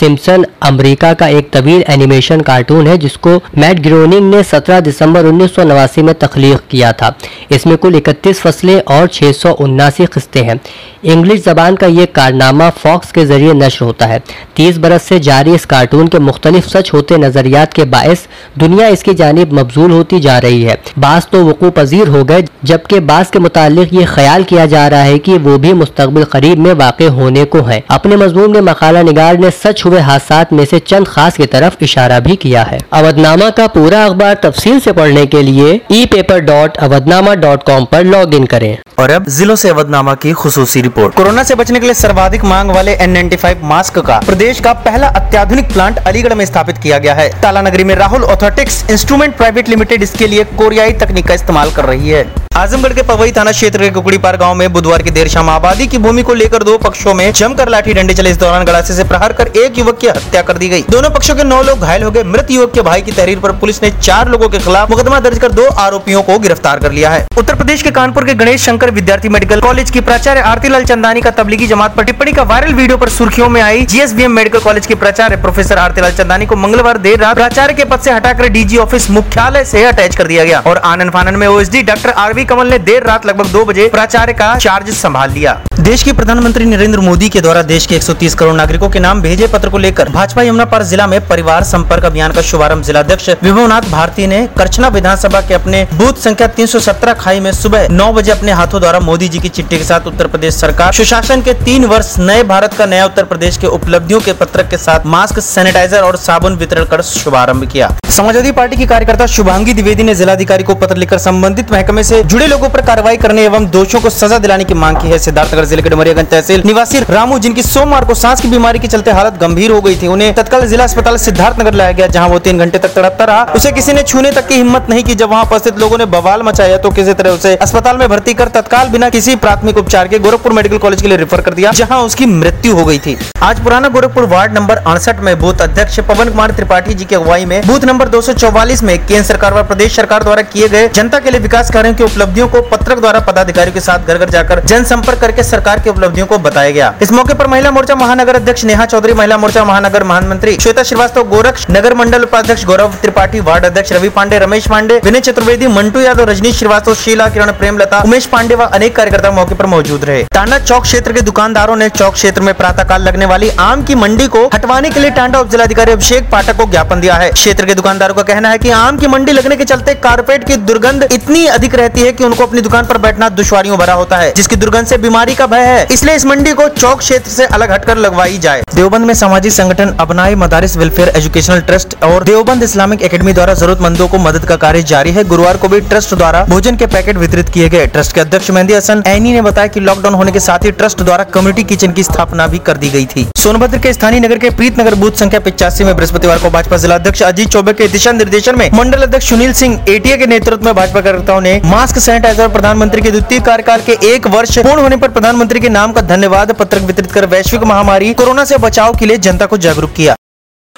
सिम्सन 0.01 0.47
अमरीका 0.63 1.15
का 1.15 1.29
एक 1.29 1.51
तवील 1.53 1.85
एनिमेशन 1.89 2.41
कार्टून 2.41 2.87
है, 2.87 2.99
जिसको 2.99 3.37
मैट 3.59 3.81
ग्रोनिंग 3.81 4.35
ने 4.35 4.43
17 4.43 4.81
दिसंबर 4.81 5.25
उन्नीस 5.25 5.55
सौ 5.55 5.65
नवासी 5.65 6.03
में 6.03 6.15
तख्लीक 6.15 6.59
किया 6.71 6.93
था। 6.93 7.19
इसमें 7.51 7.77
कुल 7.77 7.95
इकतीस 7.95 8.41
फ़सलें 8.41 8.81
और 8.81 9.07
छः 9.07 9.33
सौ 9.33 9.51
उन्नासी 9.51 10.07
खस्ते 10.07 10.41
हैं। 10.41 10.61
इंग्लिश 11.05 11.45
जबान 11.45 11.77
का 11.77 11.87
ये 11.87 12.07
कारनामा 12.07 12.71
फॉक्स 12.71 13.13
के 13.13 13.25
ज़रिए 13.25 13.53
नशर 13.53 13.85
होता 13.85 14.07
है। 14.07 14.23
तीस 14.57 14.79
बरस 14.79 15.03
से 15.03 15.21
जारी 15.21 15.55
इस 15.55 15.65
कार्टून 15.65 16.09
के 16.09 16.19
मुख्तलिफ़ 16.19 16.69
सच 16.69 16.91
होते 16.93 17.17
नजरियात 17.17 17.72
के 17.73 17.85
बायस 17.87 18.27
दुनिया 18.59 18.89
इसकी 18.89 19.15
जानब 19.15 19.53
मबजूल 19.53 19.91
होती 19.91 20.21
जा 20.21 20.39
रही 20.39 20.63
है। 20.63 20.77
बास 20.99 21.29
तो 21.33 21.45
वकू 21.45 21.71
पजीर 21.73 22.09
हो 22.09 22.23
गए 22.25 22.45
जबकि 22.65 23.01
बास 23.03 23.31
के 23.31 23.39
मुतालिक 23.39 23.95
ये 23.95 24.05
ख्याल 24.07 24.45
किया 24.45 24.67
जा 24.67 24.87
रहा 24.89 25.03
है 25.03 25.19
कि 25.19 25.39
वो 25.39 25.57
भी 25.59 25.73
मुस्तबिल 25.75 26.25
करीब 26.33 26.59
में 26.59 26.73
वाक़ 26.75 27.03
होने 27.13 27.45
को 27.47 27.63
है। 27.63 27.83
अपने 27.91 28.17
मजमून 28.17 28.53
में 28.53 28.61
मकाला 28.63 29.03
निगार 29.03 29.39
ने 29.39 29.51
सच 29.53 29.85
हुए 29.85 30.01
हादसा 30.01 30.45
में 30.53 30.65
से 30.65 30.79
चंद 30.79 31.09
खास 31.09 31.37
की 31.37 31.47
तरफ़ 31.49 31.77
इशारा 31.83 32.19
भी 32.21 32.37
किया 32.37 32.63
है। 32.63 32.81
अवधनामा 32.93 33.49
का 33.51 33.67
पूरा 33.69 34.05
अखबार 34.05 34.35
तफसील 34.43 34.79
से 34.81 34.93
पढ़ने 34.93 35.27
के 35.27 35.43
लिए 35.43 35.81
e 35.93 36.05
paper 36.07 36.41
dot 36.43 36.77
Awadhnama 36.79 37.35
dot 37.37 37.63
com 37.63 37.85
पर 37.85 38.05
लॉग 38.07 38.35
इन 38.35 38.47
करें। 38.47 38.77
और 38.99 39.11
अब 39.11 39.29
जिलों 39.29 39.57
से 39.57 39.69
अवधनामा 39.69 40.15
की 40.15 40.33
खसूसी 40.35 40.81
रिपोर्ट। 40.83 41.15
कोरोना 41.15 41.41
ऐसी 41.41 41.55
बचने 41.55 41.81
के 41.81 41.87
लिए 41.87 41.95
सर्वाधिक 41.95 42.45
मांग 42.45 42.71
वाले 42.71 42.93
एन 42.95 43.11
नाइन्टी 43.11 43.37
फाइव 43.37 43.65
मास्क 43.65 43.99
का 43.99 44.19
प्रदेश 44.27 44.61
का 44.61 44.73
पहला 44.83 45.09
अत्याधुनिक 45.17 45.73
प्लांट 45.73 45.99
अलीगढ़ 45.99 46.35
में 46.35 46.45
स्थापित 46.47 46.79
किया 46.79 46.99
गया 46.99 47.15
है। 47.15 47.29
ताला 47.43 47.62
नगरी 47.63 47.85
में 47.85 47.95
Rahul 47.95 48.25
orthotics 48.27 48.85
instrument 48.91 49.37
private 49.37 49.69
limited 49.69 50.03
इसके 50.03 50.27
लिए 50.27 50.45
कोरियाई 50.57 50.93
तकनीक 51.03 51.27
का 51.29 51.35
इस्तेमाल 51.35 51.71
कर 51.73 51.85
रही 51.85 52.11
है। 52.11 52.42
आजमगढ़ 52.57 52.93
के 52.93 53.03
पवई 53.03 53.31
थाना 53.33 53.53
क्षेत्र 53.53 53.79
के 53.81 53.91
कुकड़ी 53.91 54.17
पार 54.19 54.37
गाँव 54.37 54.55
में 54.55 54.73
बुधवार 54.73 55.03
की 55.03 55.11
देर 55.11 55.29
शाम 55.29 55.49
आबादी 55.51 55.87
की 55.87 55.99
भूमि 55.99 56.23
को 56.23 56.35
लेकर 56.35 56.63
दो 56.63 56.77
पक्षों 56.79 57.13
में 57.15 57.33
जमकर 57.33 57.69
लाठी 57.69 57.93
डंडे 57.95 58.15
चले। 58.15 58.31
इस 58.31 58.37
दौरान 58.39 58.65
गड़ासे 58.65 58.95
से 58.95 59.05
प्रहार 59.05 59.33
कर 59.33 59.49
एक 59.59 59.79
युवक 59.79 59.99
की 59.99 60.09
हत्या 60.09 60.43
कर 60.43 60.59
दी 60.59 60.69
गई। 60.69 60.83
दोनों 60.91 61.11
पक्षों 61.11 61.35
के 61.35 61.45
नौ 61.45 61.63
लोग 61.63 61.81
घायल 61.81 62.03
हो 62.03 62.11
गए। 62.11 62.23
मृत 62.25 62.51
युवक 62.51 62.73
के 62.75 62.83
भाई 62.83 63.03
की 63.03 63.13
तहरीर 63.13 63.39
पर 63.39 63.53
पुलिस 63.61 63.83
ने 63.83 63.91
चार 63.93 64.29
लोगों 64.29 64.49
के 64.49 64.59
खिलाफ 64.59 64.91
मुकदमा 64.91 65.21
दर्ज 65.21 65.39
कर 65.39 65.53
दो 65.53 65.67
आरोपियों 65.85 66.23
को 66.23 66.39
गिरफ़्तार 66.39 66.81
कर 66.81 66.93
लिया 66.93 67.11
है। 67.11 67.27
उत्तर 67.39 67.55
प्रदेश 67.55 67.83
के 67.83 67.91
कानपुर 67.91 68.25
के 68.25 68.35
गणेश 68.35 68.65
शंकर 68.65 68.91
विद्यार्थी 68.91 69.29
मेडिकल 69.29 69.61
कॉलेज 69.61 69.91
की 69.91 70.01
प्राचार्य 70.03 70.41
आरती 70.43 70.69
लाल 70.69 70.85
चंदानी 70.85 71.21
का 71.21 71.31
तबलीगी 71.33 71.67
जमात 71.67 71.97
पर 71.97 72.05
टिप्पणी 72.05 72.33
का 72.33 72.43
वायरल 72.45 72.75
वीडियो 72.75 72.99
पर 72.99 73.09
सुर्खियों 73.11 73.49
में 73.49 73.61
आई। 73.63 73.85
जीएसबीएम 73.87 74.33
मेडिकल 74.33 74.61
कॉलेज 74.61 74.87
के 74.87 74.95
प्राचार्य 74.97 75.37
प्रोफेसर 75.39 75.79
आरती 75.79 76.01
लाल 76.01 76.13
चंदानी 76.13 76.47
को 76.47 76.57
मंगलवार 76.59 76.99
देर 76.99 77.19
रात 77.21 77.37
प्राचार्य 77.37 77.75
के 77.75 77.85
पद 77.87 78.01
से 78.01 78.13
हटाकर 78.13 78.49
डीजी 78.51 78.79
ऑफ़िस 78.79 79.11
मुख्यालय 79.11 79.61
ऐसी 79.61 79.83
अटैच 79.85 80.17
कर 80.17 80.27
दिया 80.27 80.45
गया 80.45 80.63
और 80.67 80.83
आनंद 80.93 81.13
फानन 81.13 81.37
में 81.37 81.47
ओएसडी 81.47 81.83
डॉक्टर 81.85 82.11
आरवी 82.19 82.42
कमल 82.45 82.67
ने 82.67 82.79
देर 82.81 83.03
रात 83.03 83.27
लगभग 83.27 83.47
दो 83.47 83.65
बजे 83.65 83.89
प्राचार्य 83.89 84.33
का 84.33 84.55
चार्ज 84.57 84.91
संभाल 84.91 85.31
लिया। 85.31 85.61
देश 85.81 86.03
के 86.03 86.13
प्रधानमंत्री 86.13 86.65
नरेंद्र 86.65 87.01
मोदी 87.01 87.29
के 87.29 87.41
द्वारा 87.41 87.63
देश 87.63 87.87
के 87.87 87.97
130 87.97 88.35
करोड़ 88.35 88.55
नागरिकों 88.55 88.89
के 88.89 88.99
नाम 88.99 89.23
भेजे 89.23 89.47
पत्र 89.47 89.69
को 89.69 89.79
लेकर 89.79 90.09
भाजपा 90.09 90.43
यमुना 90.43 90.65
पर 90.65 90.83
जिला 90.83 91.07
में 91.07 91.19
परिवार 91.29 91.65
संपर्क 91.65 92.05
अभियान 92.05 92.33
का 92.33 92.43
शुभारंभ। 92.43 92.85
जिलाध्यक्ष 92.85 93.29
विभवनाथ 93.43 93.91
भारती 93.91 94.27
ने 94.27 94.47
करछना 94.59 94.89
विधानसभा 94.89 95.41
के 95.41 95.55
अपने 95.55 95.87
बूथ 95.95 96.23
संख्या 96.23 96.47
317 96.49 97.15
खाई 97.15 97.41
में 97.41 97.51
सुबह 97.53 97.89
9 97.89 98.13
बजे 98.13 98.33
अपने 98.33 98.53
हाथों 98.53 98.81
द्वारा 98.81 99.01
मोदी 99.01 99.29
जी 99.29 99.39
की 99.39 99.49
चिट्ठी 99.49 99.79
के 99.79 99.85
साथ 99.85 100.07
उत्तर 100.07 100.27
प्रदेश 100.27 100.55
सरकार, 100.55 100.93
सुशासन 100.93 101.43
के 101.43 101.55
तीन 101.55 101.85
वर्ष 101.85 102.15
नए 102.19 102.43
भारत 102.45 102.75
का 102.75 102.87
नया 102.87 103.07
उत्तर 103.07 103.25
प्रदेश 103.25 103.57
के 103.57 103.67
उपलब्धियों 103.67 104.21
के 104.21 104.33
पत्रक 104.33 104.69
के 104.71 104.77
साथ 104.77 105.07
मास्क, 105.07 105.39
सैनिटाइजर 105.41 106.03
और 106.03 106.17
साबुन 106.17 106.57
वितरण 106.57 106.85
कर 106.85 107.03
शुभ 107.03 107.23
शुभारंभ 107.23 107.65
किया। 107.71 107.91
समाजवादी 108.11 108.51
पार्टी 108.53 108.77
की 108.77 108.87
कार्यकर्ता 108.87 109.27
शुभांगी 109.27 109.73
द्विवेदी 109.73 110.03
ने 110.03 110.15
जिलाधिकारी 110.15 110.65
को 110.65 110.75
पत्र 110.75 110.97
लिखकर 110.97 111.19
संबंधित 111.19 111.73
महकमे 111.73 112.03
से 112.05 112.23
जुड़े 112.33 112.47
लोगों 112.47 112.69
पर 112.71 112.81
कार्रवाई 112.81 113.17
करने 113.17 113.43
एवं 113.45 113.67
दोषियों 113.71 114.01
को 114.03 114.11
सजा 114.11 114.37
दिलाने 114.39 114.65
की 114.65 114.75
मांग 114.75 114.97
की 114.99 115.09
है। 115.09 115.19
सिद्धार्थनगर 115.19 115.65
ज़िले 115.65 115.83
के 115.83 115.89
डमरियागंज 115.91 116.27
तहसील 116.29 116.63
निवासी 116.67 117.01
रामू, 117.11 117.39
जिनकी 117.39 117.63
सोमवार 117.63 118.05
को 118.05 118.15
सांस 118.15 118.41
की 118.41 118.49
बीमारी 118.49 118.79
के 118.79 118.89
चलते 118.89 119.11
हालत 119.11 119.35
गंभीर 119.41 119.71
हो 119.71 119.81
गई 119.81 119.97
थी, 119.97 120.07
उन्हें 120.07 120.33
तत्काल 120.35 120.67
जिला 120.67 120.85
अस्पताल 120.85 121.17
सिद्धार्थनगर 121.19 121.75
लाया 121.75 121.93
गया, 121.93 122.07
जहाँ 122.09 122.29
वो 122.29 122.39
तीन 122.39 122.59
घंटे 122.59 122.79
तक 122.79 122.95
तड़पता 122.95 123.25
रहा। 123.25 123.43
उसे 123.57 123.73
किसी 123.73 123.93
ने 123.93 124.03
छूने 124.05 124.31
तक 124.33 124.47
की 124.49 124.55
हिम्मत 124.55 124.87
नहीं 124.91 125.03
की। 125.05 125.15
जब 125.15 125.31
वहाँ 125.31 125.43
उपस्थित 125.45 125.79
लोगों 125.79 125.99
ने 125.99 126.05
बवाल 126.07 126.43
मचाया 126.43 126.79
तो 126.79 126.91
किसी 126.93 127.15
तरह 127.15 127.31
उसे 127.33 127.55
अस्पताल 127.59 127.99
में 127.99 128.09
भर्ती 128.09 128.35
कर 128.35 128.49
तत्काल 128.51 128.89
बिना 128.89 129.11
किसी 129.11 129.37
प्राथमिक 129.39 129.79
उपचार 129.79 130.09
के 130.09 130.19
गोरखपुर 130.21 130.53
मेडिकल 130.53 130.79
कॉलेज 130.79 131.03
के 131.03 131.09
लिए 131.09 131.19
रेफर 131.19 131.41
कर 131.41 131.55
दिया, 131.55 131.73
जहाँ 131.73 132.01
उसकी 132.05 132.27
मृत्यु 132.29 132.77
हो 132.77 132.85
गई 132.85 132.99
थी। 132.99 133.17
आज 133.43 133.63
पुराना 133.63 133.89
गोरखपुर 133.91 134.27
वार्ड 134.29 134.55
नंबर 134.55 134.77
अड़सठ 134.87 135.21
में 135.21 135.39
बूथ 135.41 135.61
अध्यक्ष 135.63 136.01
पवन 136.09 136.31
कुमार 136.31 136.53
त्रिपाठी 136.53 136.95
जी 136.95 137.05
की 137.05 137.15
अगुवाई 137.15 137.45
में 137.45 137.61
बूथ 137.67 137.85
नंबर 137.85 138.09
244 138.09 138.83
में 138.83 138.97
केंद्र 138.99 139.23
सरकार 139.25 139.55
व 139.55 139.63
प्रदेश 139.69 139.97
सरकार 139.97 140.25
द्वारा 140.25 140.43
किए 140.49 140.69
गए 140.69 140.89
जनता 140.91 141.19
के 141.19 141.31
लिए 141.31 141.41
विकास 141.43 141.71
कार्यों 141.71 141.95
की 141.95 142.05
उपलब्धियों 142.23 142.47
को 142.49 142.61
पत्रक 142.63 142.99
द्वारा 142.99 143.21
पदाधिकारियों 143.21 143.75
के 143.75 143.81
साथ 143.81 144.07
घर 144.07 144.19
घर 144.19 144.31
जाकर 144.31 144.61
जनसंपर्क 144.65 145.21
करके 145.21 145.43
सरकार 145.43 145.81
की 145.81 145.91
उपलब्धियों 145.91 146.27
को 146.27 146.39
बताया 146.41 146.71
गया। 146.71 146.93
इस 147.03 147.13
मौके 147.13 147.35
पर 147.35 147.47
महिला 147.47 147.71
मोर्चा 147.71 147.95
महानगर 147.95 148.37
अध्यक्ष 148.37 148.65
नेहा 148.65 148.85
चौधरी, 148.87 149.13
महिला 149.13 149.39
मोर्चा 149.39 149.65
महानगर 149.65 150.05
महामंत्री 150.05 150.57
श्वेता 150.57 150.83
श्रीवास्तव, 150.83 151.23
गोरक्ष 151.29 151.67
नगर 151.71 151.95
मंडल 151.95 152.23
उपाध्यक्ष 152.23 152.65
गौरव 152.65 152.95
त्रिपाठी, 153.03 153.41
वार्ड 153.41 153.65
अध्यक्ष 153.65 153.93
रवि 153.93 154.09
पांडे, 154.11 154.39
रमेश 154.39 154.69
पांडे, 154.69 155.01
विनय 155.05 155.21
चतुर्वेदी, 155.21 155.67
मंटू 155.69 156.01
यादव, 156.01 156.25
रजनीश 156.31 156.59
श्रीवास्तव, 156.59 156.95
शीला, 156.95 157.29
किरण 157.29 157.51
प्रेमलता 157.55 158.01
उमेश 158.05 158.27
पांडे 158.27 158.55
व 158.55 158.67
अनेक 158.69 158.97
कार्यकर्ता 158.97 159.31
मौके 159.33 159.55
पर 159.55 159.67
मौजूद 159.67 160.05
रहे। 160.05 160.23
टांडा 160.33 160.59
चौक 160.61 160.83
क्षेत्र 160.83 161.13
के 161.13 161.21
दुकानदारों 161.23 161.77
ने 161.77 161.89
चौक 161.91 162.15
क्षेत्र 162.15 162.43
में 162.43 162.53
प्रातःकाल 162.55 163.03
लगने 163.03 163.27
वाली 163.27 163.51
आम 163.61 163.85
की 163.85 163.95
मंडी 163.97 164.27
को 164.29 164.47
हटवाने 164.55 164.91
के 164.91 165.01
लिए 165.01 165.11
टांडा 165.13 165.41
उप 165.41 165.51
जिलाधिकारी 165.51 165.93
अभिषेक 165.93 166.31
पाठक 166.33 166.57
को 166.57 166.71
ज्ञापन 166.71 167.01
दिया 167.01 167.15
है। 167.15 167.31
क्षेत्र 167.33 167.67
के 167.67 167.75
दुकानदारों 167.75 168.15
का 168.15 168.23
कहना 168.25 168.49
है 168.49 168.59
की 168.59 168.71
आम 168.73 168.99
की 168.99 169.07
मंडी 169.09 169.33
लगने 169.33 169.57
के 169.57 169.65
चलते 169.65 169.95
कारपेट 170.03 170.47
की 170.49 170.57
दुर्गंध 170.63 171.09
इतनी 171.13 171.47
अधिक 171.49 171.75
रहती 171.75 172.01
है 172.01 172.12
कि 172.13 172.25
उनको 172.25 172.47
अपनी 172.47 172.61
दुकान 172.61 172.87
पर 172.87 172.99
बैठना 172.99 173.29
दुश्वारियों 173.31 173.79
भरा 173.79 173.95
होता 173.95 174.17
है, 174.17 174.33
जिसकी 174.37 174.57
दुर्गंध 174.57 174.87
से 174.87 174.99
बीमारी 174.99 175.35
का 175.35 175.47
भय 175.47 175.65
है। 175.65 175.87
इसलिए 175.93 176.15
इस 176.15 176.27
मंडी 176.27 176.53
को 176.53 176.69
चौक 176.71 176.99
क्षेत्र 176.99 177.31
से 177.31 177.47
अलग 177.49 177.73
हटकर 177.73 177.99
लगवाई 177.99 178.39
जाए। 178.39 178.63
देवबंद 178.75 179.07
में 179.07 179.15
सामाजिक 179.15 179.53
संगठन 179.53 179.95
अपनाई 180.01 180.35
मदारिस 180.37 180.77
वेलफेयर 180.77 181.09
एजुकेशनल 181.17 181.61
ट्रस्ट 181.63 181.97
और 182.05 182.25
देवबंद 182.25 182.63
इस्लामिक 182.63 183.03
एकेडमी 183.03 183.33
द्वारा 183.33 183.55
जरूरतमंदों 183.55 184.09
को 184.09 184.19
मदद 184.21 184.45
का 184.45 184.57
कार्य 184.59 184.83
जारी 184.85 185.13
है। 185.13 185.25
गुरुवार 185.25 185.57
को 185.57 185.69
भी 185.69 185.81
ट्रस्ट 185.83 186.15
द्वारा 186.15 186.45
भोजन 186.49 186.77
के 186.77 186.87
पैकेट 186.89 187.17
वितरित 187.17 187.49
किए 187.49 187.69
गए। 187.69 187.87
ट्रस्ट 187.89 188.15
के 188.15 188.21
अध्यक्ष 188.21 188.51
मेहंदी 188.51 188.75
हसन 188.75 189.03
ऐनी 189.07 189.33
ने 189.33 189.43
बताया 189.43 189.67
की 189.67 189.81
लॉकडाउन 189.81 190.15
होने 190.15 190.33
के 190.33 190.41
साथ 190.41 190.65
ही 190.65 190.71
ट्रस्ट 190.73 191.03
द्वारा 191.03 191.25
कम्युनिटी 191.35 191.63
किचन 191.65 191.93
की 191.93 192.03
स्थापना 192.03 192.47
भी 192.47 192.59
कर 192.61 192.77
दी 192.77 192.91
गई 192.91 193.07
थी। 193.07 193.27
सोनभद्र 193.37 193.79
के 193.79 193.93
स्थानीय 193.93 194.21
नगर 194.21 194.39
के 194.39 194.51
प्रीत 194.53 194.79
नगर 194.81 194.95
बूथ 194.95 195.19
संख्या 195.19 195.41
पिचासी 195.41 195.85
में 195.85 195.95
बृहस्पतिवार 195.97 196.39
को 196.39 196.51
भाजपा 196.51 196.77
जिला 196.77 196.95
अध्यक्ष 196.95 197.23
अजीत 197.23 197.49
चौबे 197.49 197.73
के 197.73 197.89
दिशा 197.89 198.13
निर्देशन 198.13 198.59
में 198.59 198.71
मंडल 198.75 199.03
अध्यक्ष 199.03 199.29
सुनील 199.29 199.53
सिंह 199.55 199.79
एटीए 199.89 200.17
के 200.17 200.27
नेतृत्व 200.27 200.65
में 200.65 200.75
भाजपा 200.75 201.01
कार्यकर्ताओं 201.01 201.41
ने 201.41 201.61
मास्क 201.65 201.99
सैनिटाइजर 202.03 202.49
प्रधानमंत्री 202.49 203.03
के 203.03 203.11
द्वितीय 203.11 203.41
कार्यकाल 203.41 203.81
के 203.81 203.93
एक 204.07 204.27
वर्ष 204.27 204.59
पूर्ण 204.59 204.83
होने 204.83 204.97
पर 204.97 205.09
प्रधानमंत्री 205.09 205.61
के 205.61 205.69
नाम 205.69 205.93
का 205.93 206.01
धन्यवाद 206.01 206.53
पत्रक 206.53 206.83
वितरित 206.83 207.13
कर 207.13 207.27
वैश्विक 207.27 207.63
महामारी, 207.63 208.15
कोरोना 208.15 208.45
से 208.45 208.59
बचाव 208.59 208.97
के 208.99 209.07
लिए 209.07 209.17
जनता 209.17 209.47
को 209.47 209.57
जागरूक 209.57 209.93
किया। 209.93 210.15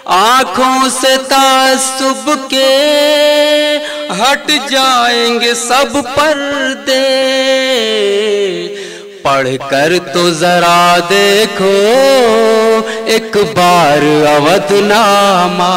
आँखों 0.09 0.89
से 0.89 1.17
तासुब 1.17 2.49
के 2.51 2.67
हट 4.15 4.51
जाएँगे 4.71 5.55
सब 5.55 6.03
पर्दे। 6.09 7.01
पढ़कर 9.25 9.99
तो 10.15 10.31
जरा 10.31 10.99
देखो, 10.99 11.73
एक 13.07 13.37
बार 13.57 14.05
अवधनामा। 14.37 15.73